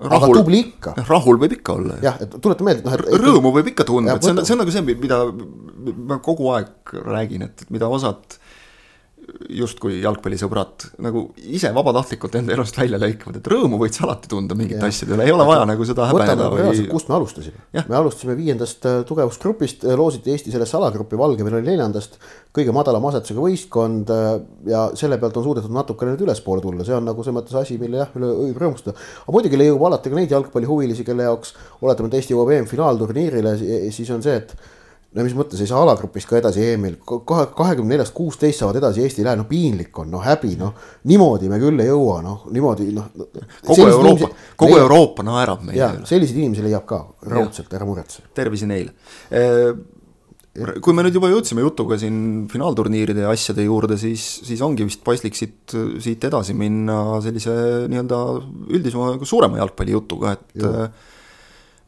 rahul, 0.00 0.30
aga 0.30 0.40
tubli 0.40 0.60
ikka. 0.60 0.94
rahul 1.08 1.38
võib 1.42 1.54
ikka 1.58 1.76
olla. 1.78 1.98
jah, 2.02 2.18
et 2.20 2.34
tuleta 2.42 2.66
meelde, 2.66 2.82
et 2.82 2.88
noh, 2.88 2.96
et 2.98 3.22
rõõmu 3.24 3.52
võib 3.54 3.70
ikka 3.72 3.86
tunda, 3.88 4.16
et 4.18 4.26
see 4.26 4.34
on, 4.34 4.42
see 4.44 4.56
on 4.56 4.62
nagu 4.64 4.74
see, 4.74 4.96
mida 5.04 5.20
ma 6.10 6.18
kogu 6.24 6.50
aeg 6.54 6.94
räägin, 7.04 7.46
et, 7.46 7.66
et 7.66 7.74
mida 7.74 7.88
osad 7.90 8.38
justkui 9.54 9.98
jalgpallisõbrad 10.02 10.86
nagu 11.04 11.22
ise 11.56 11.70
vabatahtlikult 11.74 12.34
enda 12.38 12.54
elust 12.54 12.76
välja 12.76 12.98
lõikavad, 13.00 13.38
et 13.38 13.48
rõõmu 13.50 13.78
võid 13.80 13.96
sa 13.96 14.04
alati 14.06 14.28
tunda 14.30 14.56
mingite 14.58 14.84
asjade 14.84 15.14
üle, 15.16 15.26
ei 15.26 15.32
ole 15.34 15.46
vaja 15.48 15.64
nagu 15.68 15.86
seda 15.88 16.08
häbeneda 16.10 16.48
või. 16.52 16.84
kust 16.90 17.08
me 17.08 17.16
alustasime, 17.18 17.62
me 17.88 17.98
alustasime 17.98 18.36
viiendast 18.38 18.84
äh, 18.88 19.00
tugevusgrupist, 19.08 19.86
äh, 19.88 19.96
loositi 19.98 20.34
Eesti 20.34 20.52
sellesse 20.54 20.76
alagruppi, 20.80 21.18
Valgevene 21.20 21.60
oli 21.60 21.70
neljandast. 21.72 22.18
kõige 22.54 22.70
madalama 22.74 23.10
asetusega 23.10 23.42
võistkond 23.42 24.12
äh, 24.14 24.28
ja 24.70 24.84
selle 24.98 25.18
pealt 25.22 25.40
on 25.40 25.48
suudetud 25.48 25.72
natukene 25.74 26.14
nüüd 26.14 26.26
ülespoole 26.28 26.62
tulla, 26.62 26.84
see 26.86 26.94
on 26.94 27.08
nagu 27.08 27.24
selles 27.24 27.40
mõttes 27.40 27.58
asi, 27.58 27.78
mille 27.80 28.02
jah, 28.02 28.14
üle 28.18 28.30
võib 28.44 28.62
rõõmustada. 28.62 28.96
aga 29.24 29.38
muidugi 29.38 29.60
leiub 29.60 29.88
alati 29.88 30.12
ka 30.12 30.20
neid 30.20 30.36
jalgpallihuvilisi, 30.36 31.06
kelle 31.06 31.30
jaoks 31.30 31.56
oletame, 31.80 32.12
et 32.12 32.20
Eesti 32.20 32.36
jõuab 32.36 32.54
EM-finaalturniirile, 32.58 33.56
siis 33.94 34.10
on 34.14 34.22
see, 34.24 34.36
et 34.42 34.56
no 35.14 35.24
mis 35.26 35.34
mõttes 35.38 35.62
ei 35.62 35.70
saa 35.70 35.82
alagrupis 35.84 36.26
ka 36.28 36.38
edasi 36.40 36.64
EM-il, 36.72 36.96
kahe, 37.06 37.46
kahekümne 37.54 37.94
neljast 37.94 38.14
kuusteist 38.16 38.62
saavad 38.62 38.80
edasi 38.80 39.04
Eesti 39.04 39.24
lähe, 39.26 39.38
no 39.38 39.46
piinlik 39.48 39.98
on, 40.02 40.10
no 40.10 40.22
häbi, 40.24 40.54
noh. 40.60 40.74
niimoodi 41.10 41.50
me 41.52 41.60
küll 41.62 41.82
ei 41.84 41.90
jõua, 41.90 42.20
noh, 42.24 42.46
niimoodi 42.54 42.90
noh. 42.96 43.10
kogu 43.62 43.86
Euroopa, 43.86 44.30
kogu 44.58 44.74
leiab, 44.74 44.86
Euroopa 44.86 45.26
naerab 45.26 45.62
no, 45.62 45.70
meile. 45.70 46.06
selliseid 46.08 46.42
inimesi 46.42 46.66
leiab 46.66 46.86
ka 46.90 47.04
raudselt, 47.30 47.70
ära 47.76 47.88
muretse. 47.88 48.26
tervisi 48.34 48.70
neile 48.70 48.94
kui 50.54 50.94
me 50.94 51.02
nüüd 51.02 51.16
juba 51.16 51.32
jõudsime 51.32 51.64
jutuga 51.64 51.96
siin 51.98 52.44
finaalturniiride 52.50 53.24
ja 53.24 53.32
asjade 53.34 53.64
juurde, 53.64 53.96
siis, 53.98 54.22
siis 54.46 54.60
ongi 54.62 54.86
vist 54.86 55.00
paslik 55.06 55.34
siit, 55.34 55.74
siit 56.02 56.26
edasi 56.28 56.54
minna 56.54 57.18
sellise 57.24 57.56
nii-öelda 57.90 58.20
üldisema, 58.70 59.16
suurema 59.26 59.58
jalgpallijutuga, 59.58 60.36
et 60.38 60.62
Juh 60.62 60.86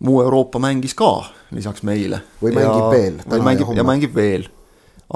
muu 0.04 0.20
Euroopa 0.22 0.60
mängis 0.62 0.94
ka 0.96 1.10
lisaks 1.54 1.84
meile. 1.86 2.22
või 2.42 2.52
mängib 2.56 2.84
ja, 2.84 2.90
veel. 2.92 3.18
või 3.24 3.44
mängib 3.46 3.72
ja 3.76 3.86
mängib 3.86 4.14
veel. 4.16 4.48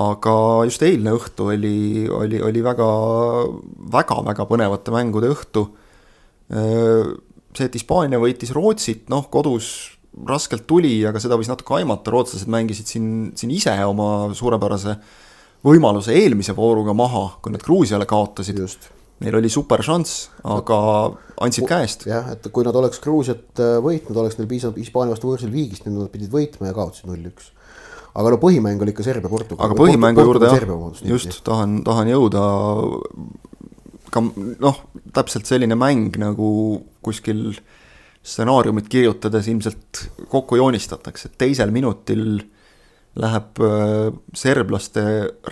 aga 0.00 0.34
just 0.68 0.82
eilne 0.86 1.14
õhtu 1.18 1.50
oli, 1.52 2.08
oli, 2.08 2.40
oli 2.42 2.62
väga, 2.64 2.88
väga, 3.92 4.20
väga 4.30 4.46
põnevate 4.46 4.94
mängude 4.94 5.32
õhtu. 5.34 5.66
see, 6.50 7.66
et 7.66 7.74
Hispaania 7.74 8.18
võitis 8.22 8.54
Rootsit, 8.54 9.08
noh, 9.10 9.26
kodus 9.30 9.90
raskelt 10.26 10.66
tuli, 10.66 11.00
aga 11.06 11.20
seda 11.22 11.38
võis 11.38 11.50
natuke 11.50 11.76
aimata, 11.78 12.10
rootslased 12.10 12.50
mängisid 12.50 12.88
siin, 12.90 13.10
siin 13.38 13.52
ise 13.54 13.74
oma 13.86 14.30
suurepärase 14.34 14.96
võimaluse 15.66 16.14
eelmise 16.16 16.54
vooruga 16.56 16.94
maha, 16.96 17.26
kui 17.42 17.52
nad 17.52 17.62
Gruusiale 17.62 18.08
kaotasid. 18.08 18.58
neil 19.20 19.36
oli 19.36 19.50
super 19.52 19.82
šanss, 19.84 20.30
aga 20.44 20.78
andsid 21.40 21.66
käest. 21.68 22.05
jah, 22.09 22.29
et 22.35 22.46
kui 22.53 22.66
nad 22.66 22.76
oleks 22.76 23.00
Gruusiat 23.03 23.62
äh, 23.62 23.79
võitnud, 23.85 24.18
oleks 24.22 24.38
neil 24.38 24.50
piisavalt 24.50 24.81
Hispaania 24.81 25.16
vastu 25.16 25.31
võõrsil 25.31 25.53
viigist, 25.53 25.87
nüüd 25.87 26.03
nad 26.03 26.12
pidid 26.12 26.33
võitma 26.33 26.70
ja 26.70 26.76
kaotasid 26.76 27.09
null-üks. 27.11 27.50
aga 28.14 28.35
no 28.35 28.40
põhimäng 28.42 28.83
oli 28.83 28.94
ikka 28.94 29.07
Serbia-Portugal. 29.07 29.64
aga 29.66 29.79
põhimängu 29.79 30.26
juurde 30.26 30.50
jah, 30.53 31.05
just 31.14 31.40
tahan, 31.46 31.81
tahan 31.87 32.12
jõuda 32.12 32.44
ka 34.11 34.24
noh, 34.26 34.81
täpselt 35.14 35.48
selline 35.48 35.79
mäng 35.79 36.18
nagu 36.20 36.48
kuskil 37.05 37.53
stsenaariumit 38.20 38.88
kirjutades 38.92 39.48
ilmselt 39.48 40.07
kokku 40.29 40.59
joonistatakse, 40.61 41.31
et 41.31 41.38
teisel 41.40 41.72
minutil 41.72 42.42
läheb 43.20 43.62
äh, 43.64 44.11
serblaste 44.37 45.03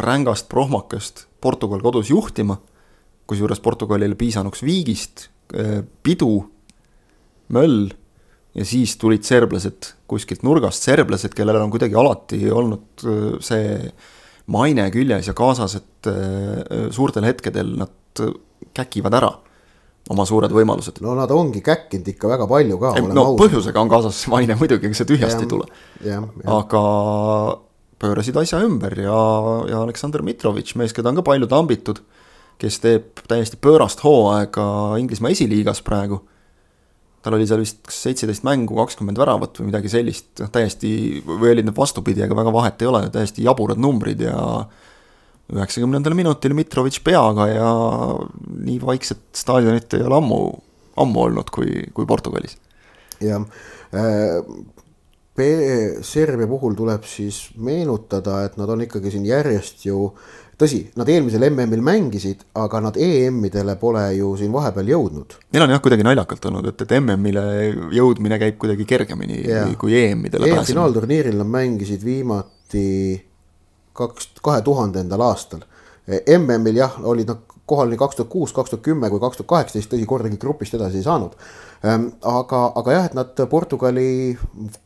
rängast 0.04 0.50
prohmakast 0.52 1.26
Portugal 1.40 1.80
kodus 1.82 2.10
juhtima 2.12 2.58
kusjuures 3.28 3.60
Portugalile 3.60 4.16
piisanuks 4.16 4.62
viigist, 4.64 5.28
pidu, 6.04 6.32
möll 7.54 7.88
ja 8.58 8.66
siis 8.66 8.96
tulid 9.00 9.26
serblased 9.26 9.92
kuskilt 10.10 10.44
nurgast, 10.46 10.86
serblased, 10.86 11.34
kellel 11.36 11.60
on 11.60 11.72
kuidagi 11.72 11.98
alati 11.98 12.40
olnud 12.50 13.04
äh, 13.04 13.26
see 13.44 13.90
maine 14.52 14.88
küljes 14.94 15.28
ja 15.28 15.36
kaasas, 15.36 15.76
et 15.78 16.10
äh, 16.10 16.88
suurtel 16.94 17.28
hetkedel 17.28 17.76
nad 17.78 18.24
käkivad 18.74 19.14
ära 19.14 19.30
oma 20.08 20.24
suured 20.26 20.52
võimalused. 20.54 21.02
no 21.04 21.12
nad 21.18 21.30
ongi 21.34 21.60
käkkinud 21.64 22.06
ikka 22.14 22.30
väga 22.30 22.48
palju 22.50 22.78
ka. 22.80 22.94
no 23.04 23.24
aus. 23.32 23.40
põhjusega 23.42 23.82
on 23.82 23.90
kaasas 23.92 24.22
maine 24.32 24.56
muidugi, 24.58 24.88
ega 24.88 24.96
see 24.96 25.10
tühjast 25.10 25.44
ei 25.44 25.50
tule. 25.50 25.68
aga 26.48 26.82
pöörasid 27.98 28.38
asja 28.40 28.62
ümber 28.64 28.94
ja, 29.02 29.18
ja 29.68 29.82
Aleksandr 29.84 30.22
Mitrovitš, 30.24 30.78
mees, 30.80 30.94
keda 30.96 31.12
on 31.12 31.18
ka 31.20 31.26
palju 31.26 31.50
tambitud 31.50 32.00
kes 32.58 32.80
teeb 32.82 33.22
täiesti 33.30 33.58
pöörast 33.62 34.02
hooaega 34.04 34.64
Inglismaa 34.98 35.32
esiliigas 35.34 35.82
praegu. 35.86 36.20
tal 37.22 37.34
oli 37.34 37.48
seal 37.50 37.60
vist 37.60 37.80
kas 37.84 37.96
seitseteist 38.06 38.44
mängu, 38.46 38.76
kakskümmend 38.78 39.18
väravat 39.18 39.58
või 39.58 39.68
midagi 39.68 39.90
sellist, 39.92 40.30
noh 40.38 40.52
täiesti, 40.54 40.90
või 41.26 41.50
olid 41.50 41.66
need 41.66 41.76
vastupidi, 41.76 42.22
aga 42.24 42.36
väga 42.38 42.52
vahet 42.54 42.82
ei 42.82 42.88
ole, 42.88 43.02
täiesti 43.12 43.44
jaburad 43.44 43.80
numbrid 43.82 44.22
ja 44.22 44.38
üheksakümnendal 45.52 46.14
minutil 46.16 46.54
Mitrovitš 46.56 47.02
peaga 47.04 47.48
ja 47.50 47.68
nii 48.54 48.78
vaikset 48.84 49.22
staadionit 49.36 49.98
ei 49.98 50.06
ole 50.06 50.18
ammu, 50.20 50.40
ammu 51.02 51.24
olnud 51.26 51.50
kui, 51.54 51.88
kui 51.94 52.06
Portugalis. 52.06 52.56
jah 53.20 53.42
äh,, 53.94 54.42
Serbia 56.02 56.48
puhul 56.50 56.74
tuleb 56.74 57.04
siis 57.06 57.52
meenutada, 57.62 58.40
et 58.46 58.56
nad 58.58 58.70
on 58.74 58.80
ikkagi 58.82 59.12
siin 59.14 59.26
järjest 59.26 59.84
ju 59.86 60.08
tõsi, 60.58 60.80
nad 60.98 61.08
eelmisel 61.10 61.44
MM-il 61.48 61.82
mängisid, 61.84 62.42
aga 62.58 62.80
nad 62.88 62.98
EM-idele 62.98 63.76
pole 63.80 64.02
ju 64.16 64.32
siin 64.38 64.52
vahepeal 64.54 64.90
jõudnud. 64.94 65.36
Neil 65.54 65.66
on 65.66 65.74
jah 65.74 65.82
kuidagi 65.84 66.06
naljakalt 66.06 66.48
olnud, 66.50 66.70
et, 66.72 66.82
et 66.84 66.94
MM-ile 66.98 67.44
jõudmine 67.94 68.40
käib 68.42 68.58
kuidagi 68.62 68.86
kergemini 68.88 69.38
yeah. 69.44 69.70
kui 69.78 69.94
EM-idele 70.00 70.50
EM 70.50 70.66
finaalturniiril 70.66 71.38
nad 71.38 71.52
mängisid 71.54 72.02
viimati 72.04 72.88
kaks, 73.98 74.32
kahe 74.42 74.64
tuhandendal 74.66 75.22
aastal. 75.28 75.62
MM-il 76.08 76.82
jah, 76.82 76.98
olid 77.06 77.30
nad 77.30 77.46
kohal 77.68 77.90
nii 77.92 78.00
kaks 78.00 78.18
tuhat 78.18 78.30
kuus, 78.32 78.52
kaks 78.56 78.72
tuhat 78.72 78.84
kümme 78.86 79.10
kui 79.12 79.20
kaks 79.22 79.38
tuhat 79.38 79.50
kaheksateist, 79.52 79.90
tõsi, 79.92 80.06
kordagi 80.08 80.38
grupist 80.40 80.74
edasi 80.74 81.02
ei 81.02 81.06
saanud. 81.06 81.34
Ehm, 81.84 82.08
aga, 82.26 82.62
aga 82.80 82.94
jah, 82.94 83.10
et 83.10 83.18
nad 83.18 83.42
Portugali 83.50 84.08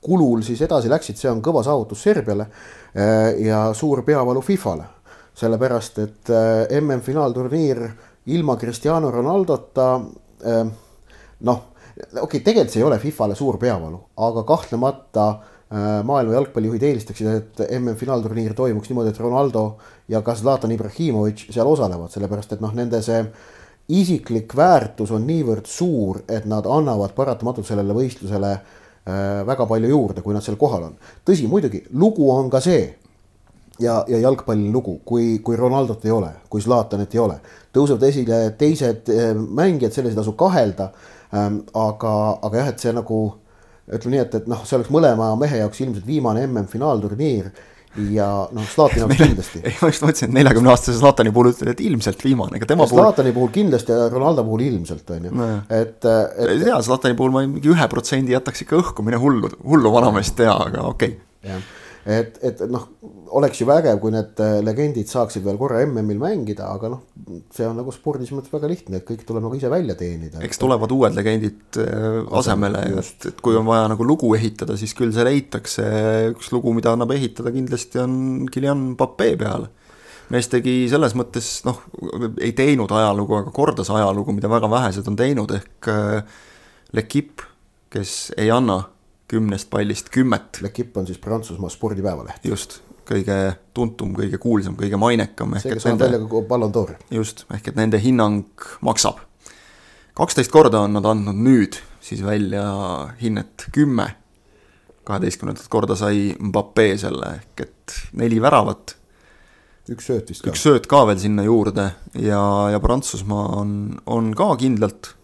kulul 0.04 0.42
siis 0.44 0.60
edasi 0.66 0.90
läksid, 0.92 1.16
see 1.20 1.30
on 1.30 1.40
kõva 1.44 1.62
saavutus 1.64 2.02
Serbiale 2.02 2.48
eh, 2.50 3.46
ja 3.46 3.68
suur 3.78 4.02
peavalu 4.04 4.42
Fifale 4.44 4.90
sellepärast 5.38 5.98
et 6.02 6.30
äh, 6.30 6.80
MM-finaalturniir 6.80 7.82
ilma 8.26 8.56
Cristiano 8.56 9.10
Ronaldota 9.10 9.94
äh, 10.44 10.66
noh, 11.40 11.62
okei 11.96 12.20
okay,, 12.20 12.40
tegelikult 12.40 12.74
see 12.74 12.82
ei 12.82 12.86
ole 12.86 13.00
Fifale 13.02 13.36
suur 13.38 13.58
peavalu, 13.60 14.00
aga 14.28 14.44
kahtlemata 14.48 15.26
äh, 15.30 15.88
maailma 16.06 16.36
jalgpallijuhid 16.36 16.84
eelistaksid, 16.90 17.32
et 17.32 17.64
MM-finaalturniir 17.80 18.54
toimuks 18.58 18.92
niimoodi, 18.92 19.14
et 19.14 19.22
Ronaldo 19.24 19.64
ja 20.12 20.22
ka 20.22 20.36
Zlatan 20.38 20.76
Ibrahimovic 20.76 21.48
seal 21.48 21.68
osalevad, 21.68 22.12
sellepärast 22.12 22.56
et 22.56 22.64
noh, 22.64 22.74
nende 22.76 23.00
see 23.04 23.24
isiklik 23.92 24.52
väärtus 24.56 25.10
on 25.12 25.24
niivõrd 25.26 25.66
suur, 25.68 26.22
et 26.30 26.44
nad 26.48 26.68
annavad 26.70 27.16
paratamatult 27.16 27.66
sellele 27.66 27.96
võistlusele 27.96 28.52
väga 29.02 29.64
palju 29.66 29.88
juurde, 29.90 30.22
kui 30.22 30.30
nad 30.30 30.44
seal 30.46 30.54
kohal 30.56 30.84
on. 30.86 30.92
tõsi, 31.26 31.48
muidugi 31.50 31.80
lugu 31.98 32.28
on 32.30 32.46
ka 32.50 32.60
see 32.62 32.84
ja, 33.80 34.02
ja 34.08 34.18
jalgpalli 34.26 34.70
lugu, 34.72 34.98
kui, 35.04 35.38
kui 35.44 35.56
Ronaldot 35.56 36.04
ei 36.04 36.12
ole, 36.14 36.30
kui 36.50 36.60
Zlatanit 36.60 37.14
ei 37.14 37.22
ole, 37.22 37.40
tõusevad 37.72 38.04
esile 38.08 38.44
teised 38.58 39.08
mängijad, 39.48 39.94
selles 39.94 40.12
ei 40.12 40.20
tasu 40.20 40.36
kahelda 40.38 40.90
Ähm, 41.32 41.62
aga, 41.72 42.38
aga 42.44 42.58
jah, 42.60 42.66
et 42.74 42.82
see 42.82 42.90
nagu 42.92 43.18
ütleme 43.88 44.18
nii, 44.18 44.22
et, 44.26 44.34
et 44.36 44.48
noh, 44.52 44.64
see 44.68 44.76
oleks 44.76 44.90
mõlema 44.92 45.30
mehe 45.40 45.62
jaoks 45.62 45.80
ilmselt 45.80 46.04
viimane 46.04 46.42
MM-finaalturniir 46.44 47.48
ja 48.12 48.26
noh, 48.52 48.66
Zlatani 48.68 49.00
jaoks 49.06 49.20
kindlasti. 49.22 49.62
ei, 49.64 49.72
ma 49.80 49.88
just 49.88 50.04
mõtlesin, 50.04 50.28
et 50.28 50.36
neljakümne 50.36 50.72
aastase 50.74 50.98
Zlatani 50.98 51.32
puhul 51.32 51.54
ütled, 51.54 51.72
et 51.72 51.80
ilmselt 51.88 52.20
viimane, 52.26 52.60
aga 52.60 52.68
tema 52.68 52.84
puhul. 52.84 53.00
Zlatani 53.00 53.32
puhul 53.32 53.48
kindlasti 53.54 53.96
ja 53.96 54.10
Ronaldo 54.12 54.44
puhul 54.44 54.66
ilmselt 54.68 55.16
on 55.16 55.30
ju 55.30 55.32
no,, 55.40 55.48
et, 55.72 55.96
et. 56.04 56.52
tea, 56.66 56.82
Zlatani 56.84 57.16
puhul 57.16 57.32
ma 57.32 57.46
mingi 57.46 57.72
ühe 57.72 57.88
protsendi 57.94 58.36
jätaks 58.36 58.66
ikka 58.66 58.82
õhku, 58.82 59.08
mine 59.08 59.20
hullu, 59.22 59.54
hullu 59.64 59.96
vanameest 59.96 60.36
tea, 60.42 60.52
aga 60.52 60.84
okei 60.92 61.16
okay 61.16 61.56
et, 62.06 62.38
et 62.42 62.62
noh, 62.70 62.86
oleks 63.38 63.60
ju 63.60 63.66
vägev, 63.68 63.98
kui 64.02 64.12
need 64.14 64.40
äh, 64.42 64.58
legendid 64.64 65.10
saaksid 65.10 65.44
veel 65.46 65.58
korra 65.60 65.82
MM-il 65.86 66.18
mängida, 66.20 66.68
aga 66.74 66.90
noh, 66.94 67.02
see 67.54 67.66
on 67.68 67.78
nagu 67.78 67.94
spordis 67.94 68.32
mõttes 68.34 68.52
väga 68.52 68.70
lihtne, 68.70 68.98
et 68.98 69.06
kõik 69.08 69.22
tuleb 69.28 69.46
nagu 69.46 69.58
ise 69.58 69.70
välja 69.72 69.96
teenida. 69.98 70.42
eks 70.42 70.60
tulevad 70.62 70.94
uued 70.94 71.14
legendid 71.18 71.78
äh, 71.82 72.22
asemele, 72.40 72.82
et, 73.02 73.28
et 73.30 73.44
kui 73.44 73.58
on 73.58 73.68
vaja 73.68 73.86
nagu 73.92 74.06
lugu 74.06 74.32
ehitada, 74.38 74.76
siis 74.80 74.96
küll 74.98 75.14
see 75.14 75.26
leitakse, 75.28 75.86
üks 76.32 76.50
lugu, 76.54 76.74
mida 76.76 76.94
annab 76.96 77.14
ehitada 77.14 77.54
kindlasti 77.54 78.02
on 78.02 78.18
Guillain 78.50 78.92
Pape 78.98 79.34
peale 79.40 79.70
mees 80.32 80.48
tegi 80.48 80.86
selles 80.88 81.12
mõttes 81.18 81.48
noh, 81.66 81.82
ei 82.40 82.54
teinud 82.56 82.92
ajalugu, 82.94 83.36
aga 83.42 83.52
kordas 83.54 83.90
ajalugu, 83.92 84.32
mida 84.32 84.48
väga 84.48 84.70
vähesed 84.70 85.08
on 85.10 85.18
teinud, 85.18 85.52
ehk 85.58 85.92
äh, 85.92 86.40
L'Equipe, 86.96 87.46
kes 87.92 88.32
ei 88.40 88.50
anna 88.52 88.82
kümnest 89.32 89.70
pallist 89.72 90.10
kümmet. 90.12 90.60
L'Equipe 90.64 91.00
on 91.00 91.08
siis 91.08 91.20
Prantsusmaa 91.22 91.72
spordipäevaleht. 91.72 92.44
just, 92.44 92.80
kõige 93.08 93.38
tuntum, 93.74 94.14
kõige 94.16 94.38
kuulsam, 94.42 94.76
kõige 94.78 95.00
mainekam. 95.00 95.56
see, 95.58 95.74
kes 95.74 95.86
annab 95.88 96.06
välja 96.06 96.22
ka 96.28 96.42
Ballon 96.48 96.72
d'Ori. 96.74 96.96
just, 97.10 97.46
ehk 97.54 97.72
et 97.72 97.78
nende 97.80 98.00
hinnang 98.02 98.66
maksab. 98.80 99.22
kaksteist 100.18 100.52
korda 100.52 100.84
on 100.86 100.92
nad 100.98 101.08
andnud 101.08 101.38
nüüd 101.38 101.80
siis 102.02 102.24
välja 102.24 102.64
hinnet 103.22 103.68
kümme. 103.72 104.14
kaheteistkümnendat 105.04 105.66
korda 105.68 105.96
sai 105.98 106.34
Mbappe 106.38 106.92
selle, 106.98 107.36
ehk 107.40 107.60
et 107.66 107.94
neli 108.12 108.40
väravat. 108.42 108.96
Üks 109.90 110.06
sööt 110.10 110.30
vist 110.30 110.44
ka. 110.44 110.52
üks 110.52 110.62
sööt 110.62 110.86
ka 110.90 111.02
veel 111.08 111.18
sinna 111.22 111.46
juurde 111.46 111.88
ja, 112.20 112.42
ja 112.70 112.80
Prantsusmaa 112.82 113.48
on, 113.62 113.74
on 114.06 114.30
ka 114.38 114.52
kindlalt 114.60 115.14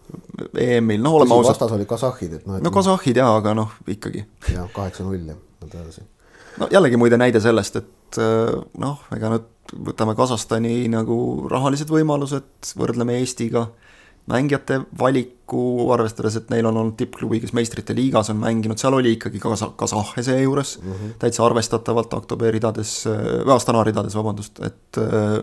EM-il, 0.57 1.03
noh 1.03 1.19
oleme 1.19 1.35
ausad. 1.35 1.53
vastas 1.53 1.75
oli 1.75 1.85
kasahhid, 1.89 2.39
et 2.39 2.47
noh. 2.49 2.57
no 2.63 2.71
kasahhid 2.73 3.19
jaa, 3.21 3.29
aga 3.39 3.53
noh, 3.57 3.75
ikkagi. 3.87 4.25
jah, 4.49 4.67
kaheksa-null 4.73 5.29
ja 5.29 5.37
nõnda 5.37 5.83
edasi. 5.83 6.03
no 6.59 6.69
jällegi 6.73 6.99
muide 6.99 7.19
näide 7.21 7.41
sellest, 7.43 7.79
et 7.79 8.19
noh, 8.81 9.03
ega 9.15 9.31
nüüd 9.35 9.47
võtame 9.69 10.15
Kasahstani 10.17 10.87
nagu 10.89 11.15
rahalised 11.51 11.91
võimalused, 11.93 12.73
võrdleme 12.79 13.19
Eestiga, 13.19 13.67
mängijate 14.29 14.81
valiku, 14.99 15.63
arvestades, 15.93 16.37
et 16.39 16.51
neil 16.53 16.67
on 16.69 16.77
olnud 16.77 16.97
tippklubi, 16.99 17.41
kes 17.43 17.55
meistrite 17.57 17.95
liigas 17.97 18.29
on 18.33 18.41
mänginud, 18.43 18.79
seal 18.81 18.97
oli 18.97 19.15
ikkagi 19.17 19.41
kasa-, 19.43 19.71
kasahhe 19.79 20.23
seejuures 20.25 20.75
mm, 20.81 20.91
-hmm. 20.91 21.15
täitsa 21.23 21.45
arvestatavalt 21.45 22.13
Aktoberi 22.13 22.59
ridades, 22.59 23.01
või 23.07 23.55
Astana 23.55 23.83
ridades, 23.87 24.15
vabandust, 24.15 24.61
et 24.65 25.01
äh, 25.01 25.39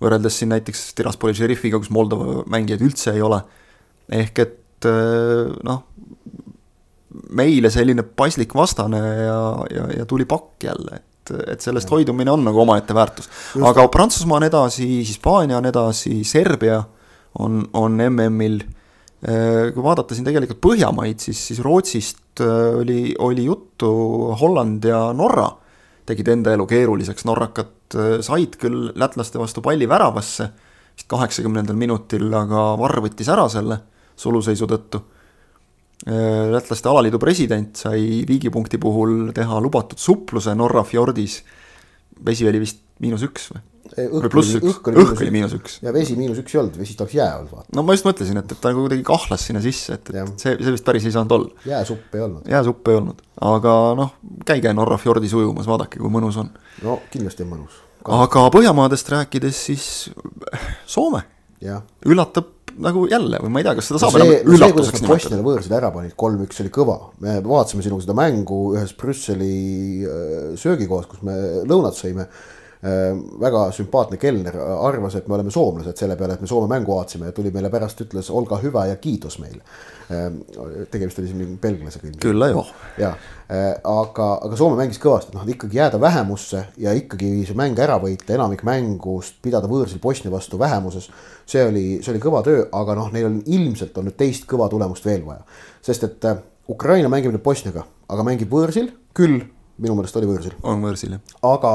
võrreldes 0.00 0.40
siin 0.40 0.54
näiteks 0.54 0.86
Tiraspoli 0.98 1.36
Šerifiga, 1.36 1.78
kus 1.78 1.92
Moldova 1.94 2.42
mängijaid 2.50 2.82
üldse 2.84 3.12
ei 3.14 3.22
ole 3.22 3.42
ehk 4.12 4.38
et 4.44 4.88
äh, 4.88 5.50
noh, 5.64 5.82
meile 7.34 7.70
selline 7.72 8.04
paslik 8.04 8.54
vastane 8.56 9.00
ja, 9.00 9.40
ja, 9.70 9.88
ja 10.00 10.06
tuli 10.08 10.26
pakk 10.28 10.66
jälle, 10.66 10.98
et, 10.98 11.32
et 11.54 11.64
sellest 11.64 11.90
hoidumine 11.90 12.32
on 12.32 12.44
nagu 12.44 12.60
omaette 12.60 12.94
väärtus. 12.94 13.30
aga 13.62 13.86
Prantsusmaa 13.88 14.42
on 14.42 14.48
edasi, 14.50 14.88
Hispaania 15.06 15.58
on 15.60 15.70
edasi, 15.70 16.22
Serbia 16.24 16.82
on, 17.38 17.62
on 17.72 18.00
MM-il. 18.10 18.60
Äh, 19.24 19.72
kui 19.74 19.82
vaadata 19.84 20.14
siin 20.14 20.26
tegelikult 20.26 20.60
Põhjamaid, 20.64 21.22
siis, 21.22 21.40
siis 21.48 21.62
Rootsist 21.64 22.42
äh, 22.44 22.80
oli, 22.80 23.14
oli 23.18 23.46
juttu, 23.48 23.90
Holland 24.40 24.84
ja 24.84 25.06
Norra 25.16 25.48
tegid 26.04 26.28
enda 26.28 26.52
elu 26.52 26.66
keeruliseks, 26.68 27.24
norrakad 27.24 27.94
said 28.26 28.58
küll 28.60 28.90
lätlaste 29.00 29.40
vastu 29.40 29.62
palli 29.64 29.86
väravasse 29.88 30.50
vist 30.94 31.08
kaheksakümnendal 31.10 31.76
minutil, 31.78 32.28
aga 32.36 32.74
Varr 32.78 33.02
võttis 33.04 33.28
ära 33.32 33.46
selle 33.52 33.80
suluseisu 34.20 34.68
tõttu. 34.70 35.00
Äh, 36.04 36.50
lätlaste 36.52 36.90
alaliidu 36.90 37.18
president 37.22 37.78
sai 37.80 38.22
viigipunkti 38.28 38.78
puhul 38.82 39.32
teha 39.34 39.60
lubatud 39.62 39.98
supluse 39.98 40.54
Norra 40.54 40.84
fjordis. 40.84 41.42
Vesi 42.26 42.48
oli 42.48 42.60
vist 42.62 42.82
miinus 43.02 43.24
üks 43.26 43.50
või? 43.52 43.62
või 43.94 44.30
pluss 44.32 44.54
üks, 44.56 44.78
õhk 44.80 45.20
oli 45.20 45.32
miinus 45.34 45.54
üks. 45.58 45.76
ja 45.84 45.92
vesi 45.94 46.16
miinus 46.18 46.40
üks 46.40 46.54
ei 46.54 46.60
olnud, 46.62 46.78
vesi 46.80 46.96
oleks 46.98 47.14
jää 47.14 47.28
olnud 47.38 47.52
vaata. 47.52 47.68
no 47.76 47.84
ma 47.86 47.96
just 47.96 48.06
mõtlesin, 48.08 48.40
et, 48.40 48.54
et 48.54 48.62
ta 48.62 48.72
kuidagi 48.74 49.04
kahlas 49.06 49.44
sinna 49.48 49.62
sisse, 49.64 49.98
et, 49.98 50.10
et 50.14 50.32
see, 50.40 50.56
see 50.56 50.74
vist 50.74 50.86
päris 50.86 51.06
ei 51.06 51.14
saanud 51.14 51.36
olla. 51.36 51.66
jääsupp 51.68 52.16
ei 52.16 52.24
olnud. 52.24 52.48
jääsupp 52.50 52.90
ei 52.90 52.98
olnud, 53.00 53.20
aga 53.50 53.76
noh, 54.00 54.14
käige 54.48 54.72
Norra 54.76 54.98
fjordis 55.00 55.36
ujumas, 55.36 55.68
vaadake, 55.70 56.00
kui 56.02 56.12
mõnus 56.12 56.40
on. 56.40 56.50
no 56.86 56.98
kindlasti 57.12 57.46
on 57.46 57.52
mõnus. 57.52 57.78
aga 58.22 58.48
Põhjamaadest 58.54 59.14
rääkides, 59.14 59.62
siis 59.70 59.86
Soome 60.96 61.24
üllatab 62.04 62.53
nagu 62.82 63.04
jälle 63.10 63.38
või 63.42 63.52
ma 63.54 63.60
ei 63.62 63.66
tea, 63.68 63.76
kas 63.78 63.90
seda 63.90 64.00
saab 64.02 64.16
see, 64.16 64.24
enam 64.24 64.54
üllatuseks 64.54 65.02
nimetada. 65.02 65.14
Bosniale 65.14 65.46
võõrsil 65.46 65.76
ära 65.78 65.90
panid, 65.94 66.16
kolm-üks 66.20 66.60
oli 66.64 66.72
kõva, 66.74 66.98
me 67.22 67.38
vaatasime 67.44 67.84
sinuga 67.86 68.06
seda 68.06 68.16
mängu 68.18 68.60
ühes 68.74 68.94
Brüsseli 68.98 69.54
äh, 70.04 70.50
söögikohas, 70.60 71.08
kus 71.10 71.24
me 71.26 71.38
lõunat 71.68 71.98
sõime 71.98 72.28
väga 73.40 73.60
sümpaatne 73.72 74.18
kelner 74.20 74.58
arvas, 74.60 75.14
et 75.16 75.28
me 75.28 75.38
oleme 75.38 75.50
soomlased 75.50 75.96
selle 75.96 76.18
peale, 76.20 76.34
et 76.36 76.42
me 76.44 76.48
Soome 76.50 76.68
mängu 76.68 76.92
vaatasime 76.92 77.30
ja 77.30 77.32
tuli 77.32 77.48
meile 77.54 77.70
pärast, 77.72 78.02
ütles 78.04 78.28
olga 78.28 78.58
hüva 78.60 78.82
ja 78.90 78.98
kiitos 79.00 79.38
meile. 79.40 79.62
Äh, 80.12 80.26
tegemist 80.92 81.18
oli 81.22 81.30
siin 81.30 81.54
belglasega. 81.62 82.12
küll 82.20 82.44
jah. 82.50 82.72
ja, 83.00 83.14
aga, 83.48 84.28
aga 84.44 84.58
Soome 84.60 84.76
mängis 84.82 85.00
kõvasti, 85.00 85.32
noh, 85.32 85.46
ikkagi 85.48 85.80
jääda 85.80 86.00
vähemusse 86.00 86.66
ja 86.76 86.92
ikkagi 86.92 87.46
see 87.48 87.56
mäng 87.56 87.80
ära 87.80 87.96
võita, 88.02 88.34
enamik 88.36 88.66
mängust 88.68 89.40
pidada 89.42 89.70
võõrsil 89.70 90.02
Bosnia 90.02 90.34
vastu 90.34 90.60
vähemuses 90.60 91.08
see 91.46 91.64
oli, 91.64 91.84
see 92.02 92.12
oli 92.14 92.22
kõva 92.22 92.42
töö, 92.44 92.64
aga 92.72 92.96
noh, 92.98 93.10
neil 93.14 93.28
on 93.28 93.40
ilmselt 93.44 93.96
on 94.00 94.08
nüüd 94.08 94.16
teist 94.20 94.48
kõva 94.50 94.68
tulemust 94.72 95.04
veel 95.06 95.24
vaja. 95.26 95.44
sest 95.84 96.06
et 96.08 96.28
äh, 96.28 96.40
Ukraina 96.70 97.10
mängib 97.12 97.34
nüüd 97.34 97.44
Bosniaga, 97.44 97.84
aga 98.08 98.24
mängib 98.26 98.52
võõrsil, 98.52 98.90
küll 99.16 99.42
minu 99.78 99.96
meelest 99.98 100.16
oli 100.20 100.30
võõrsil. 100.30 100.56
on 100.62 100.84
võõrsil, 100.84 101.16
jah. 101.16 101.38
aga 101.44 101.74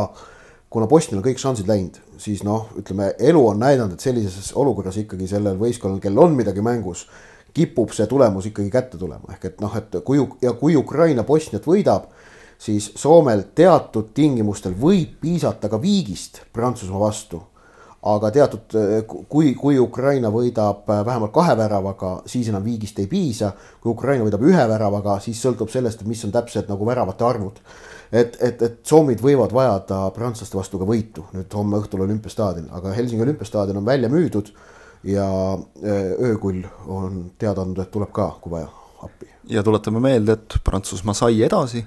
kuna 0.70 0.88
Bosnial 0.88 1.24
kõik 1.26 1.42
šansid 1.42 1.70
läinud, 1.70 1.98
siis 2.22 2.44
noh, 2.46 2.70
ütleme 2.78 3.14
elu 3.20 3.42
on 3.52 3.60
näidanud, 3.62 3.96
et 3.96 4.06
sellises 4.06 4.52
olukorras 4.58 5.00
ikkagi 5.02 5.28
sellel 5.28 5.58
võistkonnal, 5.58 6.02
kellel 6.04 6.28
on 6.28 6.38
midagi 6.38 6.62
mängus, 6.66 7.08
kipub 7.54 7.94
see 7.96 8.06
tulemus 8.10 8.50
ikkagi 8.52 8.70
kätte 8.74 9.00
tulema, 9.02 9.34
ehk 9.34 9.50
et 9.50 9.62
noh, 9.64 9.76
et 9.78 10.00
kui 10.06 10.22
ja 10.42 10.54
kui 10.58 10.78
Ukraina 10.78 11.26
Bosniat 11.26 11.66
võidab, 11.66 12.12
siis 12.60 12.92
Soomel 13.00 13.48
teatud 13.56 14.12
tingimustel 14.14 14.76
võib 14.78 15.18
piisata 15.22 15.72
ka 15.72 15.82
viigist 15.82 16.44
Prantsusmaa 16.54 17.08
vastu 17.08 17.42
aga 18.02 18.32
teatud, 18.32 18.76
kui, 19.28 19.54
kui 19.60 19.80
Ukraina 19.80 20.32
võidab 20.32 20.88
äh, 20.88 21.02
vähemalt 21.06 21.34
kahe 21.36 21.56
väravaga, 21.60 22.14
siis 22.30 22.48
enam 22.52 22.64
viigist 22.64 23.00
ei 23.00 23.10
piisa. 23.12 23.52
kui 23.82 23.92
Ukraina 23.92 24.24
võidab 24.24 24.44
ühe 24.48 24.68
väravaga, 24.72 25.18
siis 25.20 25.42
sõltub 25.44 25.72
sellest, 25.72 26.06
mis 26.08 26.24
on 26.26 26.32
täpselt 26.32 26.70
nagu 26.72 26.86
väravate 26.88 27.26
arvud. 27.26 27.60
Et, 28.12 28.38
et, 28.42 28.62
et 28.62 28.80
soomid 28.88 29.22
võivad 29.22 29.54
vajada 29.54 30.02
prantslaste 30.16 30.58
vastu 30.58 30.82
ka 30.82 30.88
võitu 30.90 31.26
nüüd 31.36 31.54
homme 31.54 31.80
õhtul 31.82 32.04
olümpiastaadionil, 32.06 32.72
aga 32.76 32.94
Helsingi 32.96 33.26
olümpiastaadion 33.26 33.82
on 33.82 33.86
välja 33.86 34.10
müüdud. 34.10 34.52
ja 35.04 35.26
äh, 35.56 36.12
öökull 36.20 36.66
on 36.88 37.32
teada 37.40 37.62
andnud, 37.62 37.80
et 37.80 37.92
tuleb 37.92 38.12
ka, 38.12 38.34
kui 38.42 38.52
vaja, 38.52 38.68
appi. 39.04 39.30
ja 39.48 39.64
tuletame 39.64 40.00
meelde, 40.00 40.36
et 40.36 40.58
Prantsusmaa 40.64 41.14
sai 41.14 41.44
edasi. 41.44 41.86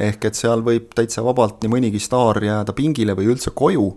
ehk 0.00 0.24
et 0.24 0.34
seal 0.34 0.64
võib 0.64 0.94
täitsa 0.94 1.24
vabalt 1.24 1.62
nii 1.62 1.70
mõnigi 1.70 2.00
staar 2.00 2.42
jääda 2.42 2.72
pingile 2.72 3.14
või 3.14 3.28
üldse 3.34 3.52
koju 3.54 3.90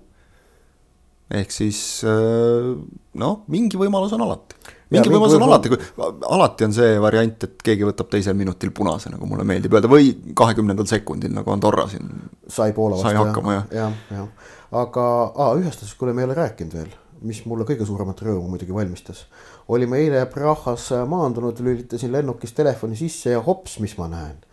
ehk 1.34 1.51
siis 1.51 1.80
äh, 2.06 2.74
noh, 3.22 3.43
mingi 3.47 3.80
võimalus 3.80 4.14
on 4.14 4.26
alati. 4.26 4.74
Mingi 4.94 5.10
ja, 5.10 5.14
võimalus 5.14 5.38
on 5.38 5.46
alati, 5.48 5.72
kui 5.72 6.10
alati 6.38 6.68
on 6.68 6.76
see 6.76 7.00
variant, 7.02 7.48
et 7.48 7.64
keegi 7.66 7.88
võtab 7.88 8.12
teisel 8.12 8.38
minutil 8.38 8.74
punase, 8.76 9.12
nagu 9.14 9.30
mulle 9.30 9.46
meeldib 9.48 9.74
öelda, 9.76 9.90
või 9.92 10.12
kahekümnendal 10.38 10.90
sekundil, 10.90 11.34
nagu 11.36 11.54
Andorra 11.54 11.88
siin 11.92 12.12
sai 12.48 12.76
Poola 12.76 13.00
vastu. 13.00 13.10
sai 13.10 13.20
hakkama 13.20 13.58
jah. 13.58 13.66
jah, 13.80 13.98
jah, 14.14 14.54
aga 14.84 15.08
aa, 15.34 15.50
ühest 15.62 15.82
asjast, 15.82 15.98
kuule, 16.00 16.14
me 16.14 16.24
ei 16.24 16.30
ole 16.30 16.38
rääkinud 16.38 16.78
veel, 16.78 16.94
mis 17.26 17.42
mulle 17.50 17.68
kõige 17.68 17.88
suuremat 17.88 18.22
rõõmu 18.28 18.54
muidugi 18.54 18.76
valmistas. 18.76 19.26
olime 19.68 20.04
eile 20.04 20.26
Prahas 20.32 20.92
maandunud, 21.10 21.60
lülitasin 21.66 22.14
lennukis 22.14 22.54
telefoni 22.54 23.00
sisse 23.00 23.34
ja 23.34 23.42
hops, 23.42 23.80
mis 23.84 23.98
ma 23.98 24.12
näen 24.12 24.45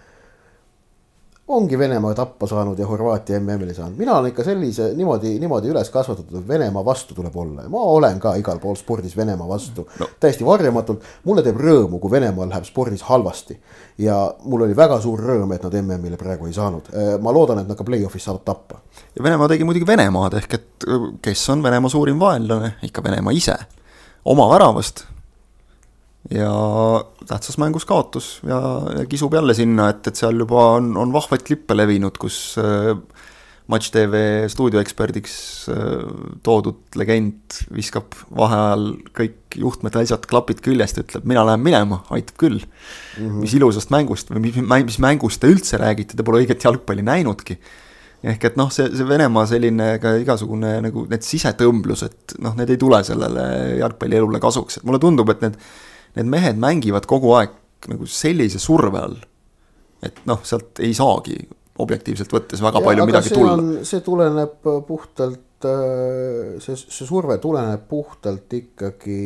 ongi 1.56 1.78
Venemaa 1.78 2.14
tappa 2.14 2.46
saanud 2.46 2.78
ja 2.78 2.86
Horvaatia 2.86 3.40
MM-ile 3.40 3.74
saanud, 3.74 3.96
mina 3.98 4.14
olen 4.16 4.30
ikka 4.32 4.44
sellise 4.44 4.92
niimoodi, 4.96 5.34
niimoodi 5.40 5.68
üles 5.72 5.90
kasvatatud, 5.90 6.38
et 6.40 6.48
Venemaa 6.48 6.84
vastu 6.84 7.14
tuleb 7.14 7.36
olla 7.36 7.66
ja 7.66 7.72
ma 7.72 7.82
olen 7.92 8.20
ka 8.20 8.34
igal 8.40 8.60
pool 8.62 8.76
spordis 8.80 9.16
Venemaa 9.16 9.48
vastu 9.48 9.86
no. 10.00 10.08
täiesti 10.20 10.46
varjamatult. 10.46 11.04
mulle 11.24 11.44
teeb 11.44 11.60
rõõmu, 11.60 12.00
kui 12.00 12.10
Venemaal 12.10 12.48
läheb 12.48 12.64
spordis 12.68 13.04
halvasti 13.08 13.58
ja 13.98 14.16
mul 14.44 14.66
oli 14.68 14.76
väga 14.76 15.00
suur 15.00 15.20
rõõm, 15.20 15.52
et 15.54 15.68
nad 15.68 15.78
MM-ile 15.82 16.16
praegu 16.16 16.48
ei 16.48 16.56
saanud. 16.56 16.88
Äh, 16.92 17.14
ma 17.20 17.32
loodan, 17.32 17.62
et 17.62 17.68
nad 17.68 17.78
ka 17.78 17.84
play-off'is 17.84 18.24
saavad 18.28 18.44
tappa. 18.48 18.80
ja 19.16 19.22
Venemaa 19.22 19.48
tegi 19.52 19.68
muidugi 19.68 19.86
Venemaad 19.86 20.40
ehk 20.40 20.58
et 20.58 20.90
kes 21.22 21.48
on 21.50 21.62
Venemaa 21.62 21.92
suurim 21.92 22.20
vaenlane, 22.20 22.74
ikka 22.82 23.04
Venemaa 23.04 23.36
ise, 23.36 23.56
oma 24.24 24.48
väravast 24.50 25.11
ja 26.32 26.52
tähtsas 27.28 27.58
mängus 27.60 27.84
kaotus 27.88 28.34
ja, 28.46 28.58
ja 28.98 29.04
kisub 29.10 29.34
jälle 29.34 29.54
sinna, 29.54 29.90
et, 29.92 30.06
et 30.08 30.18
seal 30.18 30.38
juba 30.44 30.64
on, 30.78 30.94
on 30.96 31.12
vahvaid 31.14 31.44
klippe 31.46 31.76
levinud, 31.76 32.16
kus 32.20 32.38
äh, 32.60 32.96
Match 33.70 33.92
TV 33.94 34.48
stuudioeksperdiks 34.50 35.34
äh, 35.70 35.84
toodud 36.44 36.96
legend 36.98 37.60
viskab 37.74 38.16
vaheajal 38.34 38.88
kõik 39.16 39.58
juhtmed, 39.60 39.96
asjad, 40.00 40.26
klapid 40.28 40.62
küljest, 40.64 40.98
ütleb 41.04 41.28
mina 41.28 41.44
lähen 41.46 41.62
minema, 41.62 42.02
aitab 42.14 42.40
küll 42.42 42.58
mm. 42.58 43.20
-hmm. 43.20 43.38
mis 43.44 43.54
ilusast 43.58 43.94
mängust 43.94 44.32
või 44.32 44.48
mis, 44.48 44.58
mis 44.88 44.98
mängust 45.02 45.40
te 45.42 45.52
üldse 45.52 45.80
räägite, 45.80 46.16
te 46.16 46.26
pole 46.26 46.42
õiget 46.42 46.64
jalgpalli 46.64 47.06
näinudki. 47.06 47.58
ehk 48.22 48.44
et 48.44 48.56
noh, 48.56 48.68
see, 48.70 48.86
see 48.96 49.06
Venemaa 49.06 49.46
selline 49.50 49.98
ka 50.02 50.14
igasugune 50.22 50.76
nagu 50.80 51.06
need 51.10 51.24
sisetõmblused, 51.26 52.36
noh, 52.38 52.54
need 52.54 52.70
ei 52.70 52.78
tule 52.78 53.02
sellele 53.04 53.46
jalgpallielule 53.80 54.40
kasuks, 54.40 54.78
et 54.78 54.84
mulle 54.86 55.00
tundub, 55.02 55.30
et 55.30 55.40
need 55.42 55.58
need 56.18 56.28
mehed 56.28 56.60
mängivad 56.60 57.06
kogu 57.08 57.32
aeg 57.38 57.54
nagu 57.90 58.06
sellise 58.06 58.60
surve 58.62 59.00
all, 59.00 59.16
et 60.04 60.22
noh, 60.28 60.42
sealt 60.46 60.82
ei 60.84 60.92
saagi 60.94 61.38
objektiivselt 61.82 62.32
võttes 62.34 62.62
väga 62.62 62.80
ja, 62.80 62.86
palju 62.86 63.08
midagi 63.08 63.32
tulla. 63.32 63.56
see 63.88 64.04
tuleneb 64.04 64.70
puhtalt, 64.86 65.66
äh, 65.66 66.54
see, 66.62 66.78
see 66.78 67.08
surve 67.08 67.38
tuleneb 67.42 67.88
puhtalt 67.90 68.60
ikkagi 68.60 69.18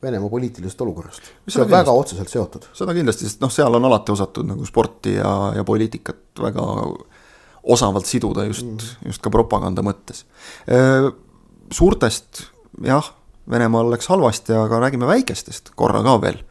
Venemaa 0.00 0.30
poliitilisest 0.32 0.80
olukorrast. 0.80 1.20
see 1.20 1.60
on 1.60 1.66
kindlasti, 1.66 1.72
väga 1.74 1.92
otseselt 1.92 2.30
seotud. 2.32 2.68
seda 2.72 2.94
kindlasti, 2.96 3.26
sest 3.28 3.42
noh, 3.42 3.50
seal 3.52 3.74
on 3.76 3.84
alati 3.84 4.14
osatud 4.14 4.48
nagu 4.48 4.64
sporti 4.64 5.18
ja, 5.18 5.32
ja 5.58 5.64
poliitikat 5.68 6.40
väga 6.40 6.64
osavalt 7.74 8.08
siduda 8.08 8.46
just 8.48 8.64
mm., 8.64 9.10
just 9.10 9.20
ka 9.20 9.32
propaganda 9.34 9.84
mõttes. 9.84 10.24
Äh, 10.72 11.10
suurtest 11.76 12.46
jah 12.86 13.12
Venemaal 13.50 13.90
läks 13.90 14.10
halvasti, 14.10 14.54
aga 14.54 14.80
räägime 14.84 15.08
väikestest 15.08 15.72
korra 15.78 16.02
ka 16.06 16.18
veel. 16.22 16.42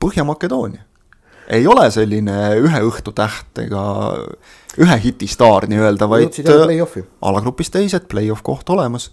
Põhja-Makedoonia. 0.00 0.86
Ei 1.50 1.66
ole 1.66 1.88
selline 1.90 2.36
ühe 2.62 2.80
õhtu 2.86 3.12
täht 3.16 3.58
ega 3.58 3.82
ühe 4.78 4.98
hitistaar 5.02 5.66
nii-öelda, 5.68 6.06
vaid 6.08 6.36
alagrupis 7.20 7.72
teised, 7.74 8.06
play-off 8.08 8.44
koht 8.46 8.70
olemas 8.70 9.10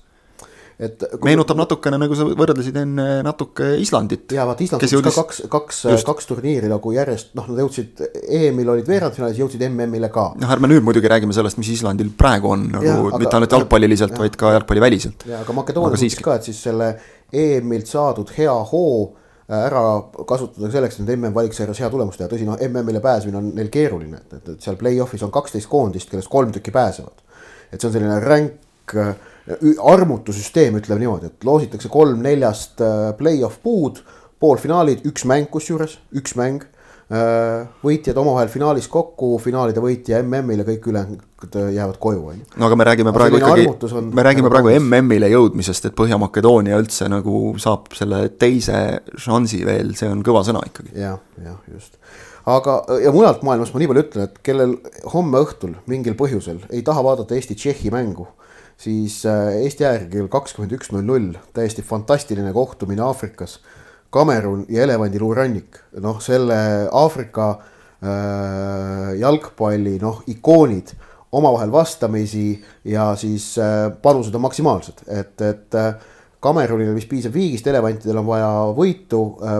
et 0.77 1.03
meenutab 1.25 1.57
natukene, 1.57 1.97
nagu 1.97 2.15
sa 2.17 2.25
võrdlesid 2.37 2.75
enne 2.77 3.05
natuke 3.25 3.71
Islandit. 3.81 4.29
ja 4.35 4.45
vaat 4.45 4.61
Island 4.61 4.83
jõudis 4.85 5.15
ka 5.15 5.23
kaks, 5.23 5.39
kaks, 5.49 5.79
kaks 6.05 6.29
turniiri 6.29 6.69
nagu 6.69 6.91
järjest, 6.93 7.31
noh, 7.37 7.47
nad 7.49 7.63
jõudsid 7.63 8.03
EM-il 8.21 8.69
olid 8.75 8.89
veerandfinaalis, 8.89 9.39
jõudsid 9.41 9.63
MM-ile 9.71 10.11
ka. 10.13 10.29
noh, 10.37 10.51
ärme 10.53 10.69
nüüd 10.69 10.85
muidugi 10.85 11.09
räägime 11.09 11.33
sellest, 11.33 11.57
mis 11.57 11.71
Islandil 11.73 12.11
praegu 12.17 12.51
on 12.53 12.67
nagu 12.75 12.85
ja, 12.85 12.97
aga, 12.99 13.21
mitte 13.23 13.39
ainult 13.39 13.55
jalgpalliliselt, 13.57 14.17
vaid 14.21 14.37
ka 14.37 14.51
jalgpalliväliselt. 14.53 15.25
ja 15.29 15.39
aga 15.41 15.55
Makedoonia 15.57 15.97
ütles 15.97 16.25
ka, 16.27 16.35
et 16.37 16.49
siis 16.49 16.59
selle 16.67 16.91
EM-ilt 17.33 17.89
saadud 17.89 18.33
hea 18.35 18.53
hoo 18.71 18.91
äh, 19.07 19.63
ära 19.63 19.81
kasutada 20.29 20.69
selleks, 20.75 20.99
et 21.01 21.09
MM 21.15 21.33
valiksarjas 21.33 21.81
hea 21.81 21.89
tulemust 21.89 22.21
teha, 22.21 22.29
tõsi 22.29 22.45
noh, 22.45 22.59
MM-ile 22.67 23.01
pääsemine 23.01 23.41
on 23.41 23.49
neil 23.57 23.73
keeruline, 23.73 24.21
et, 24.21 24.37
et, 24.37 24.53
et 24.53 24.69
seal 24.69 24.77
play-off'is 24.77 25.25
on 25.25 25.33
kaksteist 25.33 25.71
koondist, 25.73 26.13
kellest 26.13 26.29
kolm 26.29 26.53
tükki 26.53 26.75
pääsevad. 26.75 27.25
et 27.71 27.81
see 27.81 27.89
on 27.89 27.97
selline 27.97 28.21
ränk 28.21 28.93
äh, 28.93 29.17
armutusüsteem, 29.93 30.79
ütleme 30.81 31.05
niimoodi, 31.05 31.31
et 31.31 31.45
loositakse 31.47 31.91
kolm 31.91 32.23
neljast 32.25 32.81
äh, 32.83 33.11
play-off 33.19 33.61
puud, 33.63 34.01
poolfinaalid, 34.39 35.05
üks 35.07 35.23
mäng 35.29 35.47
kusjuures, 35.51 35.97
üks 36.15 36.35
mäng 36.37 36.65
Äh, 37.07 37.61
võitjad 37.87 38.17
omavahel 38.19 38.49
finaalis 38.51 38.89
kokku, 38.91 39.37
finaalide 39.39 39.79
võitja 39.79 40.17
MM-il 40.19 40.59
ja 40.59 40.65
kõik 40.67 40.89
ülejäänud 40.91 41.45
äh, 41.55 41.69
jäävad 41.71 41.99
koju, 42.03 42.23
on 42.33 42.41
ju. 42.41 42.47
no 42.59 42.67
aga 42.67 42.75
me 42.75 42.87
räägime 42.89 43.13
praegu 43.15 43.39
ikkagi, 43.39 43.63
me 44.11 44.25
räägime 44.27 44.49
praegu 44.51 44.73
MM-ile 44.73 45.29
jõudmisest, 45.31 45.87
et 45.87 45.95
Põhja-Makedoonia 45.95 46.75
üldse 46.83 47.07
nagu 47.07 47.53
saab 47.63 47.87
selle 47.95 48.25
teise 48.35 48.81
šansi 49.23 49.61
veel, 49.63 49.95
see 49.95 50.11
on 50.11 50.19
kõva 50.27 50.41
sõna 50.43 50.65
ikkagi 50.67 50.91
ja,. 50.99 51.13
jah, 51.39 51.45
jah, 51.47 51.61
just. 51.77 51.95
aga, 52.43 52.75
ja 52.99 53.15
mujalt 53.15 53.47
maailmast 53.47 53.71
ma 53.71 53.85
nii 53.85 53.91
palju 53.93 54.03
ütlen, 54.03 54.27
et 54.27 54.43
kellel 54.43 54.75
homme 55.13 55.45
õhtul 55.47 55.77
mingil 55.87 56.19
põhjusel 56.19 56.59
ei 56.67 56.83
taha 56.83 57.07
vaadata 57.07 57.39
Eesti-Tšehhi 57.39 57.93
mängu, 57.95 58.27
siis 58.77 59.25
äh, 59.25 59.57
Eesti 59.63 59.85
ajaga 59.85 60.09
kell 60.11 60.29
kakskümmend 60.31 60.75
üks 60.77 60.91
null 60.93 61.05
null, 61.05 61.33
täiesti 61.55 61.85
fantastiline 61.85 62.53
kohtumine 62.55 63.05
Aafrikas. 63.07 63.59
Kamerun 64.13 64.63
ja 64.71 64.85
elevandiluurannik, 64.85 65.81
noh, 65.99 66.21
selle 66.23 66.57
Aafrika 66.95 67.49
äh, 67.51 69.17
jalgpalli 69.19 69.97
noh, 69.99 70.21
ikoonid 70.31 70.93
omavahel 71.35 71.73
vastamisi 71.73 72.53
ja 72.87 73.09
siis 73.19 73.57
äh, 73.59 73.89
panused 74.01 74.35
on 74.37 74.45
maksimaalsed, 74.45 75.03
et, 75.11 75.41
et 75.41 75.75
äh, 75.75 76.13
Kamerunil 76.39 76.93
vist 76.93 77.09
piisab 77.09 77.33
viigist, 77.33 77.67
elevantidel 77.67 78.21
on 78.21 78.27
vaja 78.29 78.51
võitu 78.77 79.19
äh, 79.43 79.57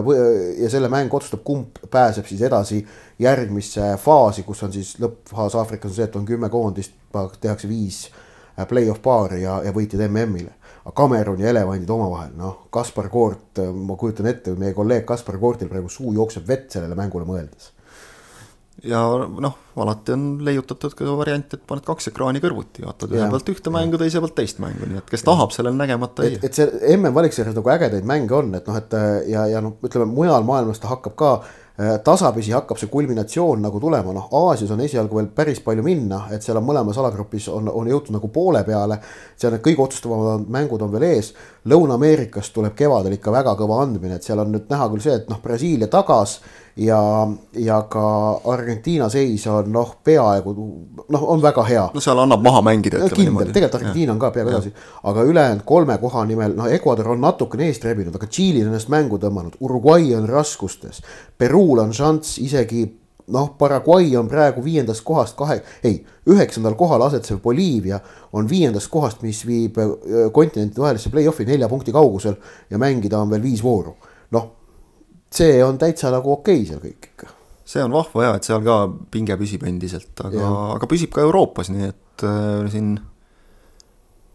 ja 0.62 0.70
selle 0.72 0.88
mäng 0.88 1.12
otsustab, 1.12 1.42
kumb 1.44 1.82
pääseb 1.90 2.30
siis 2.30 2.40
edasi 2.48 2.80
järgmisse 3.20 3.90
faasi, 4.00 4.46
kus 4.48 4.64
on 4.64 4.72
siis 4.72 4.94
lõppfaas 5.02 5.58
Aafrikas 5.58 5.92
on 5.92 5.98
see, 5.98 6.08
et 6.08 6.16
on 6.16 6.24
kümme 6.24 6.48
koondist, 6.48 6.96
tehakse 7.42 7.68
viis 7.68 8.06
äh, 8.06 8.24
play-off 8.66 9.02
paari 9.02 9.42
ja, 9.42 9.60
ja 9.64 9.72
võitjad 9.74 10.02
MM-ile 10.08 10.54
Cameron 10.96 11.40
ja 11.40 11.50
elevandid 11.52 11.90
omavahel, 11.90 12.30
noh, 12.38 12.68
Kaspar 12.72 13.08
Koort, 13.12 13.60
ma 13.74 13.96
kujutan 13.98 14.28
ette, 14.30 14.54
meie 14.58 14.72
kolleeg 14.76 15.04
Kaspar 15.08 15.38
Koortil 15.40 15.68
praegu 15.68 15.90
suu 15.92 16.14
jookseb 16.16 16.46
vett 16.48 16.72
sellele 16.72 16.96
mängule 16.96 17.28
mõeldes. 17.28 17.74
ja 18.88 19.02
noh, 19.42 19.58
alati 19.76 20.14
on 20.14 20.24
leiutatud 20.46 20.94
ka 20.96 21.16
variant, 21.18 21.54
et 21.54 21.64
paned 21.66 21.84
kaks 21.84 22.12
ekraani 22.12 22.40
kõrvuti, 22.40 22.86
vaatad 22.86 23.12
ühe 23.12 23.28
pealt 23.30 23.52
ühte 23.52 23.72
mängu, 23.74 24.00
teise 24.00 24.22
pealt 24.22 24.36
teist 24.38 24.62
mängu, 24.62 24.86
nii 24.88 25.02
et 25.02 25.10
kes 25.10 25.24
ja. 25.24 25.30
tahab, 25.32 25.52
sellel 25.52 25.76
nägemata 25.76 26.24
ei. 26.24 26.38
et 26.40 26.54
see 26.54 26.68
MM 26.96 27.12
valiksarjas 27.16 27.58
nagu 27.58 27.74
ägedaid 27.74 28.06
mänge 28.08 28.38
on, 28.38 28.54
et 28.54 28.70
noh, 28.70 28.78
et 28.78 29.00
ja, 29.28 29.48
ja 29.50 29.64
noh, 29.64 29.76
ütleme 29.84 30.08
mujal 30.08 30.46
maailmas 30.46 30.80
ta 30.80 30.94
hakkab 30.94 31.18
ka 31.18 31.32
Äh, 31.42 31.67
tasapisi 31.78 32.50
hakkab 32.50 32.78
see 32.80 32.90
kulminatsioon 32.90 33.60
nagu 33.62 33.78
tulema, 33.80 34.10
noh, 34.14 34.24
Aasias 34.34 34.72
on 34.74 34.80
esialgu 34.82 35.20
veel 35.20 35.28
päris 35.34 35.60
palju 35.62 35.84
minna, 35.86 36.24
et 36.34 36.42
seal 36.42 36.58
on 36.58 36.66
mõlemas 36.66 36.98
alagrupis 36.98 37.46
on, 37.54 37.70
on 37.70 37.86
jõutud 37.86 38.16
nagu 38.16 38.30
poole 38.34 38.64
peale. 38.66 38.98
seal 39.38 39.54
need 39.54 39.62
kõige 39.62 39.84
otsustavamad 39.84 40.48
mängud 40.50 40.82
on 40.82 40.90
veel 40.92 41.06
ees. 41.12 41.30
Lõuna-Ameerikast 41.68 42.54
tuleb 42.54 42.74
kevadel 42.78 43.18
ikka 43.18 43.32
väga 43.34 43.54
kõva 43.58 43.82
andmine, 43.84 44.16
et 44.18 44.26
seal 44.26 44.40
on 44.42 44.52
nüüd 44.54 44.70
näha 44.70 44.88
küll 44.92 45.04
see, 45.04 45.16
et 45.20 45.28
noh, 45.30 45.40
Brasiilia 45.42 45.88
tagas 45.92 46.38
ja, 46.78 47.00
ja 47.58 47.80
ka 47.90 48.04
Argentiina 48.52 49.08
seis 49.12 49.46
on 49.50 49.72
noh, 49.74 49.96
peaaegu 50.04 50.54
noh, 50.56 51.26
on 51.34 51.42
väga 51.42 51.64
hea. 51.68 51.86
no 51.94 52.04
seal 52.04 52.22
annab 52.22 52.44
maha 52.44 52.62
mängida. 52.66 53.02
kindel, 53.12 53.52
tegelikult 53.52 53.80
Argentiina 53.80 54.14
on 54.14 54.22
ka 54.22 54.30
peaaegu 54.34 54.54
edasi, 54.54 54.72
aga 55.10 55.26
ülejäänud 55.32 55.66
kolme 55.68 55.98
koha 56.02 56.24
nimel, 56.28 56.54
noh, 56.58 56.70
Ecuador 56.72 57.12
on 57.14 57.20
natukene 57.24 57.68
eest 57.68 57.84
rebinud, 57.88 58.14
aga 58.16 58.30
Tšiili 58.30 58.62
on 58.64 58.72
ennast 58.72 58.92
mängu 58.92 59.20
tõmmanud, 59.22 59.58
Uruguay 59.60 60.14
on 60.16 60.28
raskustes, 60.30 61.02
Peruul 61.38 61.82
on 61.84 61.92
šanss 61.96 62.38
isegi 62.44 62.86
noh, 63.32 63.50
Paraguay 63.58 64.16
on 64.16 64.28
praegu 64.28 64.62
viiendast 64.64 65.04
kohast 65.06 65.36
kahe, 65.38 65.60
ei, 65.84 65.98
üheksandal 66.30 66.76
kohal 66.78 67.02
asetsev 67.06 67.40
Boliivia 67.44 68.00
on 68.32 68.48
viiendast 68.50 68.90
kohast, 68.92 69.22
mis 69.26 69.44
viib 69.46 69.78
äh, 69.82 69.92
kontinentide 70.34 70.82
vahelisse 70.82 71.12
play-off'i 71.12 71.46
nelja 71.48 71.68
punkti 71.68 71.94
kaugusel 71.94 72.38
ja 72.70 72.80
mängida 72.80 73.20
on 73.20 73.32
veel 73.32 73.44
viis 73.44 73.62
vooru. 73.64 73.96
noh, 74.30 74.48
see 75.32 75.62
on 75.64 75.78
täitsa 75.80 76.12
nagu 76.12 76.32
okei 76.32 76.62
okay 76.62 76.70
seal 76.70 76.80
kõik 76.84 77.10
ikka. 77.12 77.30
see 77.68 77.84
on 77.84 77.92
vahva 77.92 78.24
ja, 78.24 78.34
et 78.36 78.48
seal 78.48 78.64
ka 78.64 78.80
pinge 79.12 79.36
püsib 79.40 79.64
endiselt, 79.68 80.14
aga, 80.24 80.52
aga 80.78 80.90
püsib 80.90 81.12
ka 81.14 81.24
Euroopas, 81.26 81.72
nii 81.74 81.88
et 81.92 82.26
äh, 82.28 82.68
siin, 82.72 82.96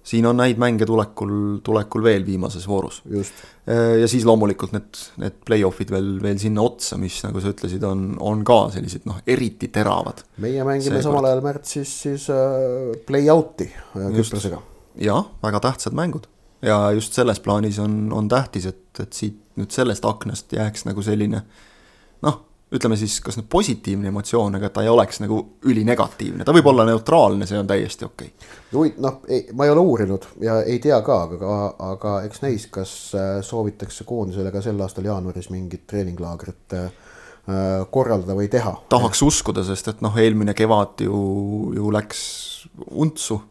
siin 0.04 0.26
on 0.28 0.42
häid 0.44 0.60
mänge 0.60 0.86
tulekul, 0.88 1.34
tulekul 1.64 2.04
veel 2.04 2.26
viimases 2.28 2.66
voorus. 2.68 3.02
Äh, 3.08 4.02
ja 4.02 4.10
siis 4.12 4.26
loomulikult 4.28 4.76
need, 4.76 5.00
need 5.24 5.40
play-off'id 5.48 5.94
veel, 5.94 6.12
veel 6.24 6.42
sinna 6.42 6.66
otsa, 6.66 7.00
mis 7.02 7.22
nagu 7.26 7.42
sa 7.44 7.54
ütlesid, 7.54 7.86
on, 7.88 8.12
on 8.24 8.44
ka 8.48 8.60
sellised 8.76 9.08
noh, 9.10 9.22
eriti 9.28 9.72
teravad. 9.74 10.26
meie 10.44 10.68
mängime 10.68 11.00
see 11.00 11.08
samal 11.08 11.30
ajal 11.30 11.44
märtsis 11.46 11.96
siis 12.06 12.28
äh, 12.34 12.92
play-out'i 13.08 13.70
äh, 13.72 14.10
Küprosega. 14.18 14.60
jah, 15.00 15.30
väga 15.44 15.64
tähtsad 15.64 15.96
mängud 15.96 16.28
ja 16.64 16.92
just 16.92 17.16
selles 17.16 17.40
plaanis 17.44 17.80
on, 17.80 18.12
on 18.14 18.28
tähtis, 18.32 18.68
et, 18.72 18.86
et 19.00 19.14
siit 19.14 19.40
nüüd 19.60 19.72
sellest 19.72 20.06
aknast 20.08 20.54
jääks 20.56 20.88
nagu 20.88 21.04
selline 21.06 21.44
noh, 22.24 22.40
ütleme 22.74 22.98
siis, 22.98 23.20
kas 23.22 23.38
nüüd 23.38 23.48
positiivne 23.54 24.10
emotsioon, 24.10 24.58
aga 24.58 24.70
ta 24.74 24.84
ei 24.84 24.90
oleks 24.90 25.22
nagu 25.22 25.38
ülinegatiivne, 25.70 26.46
ta 26.46 26.56
võib 26.56 26.68
olla 26.72 26.86
neutraalne, 26.90 27.46
see 27.50 27.60
on 27.60 27.70
täiesti 27.70 28.08
okei. 28.08 28.32
Okay.. 28.72 28.94
noh, 29.04 29.20
ma 29.54 29.68
ei 29.68 29.74
ole 29.74 29.86
uurinud 29.86 30.28
ja 30.42 30.60
ei 30.66 30.80
tea 30.84 31.00
ka, 31.06 31.20
aga, 31.28 31.58
aga 31.94 32.16
eks 32.28 32.44
näis, 32.46 32.68
kas 32.74 32.94
äh, 33.18 33.32
soovitakse 33.46 34.08
koondisele 34.10 34.52
ka 34.54 34.64
sel 34.66 34.82
aastal 34.82 35.06
jaanuaris 35.10 35.52
mingit 35.54 35.86
treeninglaagrit 35.90 36.78
äh, 36.80 36.92
korraldada 37.92 38.38
või 38.38 38.50
teha. 38.52 38.76
tahaks 38.90 39.22
uskuda, 39.26 39.66
sest 39.68 39.92
et 39.92 40.06
noh, 40.06 40.16
eelmine 40.18 40.56
kevad 40.58 41.04
ju, 41.06 41.18
ju 41.76 41.92
läks 41.94 42.22
untsu 42.90 43.42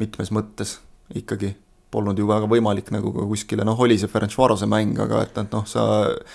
mitmes 0.00 0.32
mõttes 0.32 0.78
ikkagi 1.14 1.52
polnud 1.92 2.18
ju 2.18 2.26
väga 2.28 2.48
võimalik 2.48 2.88
nagu 2.94 3.12
ka 3.14 3.26
kuskile, 3.28 3.66
noh, 3.68 3.78
oli 3.84 3.98
see 4.00 4.10
Ferencvarose 4.10 4.68
mäng, 4.70 4.96
aga 5.04 5.22
et, 5.26 5.36
et 5.42 5.54
noh, 5.54 5.64
sa. 5.68 5.84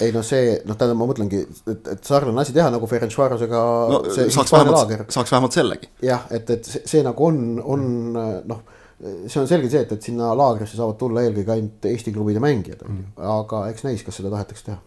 ei 0.03 0.13
no 0.13 0.21
see, 0.25 0.55
noh, 0.67 0.77
tähendab, 0.77 0.99
ma 0.99 1.07
mõtlengi, 1.09 1.43
et, 1.73 1.91
et 1.95 2.05
sarnane 2.05 2.43
asi 2.43 2.53
teha 2.55 2.69
nagu 2.73 2.89
Ferencvarosega 2.89 3.61
no,. 3.93 4.01
saaks 4.13 4.53
vähemalt, 4.53 5.13
saaks 5.13 5.33
vähemalt 5.33 5.57
sellegi. 5.57 5.89
jah, 6.05 6.27
et, 6.33 6.49
et 6.53 6.69
see, 6.69 6.83
see 6.93 7.05
nagu 7.05 7.29
on, 7.29 7.41
on 7.63 7.87
noh, 8.17 8.61
see 8.99 9.41
on 9.41 9.49
selge 9.49 9.71
see, 9.73 9.81
et, 9.85 9.97
et 9.97 10.09
sinna 10.09 10.29
laagrisse 10.37 10.77
saavad 10.77 10.97
tulla 11.01 11.25
eelkõige 11.25 11.53
ainult 11.53 11.89
Eesti 11.89 12.13
klubide 12.13 12.41
mängijad 12.43 12.85
mm. 12.85 13.17
aga 13.37 13.67
eks 13.71 13.85
näis, 13.85 14.05
kas 14.05 14.21
seda 14.21 14.33
tahetakse 14.33 14.71
teha. 14.71 14.79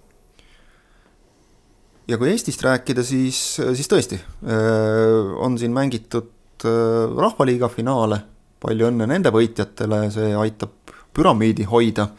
ja 2.10 2.18
kui 2.18 2.30
Eestist 2.30 2.62
rääkida, 2.66 3.06
siis, 3.06 3.38
siis 3.58 3.90
tõesti 3.90 4.18
on 5.46 5.58
siin 5.58 5.74
mängitud 5.74 6.36
Rahvaliiga 6.60 7.70
finaale 7.72 8.18
palju 8.61 8.90
õnne 8.90 9.08
nende 9.11 9.32
võitjatele, 9.34 10.04
see 10.14 10.34
aitab 10.36 10.94
püramiidi 11.16 11.66
hoida. 11.68 12.11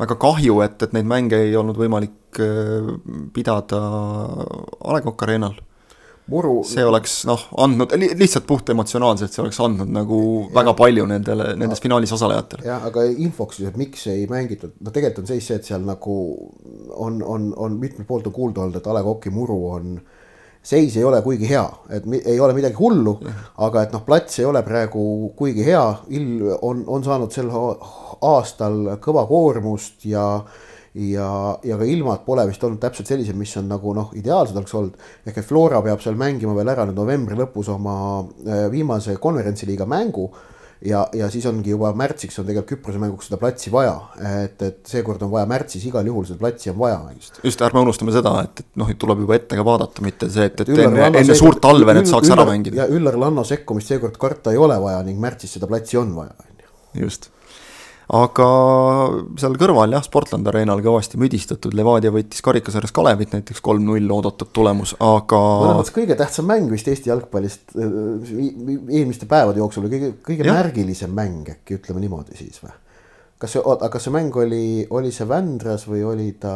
väga 0.00 0.16
kahju, 0.16 0.62
et, 0.64 0.82
et 0.82 0.94
neid 0.96 1.08
mänge 1.08 1.36
ei 1.44 1.56
olnud 1.56 1.76
võimalik 1.76 2.38
äh, 2.40 2.86
pidada 3.34 3.80
A 4.80 4.94
Le 4.96 5.02
Coq 5.04 5.26
Arena'l. 5.26 5.58
Muru... 6.30 6.60
see 6.62 6.84
oleks 6.86 7.24
noh, 7.26 7.40
andnud 7.58 7.90
li, 7.98 8.12
lihtsalt 8.14 8.44
puht 8.46 8.68
emotsionaalselt, 8.70 9.32
see 9.34 9.42
oleks 9.42 9.58
andnud 9.64 9.90
nagu 9.90 10.20
ja. 10.44 10.52
väga 10.60 10.76
palju 10.78 11.06
nendele, 11.10 11.48
nendes 11.58 11.82
finaalis 11.82 12.12
osalejatele. 12.14 12.62
jah, 12.68 12.84
aga 12.86 13.02
infoks 13.10 13.58
siis, 13.58 13.72
et 13.72 13.80
miks 13.80 14.06
ei 14.12 14.28
mängitud, 14.30 14.76
no 14.78 14.94
tegelikult 14.94 15.24
on 15.24 15.32
seis 15.32 15.48
see, 15.50 15.58
et 15.58 15.66
seal 15.66 15.82
nagu 15.82 16.16
on, 16.94 17.18
on, 17.18 17.50
on 17.58 17.80
mitmelt 17.82 18.06
poolt 18.06 18.30
on 18.30 18.36
kuulda 18.36 18.62
olnud, 18.62 18.78
et 18.78 18.86
A 18.86 18.94
Le 18.94 19.02
Coq'i 19.08 19.34
muru 19.34 19.58
on 19.72 19.96
äh, 19.98 20.19
seis 20.62 20.96
ei 20.96 21.04
ole 21.04 21.22
kuigi 21.24 21.48
hea, 21.48 21.64
et 21.90 22.04
ei 22.20 22.40
ole 22.40 22.54
midagi 22.56 22.76
hullu, 22.76 23.16
aga 23.64 23.86
et 23.86 23.94
noh, 23.94 24.02
plats 24.04 24.40
ei 24.40 24.48
ole 24.48 24.62
praegu 24.62 25.32
kuigi 25.36 25.64
hea, 25.64 25.84
ill 26.16 26.50
on, 26.60 26.82
on 26.86 27.04
saanud 27.04 27.32
sel 27.32 27.48
aastal 27.50 28.96
kõva 29.00 29.24
koormust 29.28 30.04
ja 30.10 30.26
ja, 30.94 31.58
ja 31.62 31.76
ka 31.78 31.86
ilmad 31.86 32.24
pole 32.26 32.44
vist 32.48 32.64
olnud 32.66 32.80
täpselt 32.82 33.10
sellised, 33.10 33.36
mis 33.38 33.52
on 33.60 33.68
nagu 33.70 33.92
noh, 33.94 34.10
ideaalsed 34.18 34.56
oleks 34.58 34.74
olnud. 34.74 34.96
ehk 35.26 35.38
et 35.38 35.46
Flora 35.46 35.82
peab 35.84 36.02
seal 36.02 36.18
mängima 36.18 36.54
veel 36.56 36.72
ära 36.72 36.86
nüüd 36.88 36.98
novembri 36.98 37.38
lõpus 37.38 37.70
oma 37.70 37.96
äh, 38.20 38.66
viimase 38.72 39.16
konverentsiliiga 39.22 39.86
mängu 39.86 40.28
ja, 40.86 41.02
ja 41.16 41.28
siis 41.32 41.46
ongi 41.48 41.72
juba 41.72 41.90
märtsiks 41.96 42.38
on 42.40 42.46
tegelikult 42.48 42.70
Küprose 42.70 43.00
mänguks 43.02 43.28
seda 43.28 43.38
platsi 43.40 43.72
vaja, 43.72 43.94
et, 44.44 44.62
et 44.64 44.78
seekord 44.88 45.22
on 45.26 45.32
vaja 45.32 45.48
märtsis 45.50 45.84
igal 45.90 46.06
juhul 46.06 46.28
seda 46.28 46.40
platsi 46.40 46.70
on 46.72 46.78
vaja. 46.80 47.00
just, 47.16 47.40
just 47.44 47.64
ärme 47.66 47.82
unustame 47.84 48.14
seda, 48.14 48.34
et, 48.46 48.62
et 48.64 48.80
noh, 48.80 48.92
tuleb 49.04 49.24
juba 49.26 49.36
ette 49.36 49.58
ka 49.58 49.66
vaadata, 49.66 50.04
mitte 50.06 50.30
see, 50.32 50.46
et, 50.50 50.62
et 50.64 50.72
Üllar 50.72 50.96
enne, 51.08 51.24
enne 51.24 51.36
suurt 51.38 51.60
talve 51.64 51.96
need 51.96 52.08
saaks 52.10 52.30
Üllar, 52.30 52.44
ära 52.44 52.52
mängida. 52.52 52.82
ja 52.82 52.88
Üllar 52.92 53.18
Lanno 53.20 53.44
sekkumist 53.48 53.92
seekord 53.92 54.16
karta 54.20 54.54
ei 54.54 54.60
ole 54.60 54.78
vaja 54.80 55.02
ning 55.06 55.20
märtsis 55.20 55.58
seda 55.58 55.68
platsi 55.70 56.00
on 56.00 56.14
vaja, 56.16 56.32
just 56.96 57.30
aga 58.10 58.46
seal 59.38 59.54
kõrval 59.60 59.94
jah, 59.94 60.02
Sportland 60.02 60.48
Arenal 60.50 60.82
kõvasti 60.82 61.18
müdistatud, 61.20 61.74
Levadia 61.78 62.10
võitis 62.14 62.42
karikasarjas 62.42 62.94
Kalevit 62.94 63.34
näiteks 63.36 63.62
kolm-null 63.64 64.10
oodatud 64.16 64.50
tulemus, 64.56 64.96
aga. 64.98 65.40
mõttes 65.78 65.94
kõige 65.94 66.16
tähtsam 66.18 66.48
mäng 66.50 66.70
vist 66.72 66.90
Eesti 66.90 67.12
jalgpallist 67.12 67.76
äh, 67.78 67.96
eelmiste 68.98 69.30
päevade 69.30 69.62
jooksul 69.62 69.86
kõige, 69.86 70.14
kõige 70.26 70.46
ja. 70.48 70.56
märgilisem 70.58 71.14
mäng 71.14 71.52
äkki 71.54 71.78
ütleme 71.78 72.02
niimoodi 72.02 72.38
siis 72.38 72.58
või? 72.64 72.74
kas 73.40 73.54
see, 73.54 73.62
oota, 73.64 73.88
kas 73.92 74.08
see 74.08 74.14
mäng 74.14 74.34
oli, 74.36 74.64
oli 74.90 75.14
see 75.14 75.28
Vändras 75.28 75.86
või 75.88 76.02
oli 76.04 76.32
ta 76.40 76.54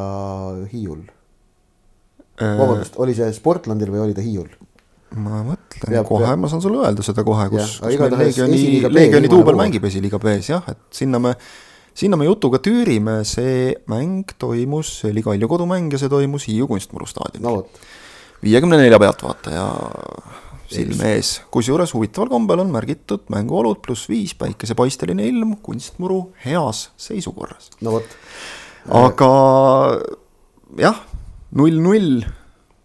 Hiiul? 0.73 1.07
Äh. 2.43 2.57
vabandust, 2.59 2.99
oli 2.99 3.15
see 3.17 3.31
Sportlandil 3.37 3.95
või 3.95 4.09
oli 4.09 4.17
ta 4.17 4.25
Hiiul? 4.25 4.51
Ma 5.21 5.43
mõtlen 5.47 6.07
kohe 6.07 6.25
peab..., 6.27 6.41
ma 6.43 6.51
saan 6.51 6.63
sulle 6.65 6.83
öelda 6.85 7.05
seda 7.07 7.25
kohe, 7.27 7.47
kus, 7.53 7.79
kus 7.83 8.01
meil 8.01 8.17
Leegioni, 8.21 8.63
Leegioni 8.93 9.31
duubel 9.31 9.59
mängib 9.59 9.87
esiliiga 9.89 10.21
B-s 10.23 10.51
jah, 10.51 10.71
et 10.73 10.81
sinna 10.95 11.21
me, 11.23 11.35
sinna 11.97 12.19
me 12.21 12.29
jutuga 12.29 12.61
tüürime, 12.65 13.21
see 13.29 13.75
mäng 13.91 14.35
toimus, 14.41 15.01
see 15.03 15.13
oli 15.15 15.25
Kalju 15.27 15.51
kodumäng 15.51 15.93
ja 15.95 16.01
see 16.01 16.13
toimus 16.13 16.49
Hiiu 16.51 16.69
kunstmuru 16.71 17.09
staadionil 17.11 17.63
no,. 17.63 17.93
viiekümne 18.45 18.81
nelja 18.81 19.01
pealtvaataja 19.01 19.69
silme 20.75 21.15
ees, 21.15 21.37
kusjuures 21.55 21.93
huvitaval 21.95 22.31
kombel 22.33 22.63
on 22.65 22.73
märgitud 22.75 23.29
mänguolud 23.33 23.81
pluss 23.85 24.09
viis 24.11 24.35
päikesepaisteline 24.39 25.27
ilm, 25.31 25.57
kunstmuru 25.63 26.21
heas 26.45 26.89
seisukorras. 27.01 27.71
no 27.85 27.99
vot. 27.99 28.17
aga 29.03 29.31
jah, 30.81 31.05
null-null 31.55 32.25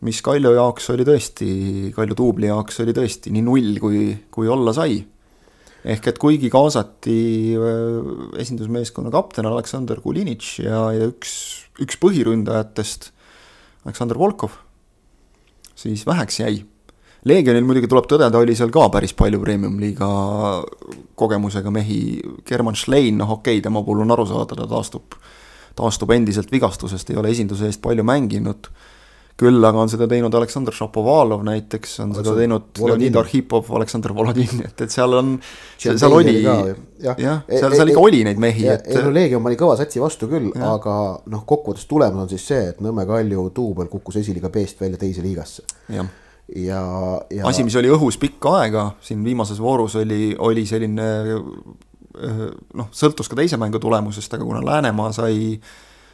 mis 0.05 0.21
Kaljo 0.23 0.53
jaoks 0.55 0.89
oli 0.93 1.05
tõesti, 1.07 1.49
Kaljo 1.95 2.15
Tuubli 2.17 2.47
jaoks 2.49 2.79
oli 2.83 2.95
tõesti 2.95 3.33
nii 3.35 3.43
null, 3.43 3.79
kui, 3.81 4.03
kui 4.31 4.47
olla 4.51 4.73
sai. 4.75 5.01
ehk 5.79 6.07
et 6.11 6.17
kuigi 6.19 6.49
kaasati 6.51 7.19
äh, 7.55 8.39
esindusmeeskonna 8.39 9.11
kapten 9.11 9.47
Aleksandr 9.47 10.01
Kulinitš 10.03 10.59
ja, 10.63 10.89
ja 10.95 11.07
üks, 11.07 11.31
üks 11.79 11.99
põhiründajatest, 11.99 13.11
Aleksandr 13.85 14.19
Volkov, 14.19 14.57
siis 15.75 16.05
väheks 16.07 16.39
jäi. 16.39 16.59
Leegionil 17.27 17.65
muidugi 17.67 17.87
tuleb 17.91 18.07
tõdeda, 18.07 18.39
oli 18.39 18.55
seal 18.55 18.71
ka 18.71 18.85
päris 18.91 19.11
palju 19.15 19.41
premium-liiga 19.43 20.07
kogemusega 21.19 21.71
mehi, 21.75 22.21
German 22.47 22.77
Schlein, 22.79 23.17
noh 23.19 23.35
okei 23.35 23.57
okay,, 23.57 23.63
tema 23.63 23.83
puhul 23.83 24.05
on 24.05 24.15
aru 24.15 24.23
saada, 24.27 24.55
ta 24.55 24.67
taastub, 24.67 25.17
taastub 25.75 26.11
endiselt 26.15 26.51
vigastusest, 26.51 27.11
ei 27.11 27.19
ole 27.19 27.33
esinduse 27.35 27.67
eest 27.67 27.83
palju 27.83 28.07
mänginud 28.07 28.71
küll 29.39 29.63
aga 29.65 29.81
on 29.81 29.89
seda 29.91 30.07
teinud 30.11 30.35
Aleksandr 30.35 30.75
Šapovalov 30.75 31.43
näiteks, 31.47 31.95
on 32.03 32.13
seda 32.17 32.35
teinud 32.37 32.81
Leonid 32.83 33.17
Arhipov, 33.19 33.69
Aleksandr 33.79 34.13
Volodin, 34.15 34.63
et, 34.67 34.85
et 34.85 34.93
seal 34.93 35.15
on, 35.15 35.33
seal 35.79 36.15
oli, 36.15 36.35
jah, 36.43 36.63
jah, 37.01 37.41
e- 37.47 37.61
seal, 37.61 37.75
seal 37.77 37.93
ikka 37.93 38.03
oli 38.03 38.23
neid 38.27 38.41
mehi, 38.41 38.67
et. 38.73 38.89
ei 38.91 39.03
no 39.05 39.13
Leegion 39.15 39.45
pani 39.45 39.59
kõva 39.59 39.77
satsi 39.79 40.03
vastu 40.03 40.29
küll, 40.31 40.51
aga 40.55 40.95
noh, 41.31 41.45
kokkuvõttes 41.47 41.87
tulemus 41.89 42.25
on 42.25 42.31
siis 42.31 42.47
see, 42.51 42.71
et 42.73 42.83
Nõmme 42.83 43.05
Kalju 43.09 43.49
duubel 43.55 43.89
kukkus 43.91 44.19
esiliiga 44.21 44.51
B-st 44.53 44.83
välja 44.83 44.99
teise 45.01 45.23
liigasse. 45.25 45.65
ja, 45.93 46.05
ja, 46.55 46.83
ja.... 47.31 47.47
asi, 47.47 47.65
mis 47.67 47.77
oli 47.79 47.91
õhus 47.95 48.19
pikka 48.19 48.59
aega, 48.61 48.89
siin 49.05 49.23
viimases 49.25 49.61
voorus 49.63 49.97
oli, 49.99 50.33
oli 50.37 50.67
selline 50.69 51.09
noh, 52.19 52.89
sõltus 52.95 53.29
ka 53.29 53.37
teise 53.39 53.59
mängu 53.59 53.79
tulemusest, 53.81 54.33
aga 54.35 54.45
kuna 54.45 54.63
Läänemaa 54.65 55.11
sai 55.15 55.59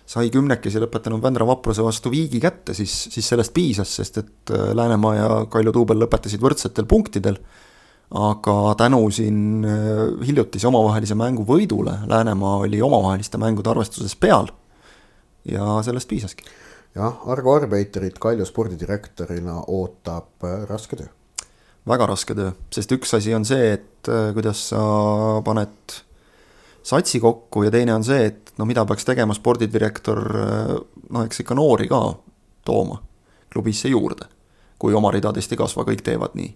sai 0.06 0.30
kümnekesi 0.34 0.82
lõpetanud 0.82 1.24
Vändra 1.24 1.48
Vapruse 1.50 1.84
vastu 1.86 2.12
viigi 2.14 2.40
kätte, 2.42 2.76
siis, 2.78 2.94
siis 3.14 3.26
sellest 3.32 3.54
piisas, 3.56 3.96
sest 4.00 4.20
et 4.22 4.54
äh, 4.54 4.70
Läänemaa 4.78 5.16
ja 5.16 5.30
Kalju 5.52 5.74
Tuubel 5.74 6.04
lõpetasid 6.04 6.44
võrdsetel 6.44 6.88
punktidel. 6.90 7.40
aga 8.16 8.76
tänu 8.78 9.00
siin 9.12 9.66
äh, 9.66 10.28
hiljutise 10.28 10.68
omavahelise 10.68 11.18
mängu 11.18 11.46
võidule, 11.46 11.98
Läänemaa 12.08 12.58
oli 12.68 12.82
omavaheliste 12.82 13.42
mängude 13.42 13.70
arvestuses 13.70 14.16
peal 14.16 14.52
ja 15.46 15.82
sellest 15.84 16.10
piisaski. 16.10 16.46
jah, 16.96 17.18
Argo 17.28 17.56
Arbeiterit 17.56 18.20
Kalju 18.20 18.46
spordidirektorina 18.46 19.64
ootab 19.68 20.46
äh, 20.46 20.68
raske 20.70 21.02
töö. 21.02 21.10
väga 21.88 22.06
raske 22.06 22.38
töö, 22.38 22.52
sest 22.70 22.92
üks 22.92 23.18
asi 23.18 23.34
on 23.34 23.46
see, 23.46 23.74
et 23.74 24.06
kuidas 24.06 24.70
sa 24.70 25.42
paned 25.46 26.05
satsi 26.86 27.20
kokku 27.20 27.64
ja 27.64 27.72
teine 27.72 27.94
on 27.94 28.04
see, 28.04 28.26
et 28.30 28.54
no 28.58 28.66
mida 28.70 28.86
peaks 28.86 29.08
tegema 29.08 29.34
spordidirektor, 29.34 30.22
noh, 31.10 31.26
eks 31.26 31.42
ikka 31.42 31.58
noori 31.58 31.90
ka 31.90 32.02
tooma 32.66 33.02
klubisse 33.54 33.90
juurde. 33.90 34.30
kui 34.80 34.94
oma 34.94 35.08
ridadest 35.12 35.54
ei 35.54 35.58
kasva, 35.58 35.86
kõik 35.88 36.04
teevad 36.04 36.36
nii. 36.36 36.52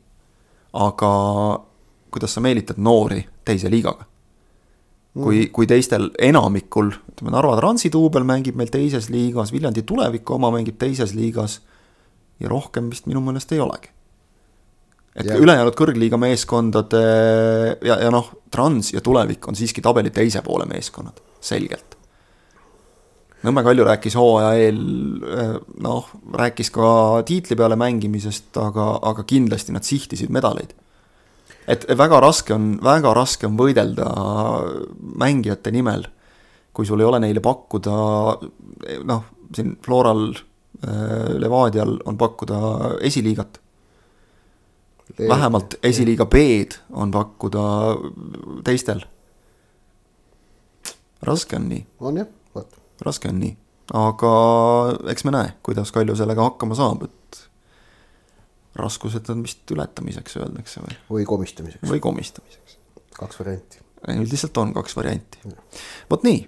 aga 0.73 1.11
kuidas 2.11 2.33
sa 2.35 2.41
meelitad 2.41 2.77
noori 2.77 3.23
teise 3.45 3.71
liigaga? 3.71 4.05
kui 5.13 5.45
mm., 5.45 5.51
kui 5.51 5.67
teistel 5.67 6.11
enamikul, 6.19 6.91
ütleme 7.11 7.31
Narva 7.33 7.55
Transi 7.57 7.89
duubel 7.91 8.23
mängib 8.23 8.55
meil 8.55 8.69
teises 8.69 9.09
liigas, 9.09 9.51
Viljandi 9.51 9.81
tuleviku 9.81 10.35
oma 10.37 10.51
mängib 10.53 10.77
teises 10.77 11.15
liigas 11.17 11.61
ja 12.39 12.49
rohkem 12.49 12.89
vist 12.89 13.09
minu 13.09 13.21
meelest 13.21 13.51
ei 13.51 13.59
olegi 13.59 13.89
et 15.15 15.29
ja. 15.29 15.37
ülejäänud 15.41 15.75
kõrgliiga 15.77 16.19
meeskondade 16.21 17.03
ja, 17.85 17.99
ja 18.05 18.11
noh, 18.13 18.29
Trans 18.51 18.93
ja 18.93 19.01
Tulevik 19.05 19.47
on 19.49 19.57
siiski 19.57 19.81
tabeli 19.85 20.11
teise 20.13 20.41
poole 20.45 20.67
meeskonnad, 20.69 21.21
selgelt. 21.41 21.97
Nõmme 23.39 23.63
Kalju 23.63 23.85
rääkis 23.87 24.17
hooaja 24.19 24.51
eel, 24.59 24.79
eh, 25.23 25.53
noh, 25.79 26.09
rääkis 26.35 26.73
ka 26.75 26.89
tiitli 27.27 27.55
peale 27.55 27.77
mängimisest, 27.79 28.51
aga, 28.59 28.91
aga 29.11 29.23
kindlasti 29.23 29.75
nad 29.75 29.87
sihtisid 29.87 30.31
medaleid. 30.33 30.75
et 31.69 31.85
väga 31.97 32.17
raske 32.19 32.53
on, 32.53 32.79
väga 32.81 33.11
raske 33.13 33.45
on 33.45 33.53
võidelda 33.53 34.07
mängijate 35.21 35.69
nimel, 35.71 36.07
kui 36.73 36.85
sul 36.85 36.99
ei 36.99 37.05
ole 37.05 37.19
neile 37.21 37.43
pakkuda, 37.45 37.93
noh, 39.05 39.23
siin 39.53 39.75
Floral 39.85 40.31
Levadial 41.37 41.99
on 42.05 42.17
pakkuda 42.17 42.57
esiliigat. 43.05 43.59
Vähemalt 45.27 45.75
esiliiga 45.83 46.25
B-d 46.25 46.79
on 46.91 47.11
pakkuda 47.11 47.63
teistel. 48.63 49.01
raske 51.21 51.55
on 51.55 51.69
nii. 51.69 51.87
on 51.99 52.17
jah, 52.17 52.27
vot. 52.55 52.75
raske 53.01 53.29
on 53.29 53.39
nii, 53.39 53.57
aga 53.93 54.33
eks 55.11 55.25
me 55.27 55.35
näe, 55.35 55.53
kuidas 55.63 55.91
Kalju 55.91 56.15
sellega 56.15 56.43
hakkama 56.43 56.75
saab, 56.75 57.03
et 57.03 57.41
raskused 58.79 59.29
on 59.29 59.43
vist 59.43 59.71
ületamiseks, 59.71 60.37
öeldakse 60.39 60.85
või? 60.85 60.95
või 61.09 61.25
komistamiseks. 61.25 61.89
või 61.89 61.99
komistamiseks. 61.99 62.77
kaks 63.19 63.39
varianti. 63.39 63.83
üldiselt 64.15 64.57
on 64.57 64.73
kaks 64.73 64.95
varianti. 64.95 65.43
vot 66.09 66.23
nii 66.23 66.47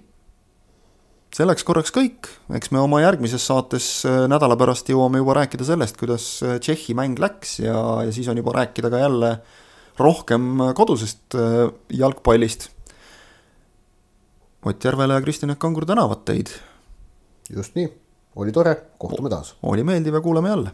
selleks 1.32 1.64
korraks 1.64 1.92
kõik, 1.94 2.28
eks 2.56 2.72
me 2.74 2.80
oma 2.82 3.00
järgmises 3.02 3.44
saates 3.48 3.86
äh, 4.08 4.24
nädala 4.30 4.56
pärast 4.60 4.90
jõuame 4.92 5.22
juba 5.22 5.36
rääkida 5.40 5.66
sellest, 5.66 5.96
kuidas 6.00 6.26
äh, 6.44 6.58
Tšehhi 6.60 6.96
mäng 6.98 7.20
läks 7.22 7.58
ja, 7.62 7.76
ja 8.04 8.12
siis 8.12 8.28
on 8.28 8.40
juba 8.40 8.54
rääkida 8.58 8.90
ka 8.92 9.00
jälle 9.00 9.32
rohkem 10.00 10.52
äh, 10.60 10.74
kodusest 10.76 11.38
jalgpallist. 11.92 12.68
Ott 14.62 14.84
Järvele 14.84 15.16
ja 15.16 15.22
Kristjan 15.24 15.56
Kangur 15.58 15.86
tänavad 15.88 16.22
teid. 16.28 16.52
just 17.50 17.74
nii, 17.74 17.88
oli 18.36 18.52
tore, 18.52 18.76
kohtume 18.98 19.32
taas. 19.32 19.56
oli 19.62 19.84
meeldiv 19.84 20.14
ja 20.14 20.20
kuulame 20.20 20.48
jälle 20.48 20.70